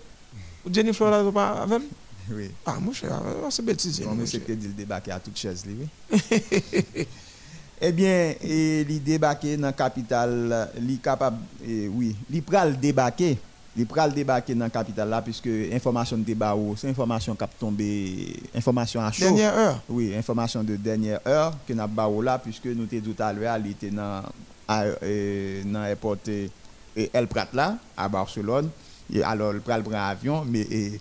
Jennifer 0.72 1.11
là, 1.11 1.22
pas 1.30 1.51
avec 1.62 1.82
Oui. 2.31 2.51
Ah, 2.66 2.76
mon 2.81 2.93
cher, 2.93 3.11
ah, 3.12 3.49
c'est 3.51 3.64
bêtise. 3.64 4.01
Mon 4.03 4.14
monsieur 4.14 4.39
cher. 4.39 4.47
qui 4.47 4.57
dit 4.57 4.68
le 4.68 4.72
débarquer 4.72 5.12
à 5.12 5.18
toute 5.20 5.37
chaise, 5.37 5.64
oui. 5.66 5.89
eh 7.81 7.93
bien, 7.93 8.35
eh, 8.43 8.85
li 8.85 9.01
débarquer 9.01 9.57
dans 9.57 9.68
la 9.68 9.72
capitale, 9.72 10.70
li 10.81 10.99
capable, 10.99 11.39
eh, 11.66 11.89
oui, 11.89 12.16
li 12.31 12.41
pral 12.41 12.79
débarquer. 12.79 13.39
Li 13.76 13.85
pral 13.85 14.12
débarquer 14.12 14.55
dans 14.55 14.64
la 14.64 14.70
capitale 14.70 15.09
là, 15.09 15.22
puisque 15.22 15.49
information 15.72 16.16
de 16.18 16.24
débat, 16.24 16.55
c'est 16.76 16.89
information 16.89 17.35
qui 17.35 17.45
a 17.45 17.47
tombé, 17.47 18.37
information 18.55 19.01
à 19.01 19.12
chaud. 19.12 19.24
Dernière 19.24 19.57
heure. 19.57 19.83
Oui, 19.89 20.14
information 20.16 20.62
de 20.64 20.76
dernière 20.76 21.20
heure 21.26 21.55
que 21.66 21.72
nous 21.72 21.83
avons 21.83 22.20
là, 22.20 22.39
puisque 22.39 22.66
nous 22.66 22.85
étions 22.85 23.12
tout 23.12 23.22
à 23.22 23.33
l'heure, 23.33 23.57
il 23.59 23.70
était 23.70 23.91
dans 23.91 24.22
dans 24.68 25.72
l'aéroport 25.72 26.16
eh, 26.29 26.51
eh, 26.97 27.11
El 27.12 27.26
Prat 27.26 27.49
là, 27.53 27.76
à 27.97 28.09
Barcelone. 28.09 28.68
Et 29.12 29.22
alors, 29.22 29.54
il 29.54 29.61
prend 29.61 29.76
le 29.78 29.94
avion, 29.96 30.44
mais 30.46 30.66
il 30.70 30.98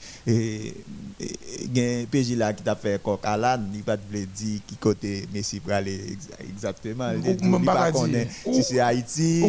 y 1.76 1.82
a 1.82 2.02
un 2.02 2.06
PJ 2.06 2.36
là 2.38 2.54
qui 2.54 2.64
t'a 2.64 2.76
fait 2.76 3.02
coq 3.02 3.20
à 3.24 3.36
l'âne, 3.36 3.70
il 3.74 3.82
va 3.84 3.98
te 3.98 4.04
dire 4.16 4.60
qui 4.68 4.76
côté 4.78 5.28
Messi 5.34 5.60
pour 5.60 5.74
aller 5.74 5.96
ex- 6.12 6.30
exactement. 6.50 7.12
Il 7.12 7.66
pas 7.66 7.92
connaît 7.92 8.28
si 8.54 8.64
c'est 8.64 8.80
Haïti, 8.80 9.42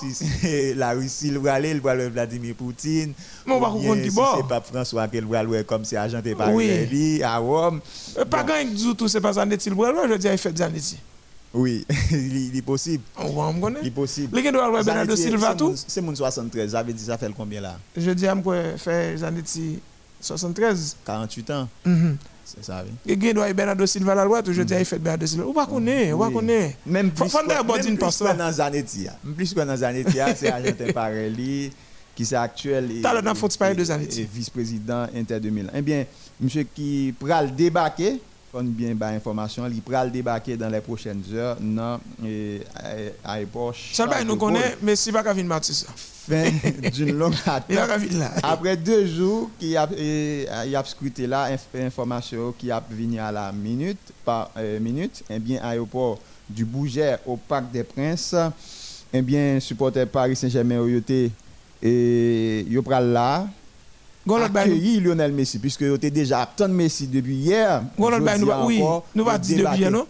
si 0.00 0.12
c'est 0.14 0.74
la 0.76 0.90
Russie, 0.92 1.28
il 1.28 1.38
va 1.38 1.54
aller, 1.54 1.70
il 1.70 1.80
va 1.80 1.92
aller 1.92 2.08
Vladimir 2.08 2.54
Poutine. 2.54 3.12
Non, 3.46 3.60
pas 3.60 3.72
qui 4.02 4.10
boit. 4.10 4.34
c'est 4.36 4.48
pas 4.48 4.60
François 4.60 5.08
qui 5.08 5.20
va 5.20 5.38
aller 5.40 5.64
comme 5.64 5.84
si 5.84 5.96
agent 5.96 6.20
par 6.36 6.52
lui 6.86 7.22
à 7.22 7.38
Rome. 7.38 7.80
Euh, 8.18 8.24
Pas 8.24 8.44
grand 8.44 8.64
du 8.64 8.94
tout, 8.94 9.08
c'est 9.08 9.20
pas 9.20 9.32
Zanetti 9.32 9.68
le 9.70 9.74
bras, 9.74 9.92
je 10.08 10.14
dis, 10.14 10.28
il 10.30 10.38
fait 10.38 10.56
Zanetti. 10.56 10.98
Oui, 11.56 11.86
il 12.12 12.56
est 12.56 12.62
possible. 12.62 13.02
On 13.16 13.32
va 13.32 13.46
me 13.50 13.52
Il 13.52 13.56
est 13.58 13.60
connaître. 13.60 13.94
possible. 13.94 14.36
Les 14.36 14.42
gars 14.42 14.52
doivent 14.52 14.84
Bernardo 14.84 15.16
Silva 15.16 15.50
c'est 15.52 15.56
tout? 15.56 15.74
C'est 15.86 16.00
mon 16.02 16.14
73, 16.14 16.70
ça 16.72 16.82
veut 16.82 16.92
dire 16.92 17.06
ça 17.06 17.16
fait 17.18 17.30
combien 17.36 17.60
là? 17.60 17.78
Je 17.96 18.10
dis 18.10 18.26
à 18.26 18.34
me 18.34 18.76
faire 18.76 19.16
Zanetti 19.18 19.78
73. 20.20 20.96
48 21.04 21.50
ans, 21.50 21.68
Mhm. 21.84 22.16
c'est 22.44 22.64
ça, 22.64 22.82
oui. 22.84 22.92
Les 23.06 23.16
gars 23.16 23.32
doivent 23.32 23.52
Bernardo 23.54 23.86
Silva 23.86 24.14
la 24.14 24.24
droite, 24.24 24.52
je 24.52 24.62
dis, 24.62 24.74
il 24.78 24.84
fait 24.84 24.98
Bernardo 24.98 25.26
Silva. 25.26 25.46
Ou 25.46 25.52
pas 25.52 25.66
connaître, 25.66 26.14
ou 26.14 26.18
pas 26.18 26.28
Oui. 26.28 26.34
connaître. 26.34 26.76
Même 26.86 27.10
plus 27.10 27.32
même 27.34 27.46
plus 27.66 28.38
dans 28.38 28.52
Zanetti. 28.52 29.08
hein. 29.08 29.12
Plus 29.36 29.54
que 29.54 29.60
dans 29.60 29.76
Zanetti, 29.76 30.20
hein, 30.20 30.34
c'est 30.36 30.50
Argentin 30.50 30.92
Parelli, 30.94 31.72
qui 32.14 32.24
c'est 32.26 32.36
actuel 32.36 32.90
et 32.90 34.28
vice-président 34.32 35.06
Inter 35.14 35.40
2000. 35.40 35.70
Eh 35.74 35.82
bien, 35.82 36.04
monsieur 36.40 36.64
qui 36.74 37.14
pral 37.18 37.54
débarquer, 37.54 38.20
bien 38.64 38.94
ba 38.94 39.08
information, 39.08 39.66
il 39.66 39.82
pral 39.82 40.10
débarquer 40.10 40.56
dans 40.56 40.68
les 40.68 40.80
prochaines 40.80 41.22
heures 41.34 41.56
dans 41.60 42.00
eh, 42.24 42.60
à- 43.24 43.32
aéroport. 43.34 43.74
Ça 43.92 44.06
va, 44.06 44.12
Charles 44.14 44.26
nous 44.26 44.34
de 44.34 44.38
Gaulle. 44.38 44.52
connaît, 44.54 44.76
mais 44.82 44.96
si 44.96 45.12
pas 45.12 45.22
qu'à 45.22 45.32
venir 45.32 45.46
Matisse. 45.46 45.86
Fin 46.28 46.50
d'une 46.92 47.16
longue 47.16 47.34
là. 47.46 48.32
Après 48.42 48.76
deux 48.76 49.06
jours, 49.06 49.48
qui 49.60 49.76
a, 49.76 49.88
eh, 49.96 50.46
il 50.66 50.74
a 50.74 50.82
scruté 50.84 51.26
là, 51.26 51.48
inf- 51.54 51.86
information 51.86 52.52
qui 52.58 52.70
a 52.70 52.82
venu 52.90 53.18
à 53.20 53.30
la 53.30 53.52
minute 53.52 53.98
par 54.24 54.50
euh, 54.56 54.80
minute, 54.80 55.22
eh 55.30 55.38
bien, 55.38 55.60
aéroport 55.62 56.18
du 56.48 56.64
Bouget 56.64 57.16
au 57.26 57.36
Parc 57.36 57.70
des 57.70 57.84
Princes, 57.84 58.34
eh 59.12 59.22
bien, 59.22 59.60
supporter 59.60 60.04
Paris 60.06 60.34
Saint-Germain 60.34 60.80
au 60.80 60.88
yoté 60.88 61.30
et 61.82 62.64
yo 62.68 62.82
pral 62.82 63.12
là, 63.12 63.44
Gon 63.44 63.46
l'autre 63.46 63.46
bail, 63.46 63.46
nous- 63.46 63.54
accueilli 64.34 65.00
Lionel 65.00 65.32
Messi, 65.32 65.58
puisque 65.58 65.82
yo 65.82 65.94
était 65.96 66.10
déjà 66.10 66.42
absent 66.42 66.68
de 66.68 66.74
Messi 66.74 67.06
depuis 67.06 67.36
hier. 67.36 67.82
oui, 67.98 68.82
nous 69.14 69.24
va 69.24 69.38
dire 69.38 69.58
depuis 69.58 69.78
hier, 69.80 69.90
non? 69.90 70.06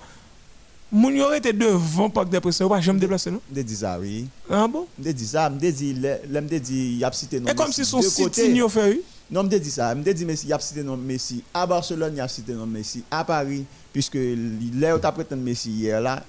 Moun 0.90 1.16
yo 1.16 1.32
été 1.32 1.52
devant 1.52 2.08
Parc 2.08 2.28
des 2.28 2.38
ou 2.38 2.68
pas 2.68 2.80
jamais 2.80 3.00
déplacé, 3.00 3.30
non? 3.30 3.40
Dis 3.50 3.76
ça, 3.76 3.98
oui. 4.00 4.26
Ah 4.48 4.68
bon? 4.68 4.86
Je 5.04 5.10
dis 5.10 5.26
ça, 5.26 5.52
je 5.60 5.68
dis, 5.70 5.94
le- 5.94 6.16
le- 6.30 6.40
me 6.40 6.58
dit, 6.58 6.94
il 6.98 7.04
a 7.04 7.10
cité 7.10 7.40
non 7.40 7.50
Et 7.50 7.54
comme 7.54 7.72
si 7.72 7.84
son 7.84 7.98
de 7.98 8.54
yo 8.54 8.68
fait, 8.68 8.90
oui? 8.90 9.00
Non, 9.28 9.42
je 9.50 9.56
dit 9.56 9.70
ça. 9.70 9.92
Je 9.96 10.12
dit 10.12 10.24
Messi, 10.24 10.46
il 10.46 10.52
a 10.52 10.60
cité 10.60 10.84
non 10.84 10.96
Messi 10.96 11.42
à 11.52 11.66
Barcelone, 11.66 12.12
il 12.14 12.20
a 12.20 12.28
cité 12.28 12.52
non 12.52 12.66
Messi 12.66 13.02
à 13.10 13.24
Paris, 13.24 13.64
puisque 13.92 14.16
là 14.78 14.94
où 14.94 15.00
tu 15.00 15.12
prétendu 15.12 15.42
Messi 15.42 15.70
hier 15.70 16.00
là, 16.00 16.22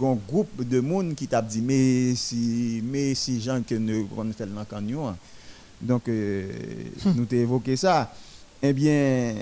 y 0.00 0.04
un 0.04 0.18
groupe 0.28 0.62
de 0.64 0.78
monde 0.78 1.16
qui 1.16 1.26
t'a 1.26 1.42
dit 1.42 1.60
Messi, 1.60 2.80
Messi, 2.84 3.40
gens 3.40 3.60
que 3.66 3.74
nous 3.74 4.08
on 4.16 4.32
fait 4.32 4.46
dans 4.46 4.64
canyon. 4.64 5.16
Donc, 5.80 6.08
euh, 6.08 6.46
nous 7.16 7.24
t'ai 7.24 7.38
évoqué 7.38 7.76
ça. 7.76 8.12
Eh 8.62 8.72
bien, 8.72 9.34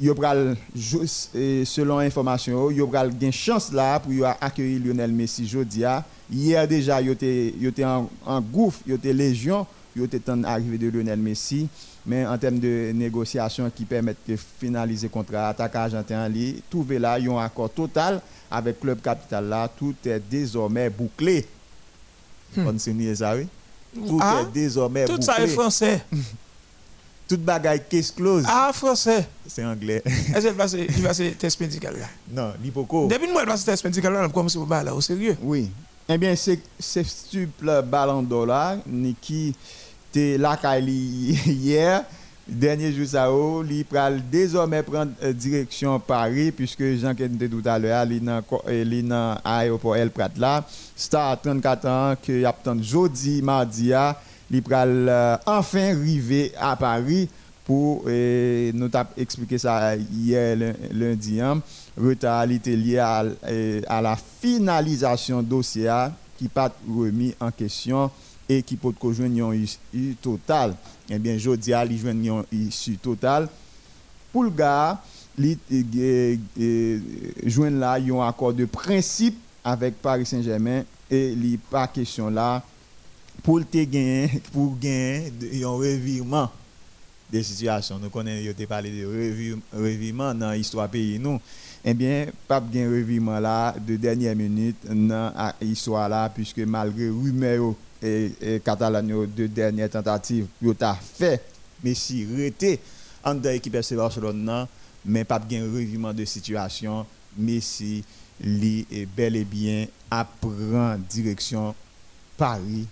yo 0.00 0.14
pral 0.14 0.56
jou- 0.74 1.04
eh, 1.34 1.64
selon 1.64 2.00
information 2.00 2.70
yo 2.74 2.88
pral 2.88 3.12
gen 3.20 3.30
chance 3.30 3.70
là 3.72 4.00
pour 4.00 4.12
accueillir 4.40 4.80
Lionel 4.80 5.12
Messi 5.12 5.46
jodi 5.46 5.84
a. 5.84 6.04
Hier 6.28 6.66
déjà 6.66 7.00
yo 7.00 7.14
te 7.14 7.82
en, 7.84 8.08
en 8.26 8.40
gouffre 8.40 8.80
yo 8.86 8.96
te 8.98 9.08
légion 9.14 9.64
yo 9.94 10.06
te 10.08 10.16
temps 10.16 10.42
arrivé 10.42 10.78
de 10.78 10.88
Lionel 10.88 11.20
Messi. 11.20 11.68
Mais 12.04 12.26
en 12.26 12.36
termes 12.36 12.58
de 12.58 12.90
négociation 12.92 13.70
qui 13.70 13.84
permettent 13.84 14.26
de 14.26 14.34
finaliser 14.34 15.08
contrat 15.08 15.50
attaque 15.50 15.76
argentin 15.76 16.28
trouver 16.68 16.98
là 16.98 17.14
un 17.14 17.36
accord 17.38 17.70
total 17.70 18.20
avec 18.50 18.80
club 18.80 19.00
capital 19.00 19.48
là 19.48 19.68
tout 19.78 19.94
est 20.04 20.18
désormais 20.28 20.90
bouclé. 20.90 21.46
On 22.56 22.76
sait 22.76 23.14
ça 23.14 23.36
oui 23.36 23.46
tout 23.94 24.18
Ah, 24.20 24.42
est 24.42 24.52
désormais 24.52 25.04
Tout 25.04 25.12
bouclé 25.12 25.26
ça 25.26 25.42
est 25.42 25.48
français. 25.48 26.02
toute 27.28 27.42
bagaille 27.42 27.82
case 27.88 28.10
close. 28.10 28.44
Ah, 28.46 28.70
français. 28.74 29.26
C'est 29.46 29.64
anglais. 29.64 30.02
Est-ce 30.34 30.48
qu'il 30.48 31.02
va 31.02 31.14
se 31.14 31.22
test 31.30 31.60
médical 31.60 31.96
là? 31.98 32.06
Non, 32.30 32.52
l'hypoco. 32.62 33.06
Depuis 33.08 33.26
que 33.26 33.32
moi, 33.32 33.44
je 33.56 33.64
test 33.64 33.84
médical 33.84 34.12
là, 34.12 34.28
comme 34.28 34.48
c'est 34.48 34.58
pas 34.68 34.82
là, 34.82 34.94
au 34.94 35.00
sérieux? 35.00 35.36
Oui. 35.42 35.70
Eh 36.08 36.18
bien, 36.18 36.34
c'est 36.36 36.60
stuple 36.78 37.82
ballon 37.82 38.22
d'or 38.22 38.46
là, 38.46 38.76
qui 39.20 39.54
était 40.10 40.36
là 40.36 40.58
hier. 40.76 42.04
Dernier 42.48 42.92
jour, 42.92 43.06
ça 43.06 43.28
il 43.70 43.84
pral 43.84 44.20
désormais 44.28 44.82
prendre 44.82 45.12
euh, 45.22 45.32
direction 45.32 46.00
Paris, 46.00 46.50
puisque 46.50 46.82
Jean 46.96 47.12
était 47.12 47.48
tout 47.48 47.62
à 47.64 47.78
l'heure, 47.78 48.04
il 48.10 48.94
est 48.94 49.02
dans 49.02 49.36
l'aéroport 49.44 49.96
El 49.96 50.10
Prat 50.10 50.30
là. 50.36 50.64
Star 50.96 51.40
34 51.40 51.86
ans, 51.88 52.14
que 52.20 52.44
a 52.44 52.54
jeudi, 52.82 53.42
mardi, 53.42 53.92
il 54.50 54.62
pral 54.62 55.06
euh, 55.08 55.36
enfin 55.46 55.92
arriver 55.92 56.52
à 56.60 56.74
Paris 56.74 57.28
pour 57.64 58.06
nous 58.06 58.90
expliquer 59.16 59.58
ça 59.58 59.94
hier 59.94 60.74
lundi. 60.90 61.40
Hein. 61.40 61.62
Retard 61.96 62.46
lié 62.46 62.98
à, 62.98 63.22
la 64.02 64.16
finalisation 64.40 65.42
dossier 65.42 65.92
qui 66.36 66.48
pas 66.48 66.72
remis 66.88 67.34
en 67.38 67.52
question 67.52 68.10
et 68.48 68.62
qui 68.62 68.76
peut 68.76 68.92
rejoindre 69.00 69.52
une 69.94 70.14
total 70.16 70.74
eh 71.08 71.18
bien, 71.18 71.38
jodi 71.38 71.74
a 71.74 71.82
li 71.84 71.98
jwen 72.00 72.22
yon 72.24 72.46
issue 72.52 72.96
total. 73.02 73.48
Pour 74.32 74.44
le 74.44 74.50
gars, 74.50 75.02
li 75.38 75.56
eh, 75.70 76.38
eh, 76.58 77.00
jwen 77.46 77.80
yon 78.06 78.52
de 78.52 78.64
principe 78.64 79.38
avec 79.64 80.00
Paris 80.02 80.26
Saint-Germain 80.26 80.82
et 81.10 81.34
li 81.34 81.56
pas 81.56 81.86
question 81.88 82.28
là 82.30 82.62
pour 83.42 83.60
te 83.60 83.84
gagner 83.84 84.30
pour 84.52 84.76
gagner 84.78 85.32
un 85.62 85.68
revirement 85.68 86.50
des 87.30 87.42
situations. 87.42 87.98
Nous 87.98 88.10
connaissons 88.10 88.44
yo 88.44 88.66
parlé 88.66 88.90
de 88.90 89.06
revirement 89.72 90.34
dans 90.34 90.52
l'histoire 90.52 90.88
pays 90.88 91.18
nous. 91.18 91.40
Eh 91.84 91.94
bien, 91.94 92.26
pas 92.46 92.60
de 92.60 92.78
revirement 92.80 93.40
là 93.40 93.74
de 93.78 93.96
dernière 93.96 94.36
minute 94.36 94.76
dans 94.86 95.32
l'histoire 95.60 96.08
là 96.08 96.28
puisque 96.28 96.60
malgré 96.60 97.08
rumeur 97.08 97.74
et, 98.02 98.32
et 98.40 98.60
Catalogne 98.60 99.26
de 99.26 99.46
dernière 99.46 99.90
tentative 99.90 100.46
pour 100.60 100.76
ta 100.76 100.94
fait 100.94 101.42
Messi 101.82 102.26
rete 102.26 102.80
en 103.24 103.34
de 103.34 103.48
l'équipe 103.48 103.74
FC 103.74 103.94
Barcelone 103.96 104.66
mais 105.04 105.24
pas 105.24 105.38
de 105.38 105.56
revirement 105.62 106.12
de 106.12 106.24
situation 106.24 107.06
Messi 107.36 108.04
li 108.40 108.86
est 108.90 109.06
bel 109.06 109.36
et 109.36 109.44
bien 109.44 109.86
à 110.10 110.24
prendre 110.24 110.98
direction 111.08 111.74
Paris 112.36 112.86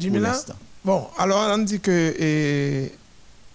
pour 0.00 0.18
l'instant. 0.18 0.54
Bon, 0.84 1.06
alors 1.18 1.46
on 1.50 1.58
dit 1.58 1.80
que 1.80 2.14
et, 2.18 2.92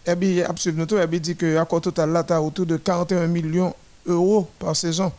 Ebi 0.05 0.41
absolument 0.41 0.85
Ebi 0.85 1.19
dit 1.19 1.35
que 1.35 1.57
accord 1.57 1.81
total 1.81 2.11
là 2.11 2.25
as 2.29 2.41
autour 2.41 2.65
de 2.65 2.77
41 2.77 3.27
millions 3.27 3.73
d'euros 4.05 4.47
par 4.59 4.75
saison. 4.75 5.11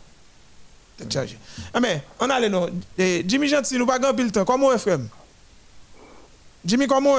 Ah 1.73 1.81
mais 1.81 2.03
on 2.19 2.29
a 2.29 2.41
les 2.41 2.49
noms. 2.49 2.69
Jimmy 2.99 3.47
Gentil, 3.47 3.79
nous 3.79 3.87
pas 3.87 3.99
grand 3.99 4.13
le 4.13 4.31
temps. 4.31 4.45
Comment 4.45 4.69
on 4.69 4.79
fait 4.79 4.99
Jimmy, 6.65 6.87
comment 6.87 7.17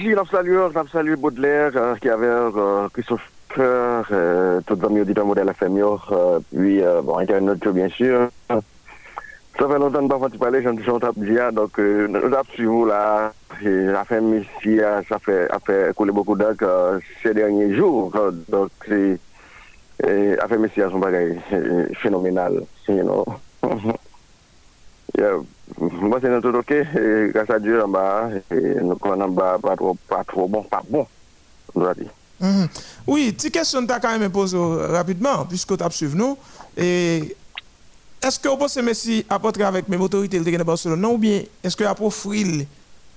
je 0.00 0.20
salue, 0.30 0.58
je 0.74 0.90
salue 0.92 1.14
Baudelaire, 1.14 1.72
euh, 1.76 1.96
qui 1.96 2.08
avait 2.08 2.26
euh, 2.26 2.88
Christophe 2.92 3.30
euh, 3.58 4.60
tout 4.66 4.76
le 4.80 4.88
monde 4.88 5.04
dit 5.04 5.18
un 5.18 5.24
modèle 5.24 5.48
FM, 5.48 5.78
euh, 5.78 6.40
puis 6.54 6.82
euh, 6.82 7.02
bon, 7.02 7.18
Internet, 7.18 7.66
bien 7.68 7.88
sûr. 7.88 8.28
Ça 8.48 9.68
fait 9.68 9.78
longtemps 9.78 10.08
que 10.08 10.32
je 10.32 10.38
parler, 10.38 10.62
j'en 10.62 10.76
suis 10.76 11.24
dire, 11.24 11.52
donc 11.52 11.78
euh, 11.78 12.06
nous 12.08 12.34
avons 12.34 12.44
suivi 12.54 12.88
là, 12.88 13.32
la 13.62 14.04
femme 14.04 14.38
ici, 14.38 14.80
ça 15.08 15.18
fait, 15.18 15.50
a 15.50 15.58
fait 15.60 15.94
couler 15.94 16.12
beaucoup 16.12 16.34
d'encre 16.34 16.98
ces 17.22 17.34
derniers 17.34 17.74
jours, 17.74 18.10
donc 18.48 18.70
c'est, 18.88 19.18
la 20.02 20.48
femme 20.48 20.64
ici 20.64 20.80
son 20.90 20.98
bagage 20.98 21.36
phénoménal, 22.00 22.62
you. 25.18 25.46
Moi, 25.78 26.18
c'est 26.20 26.28
notre 26.28 26.50
OK. 26.58 26.72
Grâce 27.32 27.50
à 27.50 27.58
Dieu, 27.58 27.82
nous 27.82 28.98
en 29.04 29.28
bas, 29.28 29.58
pas 30.08 30.24
trop, 30.24 30.48
bon, 30.48 30.62
pas 30.62 30.82
bon, 30.88 31.06
on 31.74 31.80
doit 31.80 31.94
dire. 31.94 32.10
Mm 32.40 32.46
-hmm. 32.46 32.68
Oui, 33.06 33.32
petite 33.32 33.52
question 33.54 33.86
tu 33.86 33.92
as 33.92 34.00
quand 34.00 34.18
même 34.18 34.30
posée 34.30 34.58
rapidement, 34.98 35.44
puisque 35.48 35.76
tu 35.76 35.84
as 35.84 35.90
suivi 35.90 36.16
nous. 36.16 36.36
Est-ce 38.22 38.38
que 38.38 38.48
vous 38.48 38.56
pensez 38.56 38.82
Messi 38.82 39.26
apporter 39.28 39.64
avec 39.64 39.88
mes 39.88 39.96
autorités 39.96 40.38
de 40.38 40.62
Barcelone 40.62 41.00
non, 41.00 41.14
ou 41.14 41.18
bien 41.18 41.42
est-ce 41.62 41.76
que 41.76 41.92
pour 41.94 42.06
offrir 42.06 42.46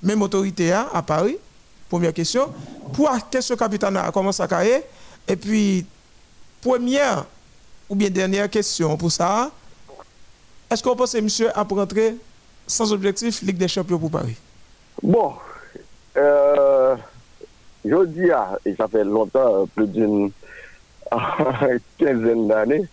même 0.02 0.22
autorités 0.24 0.72
à, 0.72 1.02
Paris? 1.06 1.38
Première 1.90 2.12
question. 2.14 2.52
Pour 2.92 3.10
question 3.30 3.56
capitaine 3.56 3.98
a 3.98 4.12
commencé 4.12 4.42
à 4.42 4.48
carrière 4.48 4.82
Et 5.28 5.36
puis, 5.36 5.86
première 6.60 7.26
ou 7.88 7.96
bien 7.96 8.10
dernière 8.10 8.50
question 8.50 8.98
pour 8.98 9.12
ça. 9.12 9.52
Est-ce 10.72 10.82
que 10.82 10.90
vous 10.90 10.96
pensez 10.96 11.22
monsieur 11.22 11.56
à 11.58 11.62
rentrer 11.62 12.16
sans 12.68 12.94
objectif 12.94 13.42
Ligue 13.42 13.58
des 13.58 13.68
Champions 13.68 14.00
pour 14.00 14.12
Paris 14.12 14.38
Bon, 15.02 15.34
euh, 16.18 16.96
je 17.84 18.06
dis, 18.06 18.32
ah, 18.32 18.58
et 18.66 18.76
ça 18.76 18.88
fait 18.88 19.04
longtemps, 19.04 19.68
plus 19.76 19.88
d'une 19.88 20.32
quinzaine 22.00 22.48
d'années, 22.48 22.88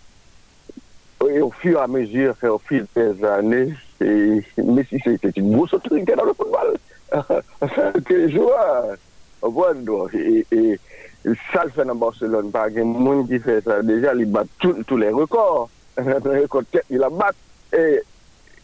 et 1.29 1.41
au 1.41 1.51
fur 1.51 1.79
et 1.79 1.81
à 1.81 1.87
mesure, 1.87 2.35
au 2.43 2.59
fil 2.59 2.85
des 2.95 3.23
années, 3.23 3.73
et 4.01 4.43
Messi, 4.57 4.99
c'est 5.03 5.37
une 5.37 5.55
grosse 5.55 5.73
autorité 5.73 6.13
dans 6.15 6.25
le 6.25 6.33
football. 6.33 6.77
que 8.05 8.13
les 8.13 8.31
joueurs, 8.31 8.97
et, 10.13 10.45
et, 10.51 10.79
ça 11.53 11.63
le 11.63 11.69
fait 11.71 11.85
dans 11.85 11.95
Barcelone, 11.95 12.51
pas 12.51 12.65
a 12.65 12.83
monde 12.83 13.27
qui 13.27 13.39
fait 13.39 13.61
ça. 13.63 13.81
Déjà, 13.81 14.13
il 14.13 14.25
bat 14.25 14.43
tous 14.59 14.97
les 14.97 15.09
records. 15.09 15.69
il 16.89 17.03
a 17.03 17.09
battu. 17.09 17.37
Et 17.77 18.01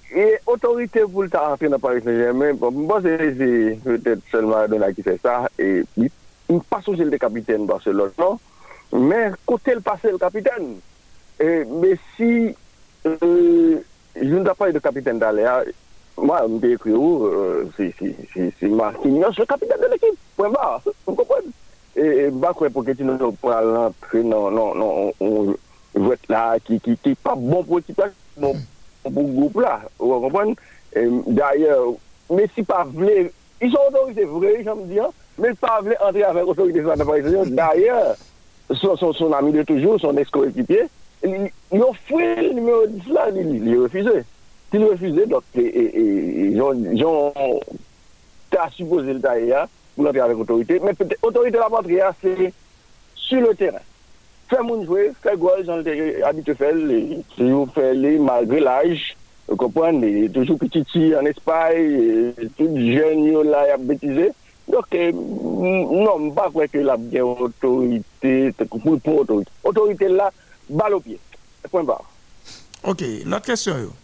E 0.10 0.40
otorite 0.50 1.04
pou 1.06 1.22
l'ta 1.22 1.44
antre 1.52 1.70
nan 1.70 1.82
Paris 1.82 2.02
Saint-Germain, 2.02 2.58
bon, 2.58 2.74
mwen 2.74 3.04
se 3.06 3.12
se 3.38 3.50
peut-et 3.84 4.22
selman 4.32 4.66
Adonai 4.66 4.96
ki 4.98 5.04
fè 5.06 5.14
sa, 5.22 5.44
e 5.62 5.84
m 6.50 6.62
pa 6.66 6.80
sou 6.82 6.98
se 6.98 7.06
l 7.06 7.12
de 7.14 7.20
kapiten 7.22 7.68
Barcelona, 7.70 8.16
non? 8.18 8.40
men 8.90 9.36
kote 9.46 9.76
l 9.78 9.84
pase 9.86 10.10
l 10.10 10.18
kapiten. 10.22 10.72
Me 11.40 11.92
euh, 11.94 12.00
si 12.16 12.32
joun 14.18 14.48
da 14.48 14.56
pa 14.58 14.72
y 14.72 14.74
de 14.74 14.82
kapiten 14.82 15.22
d'Alea, 15.22 15.60
mwen 16.18 16.56
m 16.56 16.58
de 16.64 16.74
ekri 16.80 16.98
ou, 16.98 17.30
si 17.78 18.74
Marquinhos, 18.74 19.38
le 19.38 19.46
kapiten 19.46 19.78
de 19.78 19.92
l'ekip, 19.94 20.18
mwen 20.42 20.58
ba, 20.58 20.72
mwen 21.06 21.22
kompon. 21.22 21.54
E 22.00 22.32
bakwe 22.42 22.74
pou 22.74 22.82
keti 22.88 23.06
nou 23.06 23.30
pral 23.46 23.70
antre 23.86 24.26
nan 24.26 24.58
jouet 25.94 26.28
la 26.34 26.44
ki 26.66 26.82
pa 27.22 27.38
bon 27.38 27.62
pou 27.62 27.78
ekip 27.78 28.02
la, 28.02 28.10
bon 28.42 28.58
pou. 28.58 28.79
Pour 29.10 29.30
groupe 29.30 29.60
là. 29.60 29.82
Vous 29.98 30.20
comprenez? 30.20 30.56
D'ailleurs, 31.28 31.94
mais 32.32 32.48
si 32.56 32.64
pas 32.64 32.84
voulez, 32.84 33.32
ils 33.62 33.72
sont 33.72 33.80
autorisés, 33.90 34.26
vrai, 34.26 34.62
j'aime 34.64 34.86
dire, 34.88 35.10
mais 35.38 35.54
pas 35.54 35.82
voulez 35.82 35.98
entrer 36.02 36.24
avec 36.24 36.46
l'autorité 36.46 36.82
de 36.82 37.50
D'ailleurs, 37.50 38.16
son, 38.74 39.34
ami 39.34 39.52
de 39.52 39.64
toujours, 39.64 40.00
son 40.00 40.16
ex-coéquipier, 40.18 40.86
il, 41.24 41.50
il 41.72 41.82
offrait 41.82 42.42
le 42.42 42.54
numéro 42.54 42.86
10 42.88 43.10
là, 43.10 43.30
il, 43.36 43.56
il. 43.56 44.26
Il 44.72 44.84
refusait, 44.86 45.26
donc 45.26 45.44
ils 45.56 46.62
ont 46.62 47.34
supposé 48.72 49.14
le 49.14 49.20
tailler 49.20 49.56
hein, 49.56 49.66
pour 49.96 50.06
l'entrer 50.06 50.20
avec 50.20 50.38
l'autorité, 50.38 50.80
mais 50.84 50.94
l'autorité 51.24 51.58
de 51.58 51.62
la 51.62 51.70
patrie, 51.70 52.02
hein, 52.02 52.12
c'est 52.22 52.54
sur 53.16 53.42
le 53.42 53.56
terrain. 53.56 53.80
Fè 54.50 54.60
moun 54.66 54.82
jwe, 54.88 55.12
fè 55.22 55.36
gol, 55.38 55.62
jan 55.68 55.84
te 55.86 55.94
habite 56.26 56.56
fèl, 56.58 56.80
se 57.36 57.46
yo 57.46 57.66
fèl 57.76 58.06
malgré 58.26 58.62
l'âge, 58.64 59.14
kompwen, 59.60 60.02
toujou 60.34 60.58
pititi 60.62 61.12
an 61.18 61.30
espay, 61.30 62.34
tout 62.58 62.78
jen 62.78 63.26
yo 63.28 63.44
la 63.46 63.68
yap 63.70 63.86
betize. 63.90 64.32
Dok, 64.70 64.94
non, 65.14 66.28
mba 66.28 66.50
kweke 66.54 66.82
la 66.86 66.98
bie 67.02 67.22
otorite, 67.26 68.34
te 68.58 68.68
koupou 68.70 69.02
pou 69.02 69.24
otorite. 69.24 69.54
Otorite 69.66 70.10
la, 70.14 70.30
bal 70.70 70.98
o 70.98 71.02
pie. 71.02 71.18
Pwen 71.70 71.86
ba. 71.86 71.98
Ok, 72.90 73.04
lot 73.30 73.46
kresyon 73.46 73.86
yo. 73.88 73.96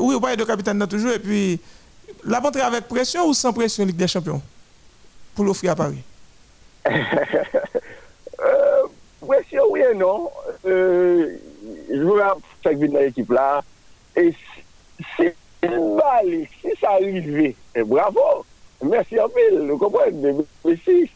Ou 0.00 0.12
yo 0.14 0.20
baye 0.24 0.40
de 0.40 0.48
kapitan 0.48 0.80
nan 0.80 0.88
toujou, 0.88 1.16
e 1.16 1.20
pi 1.20 2.20
la 2.28 2.40
montre 2.44 2.64
avèk 2.64 2.88
presyon 2.88 3.28
ou 3.28 3.36
san 3.36 3.56
presyon 3.56 3.88
Ligue 3.88 4.00
des 4.00 4.12
Champions? 4.12 4.40
Pou 5.36 5.44
l'offri 5.44 5.68
a 5.68 5.76
Paris? 5.76 6.04
pression, 9.26 9.62
oui 9.70 9.80
et 9.90 9.94
non. 9.94 10.30
Euh, 10.66 11.36
je 11.90 12.32
faire 12.62 12.72
venir 12.72 12.92
dans 12.92 13.00
l'équipe 13.00 13.30
là. 13.30 13.62
Et 14.16 14.32
c'est 15.16 15.34
mal, 15.62 16.46
si 16.60 16.68
ça 16.80 16.92
arrivait, 16.92 17.54
bravo. 17.84 18.44
Merci 18.82 19.18
un 19.18 19.28
peu, 19.28 19.58
vous 19.58 19.78
comprenez? 19.78 20.34
Mais 20.64 20.76
si, 20.84 21.10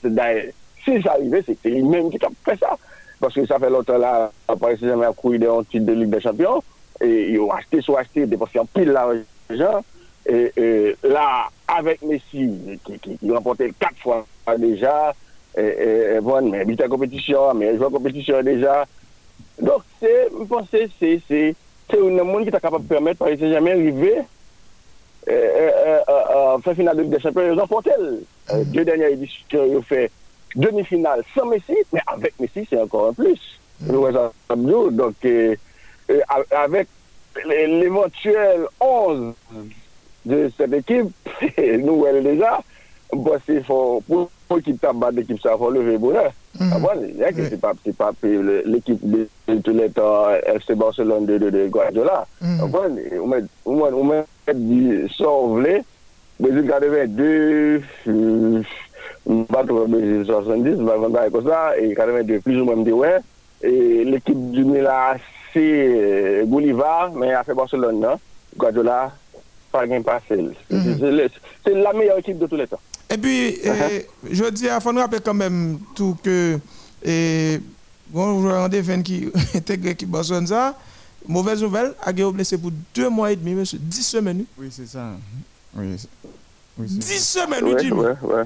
ça 1.02 1.12
arrivait, 1.12 1.44
c'est 1.46 1.68
lui-même 1.68 2.10
qui 2.10 2.18
a 2.24 2.28
fait 2.44 2.58
ça. 2.58 2.76
Parce 3.20 3.34
que 3.34 3.46
ça 3.46 3.58
fait 3.58 3.68
longtemps 3.68 3.98
là, 3.98 4.32
Paris 4.46 4.78
Saint-Germain 4.80 5.10
a 5.10 5.12
couru 5.12 5.36
un 5.36 5.62
titre 5.64 5.86
de 5.86 5.92
Ligue 5.92 6.10
des 6.10 6.20
Champions. 6.20 6.62
Et 7.02 7.30
ils 7.30 7.40
ont 7.40 7.50
acheté, 7.50 7.80
soit 7.80 8.00
acheté, 8.00 8.26
dépensé 8.26 8.58
en 8.58 8.66
pile 8.66 8.90
l'argent. 8.90 9.84
Et, 10.26 10.96
là, 11.02 11.48
avec 11.68 12.02
Messi, 12.02 12.78
qui, 12.84 13.18
remporté 13.30 13.72
quatre 13.78 13.98
fois 13.98 14.26
déjà, 14.58 15.14
et, 15.56 16.14
et, 16.16 16.20
bon, 16.20 16.50
mais 16.50 16.60
habite 16.60 16.86
compétition, 16.88 17.54
mais 17.54 17.76
jouer 17.76 17.90
compétition 17.90 18.42
déjà. 18.42 18.86
Donc, 19.60 19.82
c'est, 20.00 20.28
je 20.30 20.44
pense 20.44 20.68
que 20.70 20.78
c'est, 20.98 21.54
un 21.92 22.24
monde 22.24 22.42
qui 22.42 22.48
est 22.48 22.60
capable 22.60 22.84
de 22.84 22.88
permettre, 22.88 23.18
par 23.18 23.28
exemple, 23.28 23.52
jamais 23.52 23.72
arriver 23.72 24.22
euh, 25.28 26.58
faire 26.62 26.74
finale 26.74 26.96
de 26.96 27.02
Ligue 27.02 27.12
des 27.12 27.20
Champions, 27.20 27.52
ils 27.52 27.60
ont 27.60 27.66
porté. 27.66 27.90
Deux 28.66 28.84
dernières 28.84 29.10
éditions, 29.10 29.64
ils 29.66 29.76
ont 29.76 29.82
fait 29.82 30.10
demi-finale 30.56 31.22
sans 31.34 31.46
Messi, 31.46 31.76
mais 31.92 32.00
avec 32.06 32.38
Messi, 32.40 32.66
c'est 32.68 32.80
encore 32.80 33.08
un 33.08 33.12
plus. 33.12 33.60
Donc, 33.80 35.14
euh, 35.24 35.54
euh, 36.10 36.20
avec 36.50 36.88
l'éventuel 37.46 38.66
11 38.80 39.34
de 40.26 40.50
cette 40.56 40.72
équipe, 40.72 41.08
nous, 41.58 42.06
elle 42.06 42.22
déjà, 42.22 42.60
bon, 43.12 43.38
c'est 43.46 43.64
pour 43.64 44.02
l'équipe 44.56 44.80
tabac 44.80 45.10
l'équipe, 45.12 45.40
ça 45.40 45.56
faut 45.56 45.70
lever 45.70 45.98
bonheur. 45.98 46.32
Mm. 46.58 46.72
Ah, 46.72 46.92
c'est 47.34 47.60
pas, 47.60 47.72
c'est 47.84 47.96
pas 47.96 48.12
l'équipe 48.22 49.00
de 49.02 49.28
tous 49.62 49.72
les 49.72 49.90
temps 49.90 50.30
FC 50.46 50.74
Barcelone 50.74 51.26
de, 51.26 51.38
de, 51.38 51.50
de 51.50 51.68
Guardiola. 51.68 52.26
Mm. 52.40 52.58
Ah, 52.60 52.64
on 53.20 53.26
met, 53.26 53.42
on 53.64 54.04
met, 54.04 54.24
dit 54.54 55.08
sauve-les. 55.16 55.82
Brésil 56.38 56.66
82, 56.66 57.82
pas 59.52 59.64
trop 59.64 59.86
70, 59.86 60.76
comme 61.32 61.46
ça, 61.46 61.78
et 61.78 61.94
82 61.94 62.40
plus 62.40 62.60
ou 62.60 62.64
moins 62.64 62.78
de 62.78 62.90
ouais. 62.90 63.18
Et 63.62 64.04
l'équipe 64.04 64.50
du 64.50 64.64
Milan, 64.64 65.16
c'est 65.52 66.44
Bolivar, 66.46 67.12
mais 67.12 67.34
a 67.34 67.44
fait 67.44 67.52
Barcelone, 67.52 68.00
non? 68.00 68.18
Guardiola, 68.56 69.12
pas 69.70 69.86
gain 69.86 70.00
passé. 70.00 70.46
C'est 70.70 71.74
la 71.74 71.92
meilleure 71.92 72.18
équipe 72.18 72.38
de 72.38 72.46
tous 72.46 72.56
les 72.56 72.66
temps. 72.66 72.80
Et 73.10 73.18
puis, 73.18 73.58
uh-huh. 73.64 74.06
je 74.30 74.44
dis, 74.50 74.64
il 74.66 74.80
faut 74.80 74.92
nous 74.92 75.00
rappeler 75.00 75.20
quand 75.20 75.34
même 75.34 75.80
tout 75.96 76.16
que, 76.22 76.58
et, 77.02 77.60
bon, 78.08 78.40
joueur 78.40 78.64
en 78.64 79.02
qui 79.02 79.28
intègre 79.54 79.86
l'équipe 79.86 80.08
Barcelone, 80.08 80.46
ça, 80.46 80.78
mauvaise 81.26 81.60
nouvelle, 81.60 81.92
a 82.00 82.12
blessé 82.12 82.56
pour 82.56 82.70
deux 82.94 83.08
mois 83.08 83.32
et 83.32 83.36
demi, 83.36 83.54
monsieur, 83.54 83.78
dix 83.80 84.04
semaines. 84.04 84.44
Oui, 84.56 84.68
c'est 84.70 84.86
ça. 84.86 85.10
Oui, 85.74 85.96
oui 86.78 86.86
dix 86.86 87.24
semaines, 87.24 87.64
oui, 87.64 87.74
Jimmy. 87.80 88.00
Ouais, 88.00 88.14
ouais. 88.22 88.44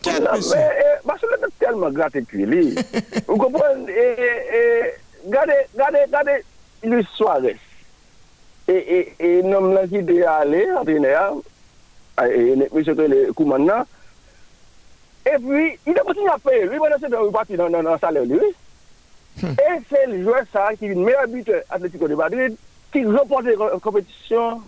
Quel 0.00 0.22
monsieur? 0.34 0.56
Mais, 0.56 1.00
Barcelone 1.04 1.40
est 1.46 1.64
tellement 1.64 1.90
gratifié. 1.90 2.46
Vous 3.28 3.36
comprenez? 3.36 3.92
Regardez, 5.26 5.52
regardez, 5.74 5.98
regardez 6.06 6.44
Luis 6.82 7.06
Suarez. 7.14 7.58
Et, 8.68 8.72
et, 8.72 9.14
et, 9.18 9.42
qui 9.42 9.96
est 9.96 10.24
allé, 10.24 10.66
entraîneur, 10.72 11.34
et 11.36 11.42
monsieur 12.72 12.94
le 12.94 13.32
commandant. 13.32 13.84
Et 15.26 15.38
puis, 15.38 15.78
il 15.86 15.98
a 15.98 16.02
continué 16.02 16.28
à 16.28 16.38
payer. 16.38 16.64
Lui, 16.64 16.78
maintenant, 16.78 16.96
c'est 17.00 17.14
un 17.14 17.30
parti 17.30 17.56
dans 17.56 17.68
le 17.68 17.98
salaire, 18.00 18.24
lui. 18.24 18.40
Hmm. 19.42 19.46
Et 19.46 19.80
c'est 19.88 20.06
le 20.06 20.22
joueur 20.22 20.42
ça 20.52 20.70
qui 20.78 20.86
est 20.86 20.88
le 20.88 20.96
meilleur 20.96 21.28
buteur 21.28 21.62
Atlético 21.70 22.08
de 22.08 22.14
Madrid 22.14 22.56
qui 22.92 23.04
remporte 23.04 23.44
la 23.44 23.78
compétition. 23.78 24.60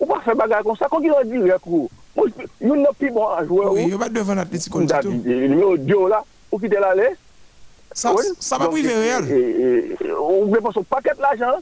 On 0.00 0.06
va 0.06 0.20
faire 0.20 0.34
bagarre 0.34 0.62
comme 0.62 0.76
ça. 0.76 0.88
Quand 0.90 1.00
il 1.00 1.12
a 1.12 1.22
dit, 1.24 1.34
il 1.34 1.42
n'y 1.42 1.50
a 1.50 1.58
plus 1.58 3.10
bon 3.10 3.28
à 3.28 3.44
jouer. 3.44 3.66
Oui, 3.66 3.84
il 3.88 3.96
va 3.96 4.08
devant 4.08 4.34
l'Atlético 4.34 4.80
de 4.80 4.92
Madrid. 4.92 5.22
Il 5.24 5.50
numéro 5.50 5.76
2 5.76 6.08
là, 6.08 6.24
pour 6.48 6.60
quitter 6.60 6.78
l'aller. 6.80 7.10
Ça, 7.92 8.12
ça 8.38 8.58
va 8.58 8.68
priver 8.68 8.94
réel. 8.94 9.96
On 10.20 10.48
pas 10.48 10.70
son 10.72 10.82
paquet 10.82 11.10
d'argent 11.18 11.58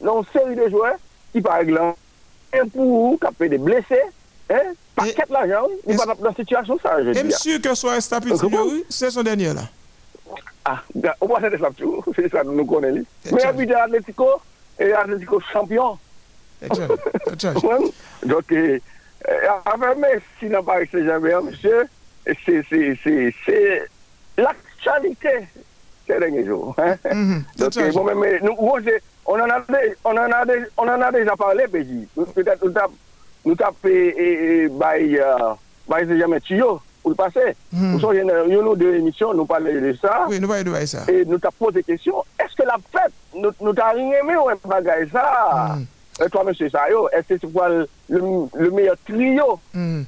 dans 0.00 0.20
une 0.20 0.26
série 0.32 0.56
de 0.56 0.68
joueurs 0.68 0.96
qui, 1.32 1.40
par 1.40 1.58
exemple, 1.58 1.98
pour 2.72 3.18
capter 3.20 3.48
des 3.48 3.58
blessés. 3.58 4.02
Hein? 4.50 4.74
Paquet 4.96 5.24
l'argent, 5.30 5.66
il 5.86 5.96
va 5.96 6.06
dans 6.06 6.16
la 6.22 6.34
situation 6.34 6.78
ça, 6.82 7.02
je 7.04 7.10
dis. 7.10 7.18
Et 7.18 7.30
sûr 7.30 7.60
que 7.60 7.74
soit 7.74 7.96
Estapit, 7.98 8.32
c'est 8.88 9.10
son 9.10 9.22
dernier 9.22 9.52
là. 9.54 9.62
Ah, 10.64 10.82
on 11.20 11.26
va 11.26 11.40
faire 11.40 11.58
ça 11.60 11.68
c'est 12.14 12.30
ça 12.30 12.44
nous 12.44 12.64
connaissons. 12.66 13.04
Mais 13.32 13.44
habité 13.44 13.74
à 13.74 13.84
Atletico, 13.84 14.26
et 14.78 14.92
Atletico 14.92 15.40
champion. 15.52 15.98
Donc, 18.26 18.52
avec 18.52 19.98
Messi 19.98 20.50
n'a 20.50 20.62
pas 20.62 20.82
été 20.82 21.04
jamais, 21.04 21.34
monsieur, 21.42 21.84
c'est 22.44 23.88
l'actualité 24.36 25.46
ces 26.06 26.18
derniers 26.18 26.44
jours. 26.44 26.74
Hein? 26.78 26.96
Mm 27.14 27.32
-hmm. 27.32 27.42
Donc, 27.58 27.92
bon, 27.94 28.14
mais, 28.14 28.40
nous, 28.40 28.54
on 29.26 29.40
en 30.88 31.00
a 31.02 31.12
déjà 31.12 31.36
parlé, 31.36 31.66
Béji. 31.66 32.08
Peut-être 32.34 32.66
nous 33.48 33.54
taper 33.54 34.14
et 34.18 34.68
bail 34.68 35.20
bail 35.88 36.18
jamais 36.18 36.40
tuyau 36.40 36.80
pour 37.02 37.10
le 37.10 37.16
passer. 37.16 37.56
Nous 37.72 37.98
sommes 37.98 38.16
une 38.16 38.74
deux 38.76 38.94
émissions, 38.96 39.32
nous 39.32 39.46
parlons 39.46 39.72
de 39.72 39.96
ça. 40.00 40.26
Oui, 40.28 40.38
nous 40.38 40.48
parlons 40.48 40.78
de 40.78 40.86
ça. 40.86 41.04
Et 41.08 41.24
nous 41.24 41.38
t'avons 41.38 41.54
posé 41.58 41.78
des 41.78 41.82
questions. 41.84 42.22
Est-ce 42.38 42.54
que 42.54 42.66
la 42.66 42.76
fête, 42.92 43.12
nous, 43.34 43.50
nous 43.60 43.72
t'avons 43.72 43.96
rien 43.96 44.20
aimé 44.22 44.36
ou 44.36 44.48
un 44.50 44.56
bagage 44.64 45.08
ça 45.12 45.76
mm. 45.76 46.24
Et 46.24 46.28
toi, 46.28 46.44
monsieur 46.44 46.68
Sayo, 46.68 47.08
est-ce 47.10 47.34
que 47.34 47.40
c'est 47.40 47.52
quoi 47.52 47.68
le, 47.68 47.88
le, 48.08 48.70
meilleur 48.70 48.96
trio? 49.06 49.58
Mm. 49.72 50.02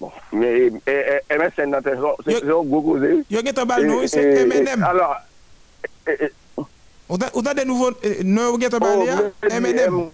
Bon, 0.00 0.10
mais 0.32 0.70
MSN, 0.70 1.76
c'est 1.84 1.92
un 1.92 2.62
gros 2.62 2.82
causé. 2.82 3.24
Il 3.28 3.36
y 3.36 3.38
a 3.38 3.60
un 3.60 3.64
bal, 3.66 3.84
nous, 3.84 4.06
c'est 4.06 4.46
MNM. 4.46 4.82
Alors, 4.84 5.16
on 7.08 7.16
a 7.46 7.54
des 7.54 7.64
nouveaux. 7.64 7.90
Non, 8.24 8.56
vous 8.56 8.64
avez 8.64 8.74
un 8.74 8.78
bal, 8.78 9.32
MNM. 9.60 10.10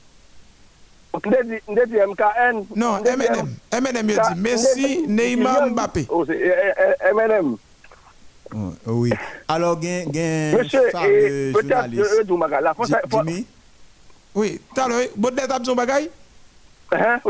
Nde 1.12 1.86
di 1.86 1.96
MKN 2.00 2.64
Non, 2.74 3.02
MNM 3.04 3.48
MNM 3.68 4.10
yo 4.10 4.16
di 4.16 4.40
Messi, 4.40 5.04
Neymar, 5.06 5.68
Mbappé. 5.70 6.06
MNM 7.12 7.56
Oui. 8.86 9.12
Alors 9.48 9.80
gen 9.80 10.08
Monsieur, 10.56 10.80
peut-être 11.52 11.90
Jimmy. 13.10 13.46
Oui, 14.34 14.60
talo, 14.74 14.94
bodde 15.16 15.46
tab 15.46 15.64
son 15.64 15.76
bagay 15.76 16.10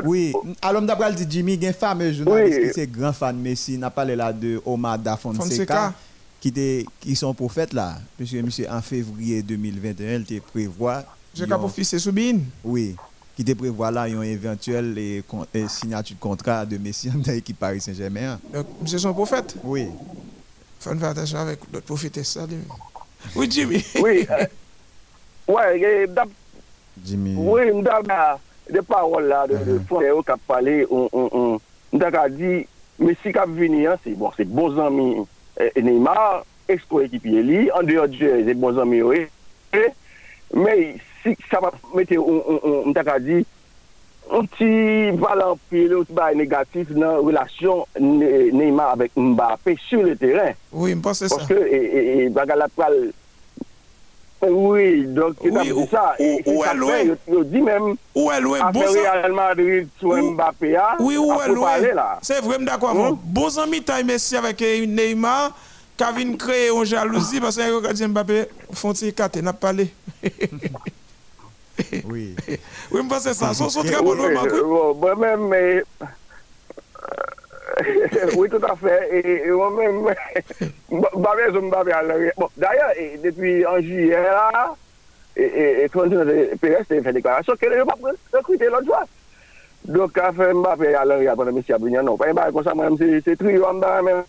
Oui, 0.05 0.33
alom 0.62 0.87
dabral 0.87 1.14
di 1.14 1.26
Jimmy 1.28 1.59
gen 1.59 1.74
fame 1.74 2.12
jounalist 2.14 2.61
ki 2.62 2.72
se 2.74 2.87
gran 2.87 3.14
fan 3.14 3.39
Messi. 3.39 3.78
Na 3.78 3.91
pale 3.91 4.14
la 4.18 4.33
de 4.33 4.61
Omar 4.64 4.99
da 4.99 5.16
Fonseca 5.16 5.93
ki 6.41 7.16
son 7.18 7.35
profet 7.35 7.74
la 7.74 7.97
Monsieur 8.18 8.70
en 8.70 8.83
février 8.83 9.43
2021 9.43 10.20
el 10.20 10.24
te 10.26 10.39
prevoit 10.53 11.03
Je 11.35 11.47
ka 11.49 11.57
pou 11.57 11.72
fise 11.72 11.99
soubine. 12.03 12.45
Oui 12.62 12.95
qui 13.45 13.53
te 13.53 13.59
prévoit 13.59 13.90
là 13.90 14.09
une 14.09 14.22
éventuelle 14.22 14.95
eh, 14.97 15.16
et, 15.16 15.18
et 15.18 15.24
eh, 15.55 15.68
signature 15.68 16.16
de 16.16 16.20
contrat 16.20 16.64
de 16.64 16.78
Messi 16.78 17.11
dans 17.11 17.32
l'équipe 17.32 17.59
Paris 17.59 17.80
Saint-Germain. 17.80 18.38
Donc, 18.53 18.66
c'est 18.86 18.99
son 18.99 19.12
prophète 19.12 19.57
Oui. 19.64 19.88
Faut 20.78 20.95
faire 20.95 21.09
attention 21.11 21.38
avec 21.38 21.61
notre 21.72 21.86
prophète, 21.86 22.22
ça. 22.24 22.47
Oui, 23.34 23.49
Jimmy. 23.51 23.84
oui. 24.01 24.26
Euh, 24.30 24.47
ouais, 25.49 26.09
Jimmy. 27.05 27.34
Oui, 27.36 27.62
des 28.70 28.82
paroles 28.82 29.26
là, 29.26 29.47
de, 29.47 29.57
de 29.57 29.78
uh-huh. 29.78 29.86
frères 29.86 30.14
qui 30.24 30.30
a 30.30 30.36
parlé, 30.36 30.86
on, 30.88 31.09
on, 31.12 31.61
on, 31.93 32.01
a 32.01 32.28
dit, 32.28 32.66
Messi 32.99 33.32
qui 33.32 33.38
a 33.38 33.45
venu, 33.45 33.88
c'est 34.05 34.16
bon, 34.16 34.30
c'est 34.36 34.45
bons 34.45 34.78
amis 34.78 35.16
eh, 35.59 35.82
Neymar, 35.82 36.45
ex-coéquipier, 36.68 37.72
en 37.72 37.82
dehors 37.82 38.09
du 38.09 38.18
jeu, 38.18 38.45
c'est 38.47 38.55
bons 38.55 38.78
amis, 38.78 39.03
oui. 39.03 39.26
Mais 40.55 40.97
si 41.23 41.37
ça 41.51 41.61
va 41.61 41.73
mettre, 41.95 42.14
on 42.18 42.93
t'a 42.93 43.18
dit, 43.18 43.47
un 44.31 44.45
petit 44.45 45.11
valeur 45.18 45.53
un 45.53 45.57
petit 45.68 46.37
négatif 46.37 46.91
dans 46.93 47.01
la 47.01 47.18
relation 47.18 47.87
Neymar 47.99 48.91
avec 48.91 49.12
Mbappé 49.16 49.77
sur 49.89 50.03
le 50.03 50.16
terrain. 50.16 50.53
Oui, 50.73 50.93
je 50.93 50.97
pense 50.97 51.27
ça. 51.27 51.37
Parce 51.37 51.49
que, 51.49 51.55
et, 51.55 52.25
et, 52.25 52.29
la 52.29 52.68
oui, 54.49 55.05
donc 55.07 55.37
oui, 55.45 55.70
ou, 55.70 55.87
ça. 55.89 56.14
Et, 56.18 56.43
où 56.47 56.64
est 56.64 56.75
loin 56.75 57.16
Je 57.29 57.43
dis 57.45 57.61
même. 57.61 57.95
Où 58.14 58.31
est 58.33 58.41
loin 58.41 58.73
Bon 58.73 58.81
Real 58.81 59.33
Madrid 59.33 59.89
sur 60.01 60.16
Mbappé. 60.16 60.79
Oui, 60.99 61.16
où 61.16 61.33
est 61.41 61.49
loin 61.49 61.70
C'est 62.23 62.41
vraiment 62.41 62.64
d'accord. 62.64 62.95
Hmm? 62.95 63.16
Bon 63.23 63.57
ami, 63.59 63.83
tu 63.83 64.05
Messi 64.05 64.37
avec 64.37 64.61
Neymar. 64.61 65.57
Kavin 65.97 66.37
créé 66.37 66.70
une 66.70 66.85
jalousie 66.85 67.41
parce 67.41 67.57
que 67.57 67.81
quand 67.81 68.09
Mbappé 68.09 68.47
font 68.73 68.93
il 68.93 69.14
n'a 69.43 69.53
pas 69.53 69.68
parlé. 69.68 69.93
Oui. 72.05 72.37
oui, 72.49 72.59
je 72.93 73.09
pense 73.09 73.25
que 73.25 73.33
ça. 73.33 73.53
C'est 73.55 73.93
très 73.93 74.03
bon 74.03 74.16
oui. 74.18 74.35
Moi-même, 74.99 75.49
mais... 75.49 75.83
oui, 78.37 78.49
tout 78.49 78.61
à 78.64 78.77
fait. 78.77 79.45
Et, 79.47 79.51
moi-même, 79.51 80.14
je 80.61 80.95
me 81.59 82.33
Bon, 82.37 82.49
d'ailleurs, 82.57 82.93
depuis 83.23 83.66
en 83.66 83.81
juillet, 83.81 84.23
là, 84.23 84.75
et, 85.37 85.85
et, 85.85 85.89
PS 85.89 86.87
fait 86.89 86.99
une 86.99 87.12
déclaration 87.12 87.55
qu'elle 87.57 87.77
n'a 87.77 87.85
pas 87.85 87.95
recruté 88.33 88.66
l'autre 88.66 88.87
fois. 88.87 89.05
Donc, 89.85 90.16
a 90.18 90.33
fait 90.33 90.53
Mbappé 90.53 90.95
à 90.95 91.05
l'arrière 91.05 91.35
pendant 91.35 91.51
M. 91.51 91.62
Abrignan. 91.75 92.03
Non, 92.03 92.16
pas 92.16 92.33
comme 92.53 92.62
ça, 92.62 92.75
moi-même, 92.75 92.97
c'est 93.25 93.37
trio 93.37 93.64
en 93.64 93.75
bas, 93.75 94.03
même. 94.03 94.23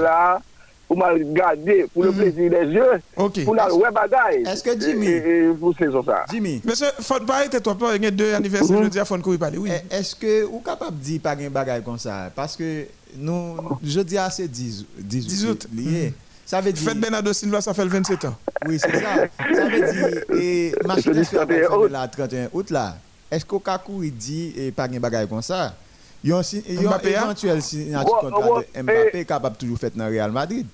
Là, 0.00 0.40
pour 0.88 0.96
mal 0.98 1.14
regarder 1.14 1.86
pour 1.92 2.04
le 2.04 2.12
mhm. 2.12 2.16
plaisir 2.18 2.50
des 2.50 2.66
yeux 2.66 3.00
okay. 3.16 3.44
pour 3.44 3.54
la 3.54 3.72
web 3.74 3.92
bagaille 3.92 4.42
est-ce 4.46 4.62
que 4.62 4.78
Jimmy 4.80 5.06
et, 5.06 5.46
et 5.46 5.48
pour 5.52 5.74
ces 5.76 5.86
ça 5.90 6.24
Jimmy 6.30 6.60
monsieur 6.64 6.86
faut 7.00 7.20
pas 7.20 7.44
être 7.44 7.60
toi 7.60 7.76
il 7.96 8.04
y 8.04 8.06
a 8.06 8.10
deux 8.10 8.34
anniversaires 8.34 8.82
je 8.82 8.88
dis 8.88 8.98
à 9.00 9.04
faut 9.04 9.18
qu'on 9.18 9.36
parler 9.36 9.58
oui 9.58 9.70
est-ce 9.90 10.14
que 10.14 10.44
ou 10.44 10.60
capable 10.60 10.98
de 10.98 11.02
dire 11.04 11.20
pas 11.20 11.32
un 11.32 11.50
bagaille 11.50 11.82
comme 11.82 11.98
ça? 11.98 12.30
Parce 12.34 12.56
que 12.56 12.86
nous, 13.16 13.56
je 13.82 14.00
dis 14.00 14.18
assez 14.18 14.48
10, 14.48 14.84
10, 14.98 15.26
10 15.26 15.46
août. 15.46 15.66
lié. 15.74 16.12
Ça 16.44 16.60
veut 16.60 16.72
dire. 16.72 16.82
Fête 16.88 17.00
Bernardo 17.00 17.32
Silva, 17.32 17.60
ça 17.60 17.74
fait 17.74 17.84
le 17.84 17.90
27 17.90 18.24
ans. 18.26 18.36
Oui, 18.66 18.78
c'est 18.78 18.92
ça. 19.00 19.26
Ça 19.54 19.68
veut 19.68 19.92
dire, 19.92 20.22
et 20.40 20.74
match 20.84 21.02
Je 21.04 21.10
dis 21.10 21.26
transfert 21.26 21.46
31 21.46 21.66
qu'on 21.66 21.72
fait 21.72 21.76
août. 21.76 21.88
de 21.88 21.92
la 21.92 22.08
31 22.08 22.48
août 22.52 22.70
là, 22.70 22.96
est-ce 23.30 23.44
où 23.88 24.02
il 24.02 24.14
dit 24.14 24.52
et 24.56 24.70
pas 24.70 24.86
de 24.88 24.98
bagaille 24.98 25.28
comme 25.28 25.42
ça, 25.42 25.74
il 26.26 26.82
y 26.82 26.86
a 26.86 26.88
un 26.88 26.90
Mbappé, 26.90 27.16
hein? 27.16 27.34
signature 27.60 28.18
contrat 28.18 28.52
ouais, 28.52 28.68
de 28.74 28.82
Mbappé 28.82 29.26
le 29.96 30.04
Real 30.04 30.32
Madrid. 30.32 30.66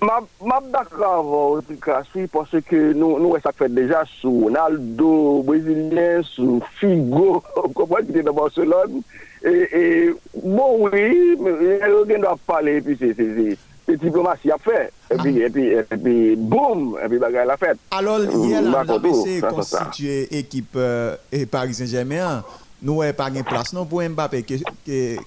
Ma, 0.00 0.20
ma 0.44 0.60
d'accord 0.72 1.58
avec 1.58 1.80
Kassi 1.80 2.28
parce 2.32 2.54
que 2.68 2.92
nous, 2.92 3.18
nous, 3.18 3.34
ça 3.42 3.50
fait 3.52 3.68
déjà 3.68 4.04
sous 4.20 4.44
Ronaldo, 4.44 5.42
Brésilien, 5.42 6.22
sous 6.22 6.62
Figo, 6.78 7.42
comment 7.74 7.96
qui 7.96 8.10
était 8.10 8.22
dans 8.22 8.32
Barcelone. 8.32 9.02
Et, 9.44 9.68
et 9.72 10.14
bon, 10.40 10.88
oui, 10.88 11.36
mais 11.40 11.80
on 11.84 12.04
doit 12.20 12.38
parler, 12.46 12.76
et 12.76 12.80
puis 12.80 12.96
c'est, 12.98 13.14
c'est, 13.14 13.34
c'est, 13.36 13.58
c'est 13.86 13.96
diplomatie 14.00 14.50
à 14.52 14.58
faire. 14.58 14.88
Et 15.10 15.16
puis, 15.16 15.38
et 15.40 15.50
puis, 15.50 15.66
et 15.66 15.82
puis, 15.82 16.36
boum, 16.36 16.96
et 17.04 17.08
puis, 17.08 17.18
bagaille 17.18 17.46
la 17.46 17.56
fête. 17.56 17.78
Alors, 17.90 18.20
hier, 18.20 18.62
là, 18.62 18.68
on 18.70 18.74
a 18.80 18.84
D'accord, 18.84 19.06
essayé 19.06 19.40
de 19.40 19.40
ça, 19.40 19.50
c'est 19.50 19.62
ça. 19.62 19.78
constituer 19.78 20.38
équipe 20.38 20.74
euh, 20.76 21.16
et 21.32 21.44
Paris 21.44 21.74
Saint-Germain. 21.74 22.44
Nous, 22.80 23.00
n'avons 23.00 23.12
pas 23.12 23.30
de 23.30 23.42
place 23.42 23.72
non 23.72 23.84
pour 23.84 24.02
Mbappé 24.02 24.44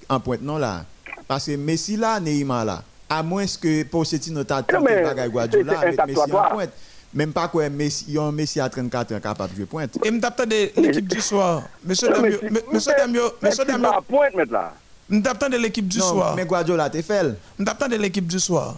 en 0.09 0.19
pointe 0.19 0.41
non 0.41 0.57
là. 0.57 0.85
Parce 1.27 1.45
que 1.47 1.55
Messi 1.55 1.97
là, 1.97 2.19
Neymar 2.19 2.65
là. 2.65 2.83
À 3.09 3.21
moins 3.23 3.45
que 3.45 3.83
Pochettino 3.83 4.43
t'a 4.43 4.63
tenté 4.63 4.73
Non, 4.73 4.81
mais 4.81 5.01
bagaille 5.03 5.29
Guardiola 5.29 5.79
avec 5.79 6.05
Messi 6.07 6.19
en 6.21 6.49
pointe. 6.49 6.69
Même 7.13 7.33
pas 7.33 7.49
quoi, 7.49 7.67
Messi, 7.69 8.05
il 8.07 8.13
y 8.13 8.17
a 8.17 8.21
un 8.21 8.31
Messi 8.31 8.59
à 8.61 8.69
34 8.69 9.13
ans 9.15 9.19
capable 9.19 9.51
de 9.51 9.57
jouer 9.57 9.65
pointe. 9.65 9.97
Et 10.05 10.11
m'tapte 10.11 10.47
de 10.47 10.71
l'équipe 10.81 11.07
du 11.07 11.19
soir. 11.19 11.63
Monsieur 11.83 12.07
Damio, 12.09 12.37
monsieur 12.71 12.93
Damio, 12.97 13.23
mais 13.41 13.49
monsieur 13.49 13.65
tu 13.65 13.71
Damio, 13.71 13.89
pointe 14.07 14.49
là. 14.49 14.73
m'tapte 15.09 15.51
de 15.51 15.57
l'équipe 15.57 15.87
du 15.87 15.99
non, 15.99 16.05
soir. 16.07 16.35
mais 16.37 16.45
Guardiola 16.45 16.89
t'es 16.89 17.01
fait. 17.01 17.35
M'tapte 17.59 17.89
de 17.89 17.97
l'équipe 17.97 18.25
du 18.27 18.39
soir. 18.39 18.77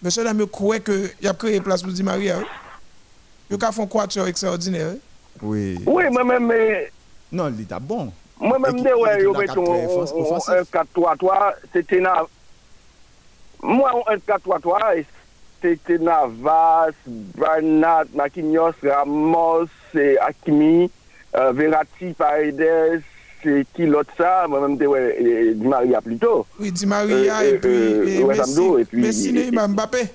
Monsieur 0.00 0.22
Damio 0.22 0.46
croit 0.46 0.78
que 0.78 1.10
y 1.20 1.26
a 1.26 1.34
créé 1.34 1.60
place 1.60 1.82
pour 1.82 1.90
Di 1.92 2.02
Maria. 2.04 2.38
hein? 2.38 2.44
Il 3.50 3.62
a 3.62 3.72
fait 3.72 3.82
un 3.82 3.86
quatuor 3.86 4.26
extraordinaire. 4.28 4.94
Oui? 5.42 5.78
Oui, 5.84 6.04
moi-même, 6.12 6.46
mais, 6.46 6.92
Non, 7.32 7.54
li 7.56 7.64
ta 7.66 7.78
bon. 7.80 8.12
Mwen 8.42 8.60
men 8.60 8.74
mde 8.80 8.92
wè 8.98 9.22
yo 9.22 9.32
meton 9.36 9.64
1-4-3-3, 9.64 11.54
se 11.72 11.82
te 11.86 12.00
na... 12.02 12.26
Mwen 13.64 14.02
1-4-3-3, 14.10 15.04
se 15.62 15.76
te 15.86 15.96
na 16.02 16.26
Vas, 16.42 16.96
Branat, 17.38 18.10
Makinios, 18.18 18.76
Ramos, 18.82 19.70
Akimi, 20.26 20.90
Verati, 21.32 22.12
Paredes, 22.18 23.02
ki 23.44 23.86
lot 23.92 24.08
sa, 24.18 24.48
mwen 24.48 24.60
mwen 24.66 24.78
te 24.80 24.86
wè 24.90 25.00
Di 25.54 25.66
Maria 25.68 26.00
plito. 26.04 26.46
Oui, 26.58 26.72
Di 26.72 26.86
Maria, 26.90 27.44
et 27.44 27.58
puis 27.58 28.24
Messi, 28.92 29.32
Mbappé. 29.52 30.08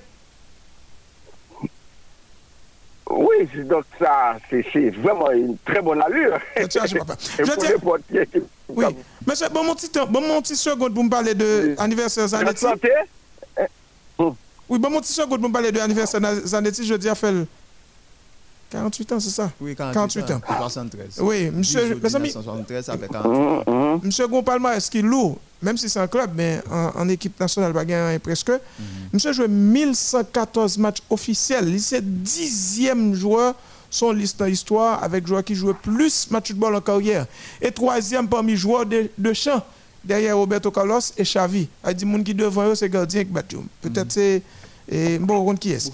Oui, 3.10 3.48
c'est- 3.52 3.64
donc 3.66 3.84
ça, 3.98 4.36
c'est 4.48 4.64
c'est 4.72 4.90
vraiment 4.90 5.30
une 5.32 5.56
très 5.64 5.82
bonne 5.82 6.00
allure. 6.00 6.38
Je 6.56 6.66
tiens, 6.66 6.82
Oui. 8.68 8.84
Monsieur, 9.26 9.48
bon 9.52 9.64
mon 9.64 9.74
petit 9.74 9.88
temps, 9.90 10.06
bon 10.06 10.20
mon 10.20 10.40
petit 10.40 10.54
seconde 10.56 10.94
pour 10.94 11.02
me 11.04 11.10
parler 11.10 11.34
de 11.34 11.70
Oui. 11.70 11.74
anniversaire 11.78 12.22
La 12.24 12.28
Zanetti. 12.28 12.60
santé, 12.60 12.90
Oui, 14.68 14.78
bon 14.78 14.90
mon 14.90 15.00
petit 15.00 15.12
seconde 15.12 15.40
pour 15.40 15.48
me 15.48 15.52
parler 15.52 15.72
de 15.72 15.80
anniversaire 15.80 16.20
Zanetti, 16.46 16.86
je 16.86 16.94
dis 16.94 17.08
à 17.08 17.14
faire 17.16 17.34
48 18.70 19.12
ans, 19.12 19.18
c'est 19.20 19.30
ça? 19.30 19.50
Oui, 19.60 19.74
48 19.74 19.94
48 20.22 20.30
ans. 20.34 20.40
73. 20.58 21.18
Oui, 21.20 21.50
monsieur, 21.50 21.80
10 21.82 21.88
jours 21.88 21.98
mes 22.04 22.14
amis, 22.16 22.28
1973, 22.28 22.84
ça 22.84 22.96
fait 22.96 23.08
48. 23.08 23.36
Hum, 23.36 23.62
hum. 23.66 24.00
Monsieur 24.04 24.28
Gonpalma, 24.28 24.76
est-ce 24.76 24.88
qu'il 24.88 25.00
est 25.04 25.08
lourd, 25.08 25.38
même 25.62 25.76
si 25.76 25.88
c'est 25.88 26.00
un 26.00 26.06
club, 26.06 26.30
mais 26.34 26.60
en, 26.70 26.92
en 27.02 27.08
équipe 27.08 27.38
nationale, 27.38 27.72
pas 27.72 27.84
gagné 27.84 28.18
presque. 28.18 28.52
Monsieur 29.12 29.30
a 29.30 29.32
joué 29.32 29.48
1114 29.48 30.78
matchs 30.78 30.98
officiels. 31.10 31.68
Il 31.68 31.76
est 31.76 32.00
dixième 32.02 33.14
joueur 33.14 33.54
son 33.90 34.12
liste 34.12 34.38
dans 34.38 34.46
l'histoire 34.46 35.02
avec 35.02 35.26
joueur 35.26 35.42
qui 35.44 35.54
jouait 35.54 35.74
plus 35.74 36.30
match 36.30 36.44
de 36.48 36.54
football 36.54 36.76
en 36.76 36.80
carrière. 36.80 37.26
Et 37.60 37.72
troisième 37.72 38.28
parmi 38.28 38.56
joueurs 38.56 38.86
de, 38.86 39.10
de 39.18 39.32
champ, 39.32 39.62
derrière 40.04 40.36
Roberto 40.36 40.70
Carlos 40.70 41.00
et 41.16 41.24
Xavi. 41.24 41.68
Il 41.88 41.94
dit 41.94 42.04
moun 42.04 42.22
qui 42.22 42.32
devant 42.32 42.66
eux, 42.68 42.74
c'est 42.74 42.88
gardien 42.88 43.24
qui 43.24 43.30
battu. 43.30 43.56
Peut-être 43.82 44.12
c'est 44.12 44.42
et 44.92 45.18
bon, 45.20 45.48
on 45.48 45.54
qui 45.54 45.70
est. 45.70 45.88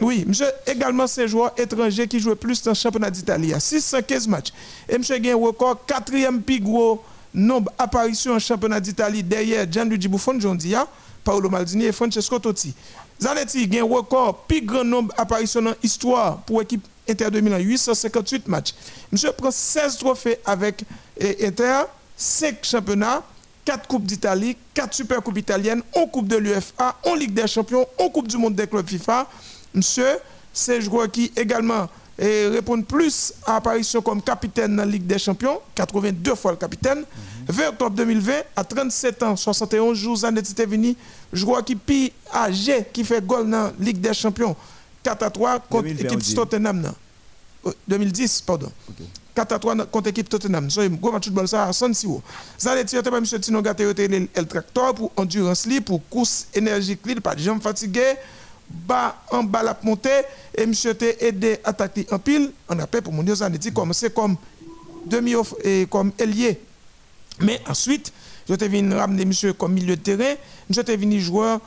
Oui, 0.00 0.24
monsieur, 0.26 0.46
également, 0.66 1.06
c'est 1.06 1.24
un 1.24 1.26
joueur 1.26 1.52
étranger 1.56 2.06
qui 2.06 2.20
jouait 2.20 2.34
plus 2.34 2.62
dans 2.62 2.72
le 2.72 2.76
championnat 2.76 3.10
d'Italie. 3.10 3.54
à 3.54 3.60
615 3.60 4.28
matchs. 4.28 4.52
Et 4.86 4.98
monsieur 4.98 5.14
a 5.14 5.32
un 5.32 5.36
record, 5.36 5.86
quatrième 5.86 6.42
plus 6.42 6.60
gros 6.60 7.02
nombre 7.34 7.70
d'apparitions 7.78 8.34
en 8.34 8.38
championnat 8.38 8.80
d'Italie 8.80 9.22
derrière 9.22 9.70
Gianluigi 9.70 10.08
Buffon, 10.08 10.38
Jondia, 10.38 10.86
Paolo 11.24 11.48
Maldini 11.48 11.84
et 11.84 11.92
Francesco 11.92 12.38
Totti. 12.38 12.74
Zanetti 13.20 13.68
a 13.76 13.82
un 13.82 13.84
record, 13.84 14.44
plus 14.48 14.62
grand 14.62 14.84
nombre 14.84 15.14
d'apparitions 15.16 15.62
dans 15.62 15.74
l'histoire 15.82 16.38
pour 16.38 16.60
l'équipe 16.60 16.86
Inter 17.08 17.30
de 17.30 17.40
Milan, 17.40 17.58
858 17.58 18.48
matchs. 18.48 18.74
Monsieur 19.12 19.32
prend 19.32 19.50
16 19.50 19.98
trophées 19.98 20.38
avec 20.44 20.84
eh, 21.18 21.46
Inter, 21.46 21.82
5 22.16 22.64
championnats, 22.64 23.22
4 23.64 23.86
Coupes 23.88 24.04
d'Italie, 24.04 24.56
4 24.74 24.94
Super 24.94 25.22
Coupes 25.22 25.38
italiennes, 25.38 25.82
1 25.94 26.06
Coupe 26.06 26.28
de 26.28 26.36
l'UFA, 26.36 26.96
1 27.04 27.16
Ligue 27.16 27.34
des 27.34 27.46
Champions, 27.46 27.86
1 27.98 28.08
Coupe 28.08 28.28
du 28.28 28.36
Monde 28.36 28.54
des 28.54 28.66
clubs 28.66 28.88
FIFA. 28.88 29.26
Monsieur, 29.74 30.18
c'est 30.52 30.80
joueur 30.80 31.10
qui 31.10 31.32
également 31.36 31.88
eh, 32.20 32.48
répond 32.48 32.80
plus 32.82 33.32
à 33.46 33.56
apparition 33.56 34.02
comme 34.02 34.20
capitaine 34.22 34.76
dans 34.76 34.84
la 34.84 34.90
Ligue 34.90 35.06
des 35.06 35.18
Champions, 35.18 35.58
82 35.74 36.34
fois 36.34 36.52
le 36.52 36.56
capitaine. 36.58 37.04
20 37.48 37.68
octobre 37.70 37.96
2020, 37.96 38.32
à 38.54 38.62
37 38.62 39.22
ans, 39.22 39.34
71 39.36 39.96
jours, 39.96 40.16
Zanetti 40.18 40.52
était 40.52 40.66
venu, 40.66 40.94
joueur 41.32 41.64
qui 41.64 41.74
pi 41.74 42.12
âgé, 42.32 42.84
qui 42.92 43.02
fait 43.04 43.24
goal 43.26 43.48
dans 43.50 43.64
la 43.64 43.72
Ligue 43.80 44.00
des 44.00 44.14
Champions, 44.14 44.54
4 45.02 45.22
à 45.24 45.30
3 45.30 45.58
contre 45.60 45.82
2020, 45.84 46.08
on 46.12 46.16
l'équipe. 46.16 46.34
Tottenham. 46.36 46.80
non. 46.80 46.94
Euh, 47.66 47.72
2010, 47.88 48.42
pardon. 48.42 48.70
4 49.34 49.52
à 49.52 49.58
3 49.58 49.74
dans- 49.74 49.86
contre 49.86 50.06
l'équipe 50.08 50.28
Tottenham. 50.28 50.70
So, 50.70 50.82
gros 50.90 51.12
match 51.12 51.22
de 51.22 51.26
football 51.30 51.48
ça 51.48 51.64
à 51.66 51.72
San 51.72 51.92
Siro. 51.94 52.22
Zanetti 52.60 52.96
était 52.96 53.10
pas 53.10 53.18
M. 53.18 53.24
Tino 53.24 53.60
était 53.60 54.08
le 54.08 54.44
tracteur 54.46 54.94
pour 54.94 55.10
endurance 55.16 55.66
pour 55.84 56.06
course 56.08 56.46
énergique 56.54 57.00
pas 57.22 57.34
de 57.34 57.40
jambes 57.40 57.62
fatiguées, 57.62 58.14
bas 58.70 59.16
en 59.30 59.42
bas 59.42 59.62
la 59.62 59.78
montée, 59.82 60.22
et 60.56 60.62
M. 60.62 60.72
était 60.72 61.24
aidé 61.26 61.58
à 61.64 61.70
attaquer 61.70 62.06
en 62.10 62.18
pile. 62.18 62.52
On 62.68 62.78
appelle 62.78 63.02
pour 63.02 63.12
mon 63.12 63.22
Dieu 63.22 63.34
Zanetti 63.34 63.72
commencer 63.72 64.10
comme 64.10 64.36
demi 65.06 65.34
et 65.64 65.86
comme 65.90 66.12
ailier. 66.18 66.60
Mais 67.40 67.60
ensuite, 67.68 68.12
je 68.48 68.54
t'ai 68.54 68.68
venu 68.68 68.94
ramener 68.94 69.24
monsieur 69.24 69.52
comme 69.52 69.72
milieu 69.72 69.96
de 69.96 70.02
terrain. 70.02 70.34
Je 70.68 70.80
t'ai 70.80 70.96
venu 70.96 71.20
joueur 71.20 71.60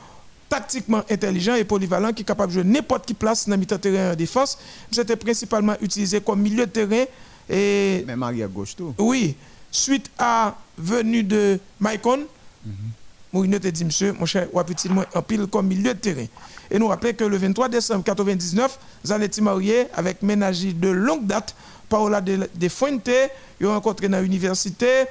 tactiquement 0.48 1.02
intelligent 1.10 1.54
et 1.54 1.64
polyvalent 1.64 2.12
qui 2.12 2.22
est 2.22 2.24
capable 2.24 2.52
de 2.52 2.60
jouer 2.60 2.70
n'importe 2.70 3.06
qui 3.06 3.14
place 3.14 3.48
dans 3.48 3.56
le 3.56 3.64
terrain 3.64 4.12
en 4.12 4.14
défense. 4.14 4.58
J'étais 4.92 5.16
principalement 5.16 5.74
utilisé 5.80 6.20
comme 6.20 6.40
milieu 6.40 6.66
de 6.66 6.70
terrain 6.70 7.04
et 7.48 8.04
Même 8.06 8.22
arrière 8.22 8.48
gauche 8.48 8.76
tout. 8.76 8.94
oui, 8.98 9.34
suite 9.70 10.10
à 10.18 10.56
venue 10.78 11.22
de 11.22 11.58
Maicon, 11.80 12.20
Mourinho 13.32 13.58
te 13.58 13.66
dit, 13.68 13.84
monsieur, 13.84 14.12
mon 14.12 14.26
cher, 14.26 14.48
petit 14.64 14.88
moi 14.88 15.06
en 15.14 15.22
pile 15.22 15.46
comme 15.48 15.66
milieu 15.66 15.92
de 15.92 15.98
terrain? 15.98 16.26
Et 16.70 16.78
nous 16.78 16.88
rappelons 16.88 17.12
que 17.12 17.24
le 17.24 17.36
23 17.36 17.68
décembre 17.68 18.00
1999, 18.00 18.78
Zanetti 19.06 19.42
marié 19.42 19.86
avec 19.94 20.22
ménager 20.22 20.72
de 20.72 20.88
longue 20.88 21.26
date, 21.26 21.54
Paola 21.88 22.20
de, 22.20 22.48
de 22.54 22.68
Fuente, 22.68 23.10
ils 23.60 23.66
ont 23.66 23.72
rencontré 23.72 24.08
dans 24.08 24.20
l'université 24.20 25.04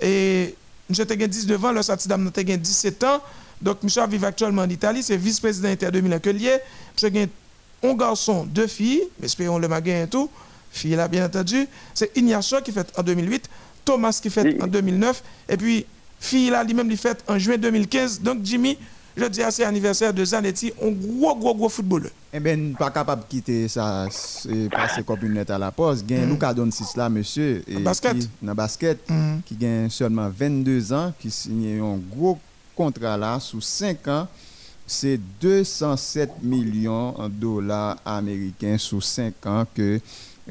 et 0.00 0.54
monsieur 0.88 1.04
te 1.04 1.12
19 1.14 1.64
ans, 1.64 1.72
le 1.72 1.82
Satidam 1.82 2.30
te 2.30 2.40
17 2.40 3.04
ans. 3.04 3.20
Donc, 3.60 3.82
monsieur 3.82 4.06
vit 4.06 4.24
actuellement 4.24 4.62
en 4.62 4.68
Italie, 4.68 5.02
c'est 5.02 5.16
vice-président 5.16 5.68
inter 5.68 5.90
2000 5.90 6.20
que 6.20 6.30
lié. 6.30 6.58
Monsieur 6.94 7.10
a 7.20 7.88
un 7.88 7.94
garçon, 7.94 8.44
deux 8.44 8.66
filles, 8.66 9.02
espérons 9.22 9.58
le 9.58 9.68
magasin 9.68 10.04
et 10.04 10.08
tout. 10.08 10.30
Fille 10.72 10.94
là, 10.94 11.08
bien 11.08 11.26
entendu. 11.26 11.66
C'est 11.92 12.16
Ignacio 12.16 12.60
qui 12.62 12.72
fait 12.72 12.86
en 12.96 13.02
2008, 13.02 13.50
Thomas 13.84 14.18
qui 14.22 14.30
fait 14.30 14.42
Oui. 14.44 14.58
en 14.62 14.66
2009, 14.66 15.22
et 15.48 15.56
puis 15.56 15.84
fille 16.20 16.50
là, 16.50 16.62
lui-même, 16.64 16.90
il 16.90 16.96
fait 16.96 17.22
en 17.26 17.38
juin 17.38 17.58
2015. 17.58 18.20
Donc, 18.20 18.38
Jimmy, 18.42 18.78
je 19.16 19.24
dis 19.26 19.42
à 19.42 19.50
c'est 19.50 19.64
anniversaire 19.64 20.12
de 20.14 20.24
Zanetti, 20.24 20.72
un 20.82 20.90
gros, 20.90 21.34
gros, 21.36 21.54
gros 21.54 21.68
footballeur. 21.68 22.10
Eh 22.32 22.40
ben, 22.40 22.74
pas 22.78 22.90
capable 22.90 23.22
de 23.22 23.26
quitter 23.28 23.68
ça, 23.68 24.06
c'est 24.10 24.68
passer 24.70 25.02
comme 25.02 25.18
une 25.22 25.34
lettre 25.34 25.52
à 25.52 25.58
la 25.58 25.70
poste. 25.72 26.06
Gain 26.06 26.26
Luka 26.26 26.54
Doncic 26.54 26.96
là, 26.96 27.08
monsieur. 27.08 27.62
Et 27.66 27.78
basket. 27.78 28.18
qui- 28.18 28.28
Dans 28.40 28.54
basket, 28.54 28.98
Mhm. 29.10 29.42
qui 29.44 29.56
gagne 29.56 29.90
seulement 29.90 30.28
22 30.28 30.92
ans, 30.92 31.12
qui 31.18 31.30
signe 31.30 31.80
un 31.80 31.98
gros 32.14 32.38
contrat 32.76 33.16
là, 33.16 33.38
sous 33.40 33.60
5 33.60 34.06
ans. 34.08 34.28
C'est 34.86 35.20
207 35.40 36.30
millions 36.42 37.12
de 37.18 37.28
dollars 37.28 37.96
américains 38.04 38.78
sous 38.78 39.00
5 39.00 39.34
ans 39.46 39.64
que 39.74 40.00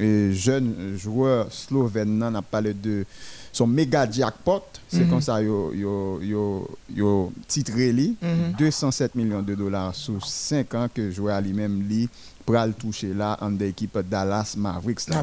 euh, 0.00 0.32
jeune 0.32 0.96
joueur 0.96 1.52
slovène 1.52 2.16
nan 2.18 2.36
a 2.36 2.40
parlé 2.40 2.72
de 2.72 3.04
son 3.52 3.66
méga 3.66 4.10
jackpot. 4.10 4.62
C'est 4.88 5.00
Mhm. 5.04 5.10
comme 5.10 5.20
ça 5.20 5.40
yo 5.40 5.72
yo 5.72 6.20
yo 6.20 6.68
yo 6.94 7.32
titré 7.46 7.92
li 7.92 8.16
Mhm. 8.20 8.54
207 8.58 9.14
millions 9.14 9.42
de 9.42 9.54
dollars 9.54 9.94
sous 9.94 10.20
5 10.20 10.74
ans 10.74 10.88
que 10.92 11.10
joueur 11.12 11.40
lui-même 11.40 11.82
li 11.88 12.08
pral 12.44 12.72
toucher 12.74 13.14
là 13.14 13.36
en 13.40 13.50
d'équipe 13.52 13.96
Dallas 14.10 14.54
Mavericks 14.56 15.00
ça? 15.00 15.22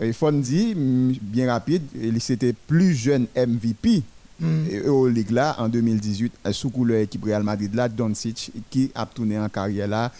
Il 0.00 0.14
faut 0.14 0.30
dire, 0.32 0.74
mm, 0.76 1.12
bien 1.20 1.52
rapide, 1.52 1.82
il 2.00 2.18
c'était 2.22 2.54
plus 2.54 2.94
jeune 2.94 3.26
MVP 3.36 4.02
mm. 4.40 4.68
Euroleague 4.86 5.30
là 5.30 5.56
en 5.58 5.68
2018 5.68 6.32
sous 6.52 6.70
couleur 6.70 7.00
équipe 7.00 7.24
Real 7.24 7.42
Madrid 7.42 7.74
là 7.74 7.88
Doncic 7.90 8.50
qui 8.70 8.90
a 8.94 9.04
tourné 9.04 9.38
en 9.38 9.48
carrière 9.50 9.88
là 9.88 10.10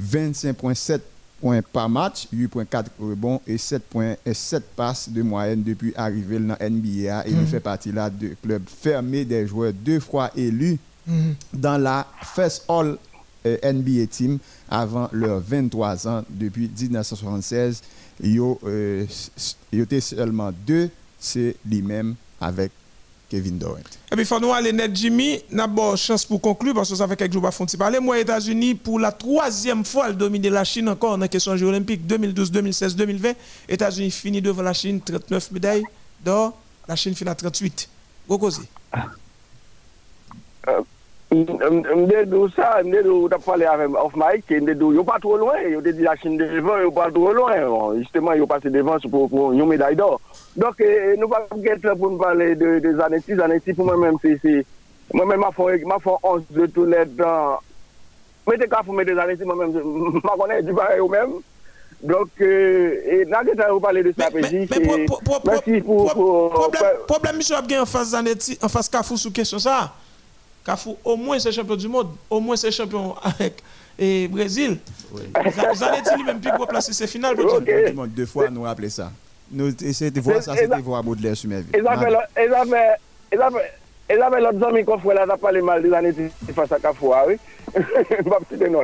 25.7 0.00 1.00
points 1.46 1.62
par 1.62 1.88
match, 1.88 2.26
8.4 2.34 2.86
rebonds 2.98 3.40
et 3.46 3.56
7.7 3.56 4.60
passes 4.74 5.08
de 5.08 5.22
moyenne 5.22 5.62
depuis 5.62 5.92
arriver 5.94 6.40
dans 6.40 6.56
NBA 6.60 7.26
et 7.26 7.30
il 7.30 7.36
mm. 7.36 7.46
fait 7.46 7.60
partie 7.60 7.92
là 7.92 8.10
de 8.10 8.34
club 8.42 8.62
fermé 8.66 9.24
des 9.24 9.46
joueurs 9.46 9.72
deux 9.72 10.00
fois 10.00 10.30
élus 10.36 10.76
mm. 11.06 11.30
dans 11.54 11.78
la 11.78 12.04
First 12.34 12.64
All 12.68 12.98
euh, 13.46 13.72
NBA 13.72 14.06
Team 14.08 14.38
avant 14.68 15.08
leurs 15.12 15.38
23 15.38 16.08
ans 16.08 16.24
depuis 16.28 16.68
1976. 16.68 17.80
Il 18.24 18.34
y 18.34 19.80
a 19.80 20.00
seulement 20.00 20.50
deux, 20.66 20.90
c'est 21.20 21.54
lui-même 21.64 22.16
avec 22.40 22.72
Kevin 23.28 23.58
Durant. 23.58 23.78
Et 23.78 24.14
puis, 24.14 24.20
il 24.20 24.24
faut 24.26 24.38
nous 24.38 24.52
aller 24.52 24.72
net, 24.72 24.94
Jimmy. 24.94 25.40
N'a 25.50 25.66
pas 25.66 25.96
chance 25.96 26.24
pour 26.24 26.40
conclure 26.40 26.74
parce 26.74 26.90
que 26.90 26.96
ça 26.96 27.08
fait 27.08 27.16
quelques 27.16 27.32
jours 27.32 27.50
qu'on 27.50 27.66
parler. 27.76 27.98
Moi, 27.98 28.20
États-Unis, 28.20 28.74
pour 28.74 29.00
la 29.00 29.12
troisième 29.12 29.84
fois, 29.84 30.08
elle 30.08 30.16
domine 30.16 30.48
la 30.48 30.64
Chine 30.64 30.88
encore 30.88 31.12
dans 31.12 31.16
la 31.18 31.28
question 31.28 31.56
Jeux 31.56 31.66
olympiques 31.66 32.06
2012, 32.06 32.52
2016, 32.52 32.96
2020. 32.96 33.32
États-Unis 33.68 34.10
finit 34.10 34.42
devant 34.42 34.62
la 34.62 34.72
Chine, 34.72 35.00
39 35.00 35.50
médailles 35.52 35.84
d'or. 36.24 36.56
La 36.88 36.94
Chine 36.94 37.14
finit 37.14 37.30
à 37.30 37.34
38. 37.34 37.88
Gros 38.28 38.38
Mde 41.44 42.24
dou 42.30 42.48
sa, 42.54 42.82
mde 42.84 43.02
dou 43.04 43.28
tap 43.28 43.42
pale 43.44 43.66
avèm 43.68 43.96
off-mic, 44.00 44.48
mde 44.62 44.76
dou 44.78 44.94
yo 44.96 45.04
pa 45.04 45.18
tro 45.20 45.34
lwen, 45.40 45.66
yo 45.74 45.82
te 45.84 45.92
di 45.96 46.06
la 46.06 46.14
chine 46.16 46.38
devan, 46.40 46.84
yo 46.84 46.92
pa 46.94 47.08
tro 47.12 47.32
lwen, 47.36 47.64
oh, 47.68 47.96
justement 47.98 48.38
yo 48.38 48.46
pase 48.48 48.72
devan 48.72 49.02
sou 49.02 49.10
pou 49.12 49.50
yon 49.56 49.68
meday 49.68 49.98
do. 49.98 50.14
Dok 50.56 50.80
nou 51.20 51.28
pa 51.32 51.42
get 51.64 51.84
la 51.84 51.96
pou 51.98 52.12
nou 52.12 52.22
pale 52.22 52.54
de 52.60 52.94
zaneti, 53.00 53.36
zaneti 53.36 53.74
pou 53.76 53.88
mwen 53.88 54.04
mèm 54.04 54.22
se 54.22 54.36
se, 54.44 54.54
mwen 55.12 55.28
mèm 55.34 55.44
ma 55.44 55.52
fon 56.04 56.16
ons 56.22 56.46
de 56.56 56.70
tou 56.72 56.88
let 56.88 57.12
dan, 57.18 57.60
mwen 58.46 58.62
te 58.62 58.70
ka 58.70 58.84
pou 58.86 58.96
mè 58.96 59.04
de 59.08 59.18
zaneti 59.18 59.48
mwen 59.48 59.66
mèm, 59.66 60.00
ma 60.26 60.38
konè 60.40 60.62
di 60.64 60.76
pare 60.76 60.96
yo 61.02 61.10
mèm. 61.12 61.36
Donk, 62.06 62.40
eh, 62.44 62.92
eh, 63.08 63.22
nan 63.24 63.46
gen 63.48 63.56
tan 63.56 63.70
ou 63.72 63.80
pale 63.80 64.02
de 64.04 64.12
strateji, 64.12 64.66
mwen 64.68 65.62
si 65.64 65.78
pou... 65.84 66.50
Problem 67.08 67.38
mi 67.40 67.46
sou 67.46 67.56
ap 67.56 67.68
gen 67.70 67.80
an 67.82 67.88
fase 67.88 68.12
zaneti, 68.12 68.56
an 68.60 68.72
fase 68.72 68.92
kafou 68.92 69.16
sou 69.20 69.32
kesyon 69.34 69.64
sa? 69.64 69.78
Kafou, 70.66 70.96
au 71.04 71.16
moins 71.16 71.38
c'est 71.38 71.52
champion 71.52 71.76
du 71.76 71.86
monde, 71.86 72.08
au 72.28 72.40
moins 72.40 72.56
c'est 72.56 72.72
champion 72.72 73.14
avec 73.22 73.62
et 73.96 74.26
Brésil. 74.26 74.78
Oui. 75.12 75.22
Zanetti 75.76 76.16
lui-même 76.16 76.40
plus 76.40 76.50
gros 76.50 76.66
placé 76.66 76.92
c'est 76.92 77.06
final. 77.06 77.38
Okay. 77.40 77.94
Deux 78.08 78.26
fois 78.26 78.50
nous 78.50 78.62
rappeler 78.62 78.90
ça. 78.90 79.12
Nous 79.50 79.72
essayons 79.84 80.10
de 80.10 80.20
voir 80.20 80.42
ça, 80.42 80.56
c'était 80.56 80.80
voir 80.80 81.04
Baudelaire 81.04 81.36
sur 81.36 81.48
mes 81.48 81.60
vies. 81.60 81.70
Ils 84.08 84.22
avaient 84.22 84.40
l'autre 84.40 84.66
ami 84.68 84.84
qu'on 84.84 84.98
fait 84.98 85.14
là, 85.14 85.24
ça 85.26 85.36
parlé 85.36 85.60
mal 85.60 85.82
des 85.82 85.92
années 85.92 86.12
face 86.54 86.72
à 86.72 86.78
Kafou, 86.78 87.12
ah 87.12 87.24
oui. 87.26 87.36
Pas 87.72 88.38
petit 88.48 88.56
de 88.58 88.66
non. 88.66 88.82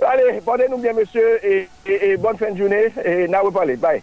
Allez, 0.00 0.40
portez-nous 0.44 0.78
bien, 0.78 0.92
monsieur, 0.92 1.38
et, 1.42 1.68
et, 1.86 2.10
et, 2.10 2.16
bonne 2.18 2.36
fin 2.36 2.50
de 2.50 2.58
journée, 2.58 2.92
et 3.04 3.26
n'a 3.28 3.40
parler. 3.50 3.76
Bye. 3.76 4.02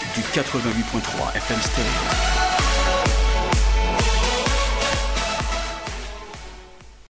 du 0.15 0.21
88.3 0.21 1.35
FM 1.35 1.61
Stereo. 1.61 2.70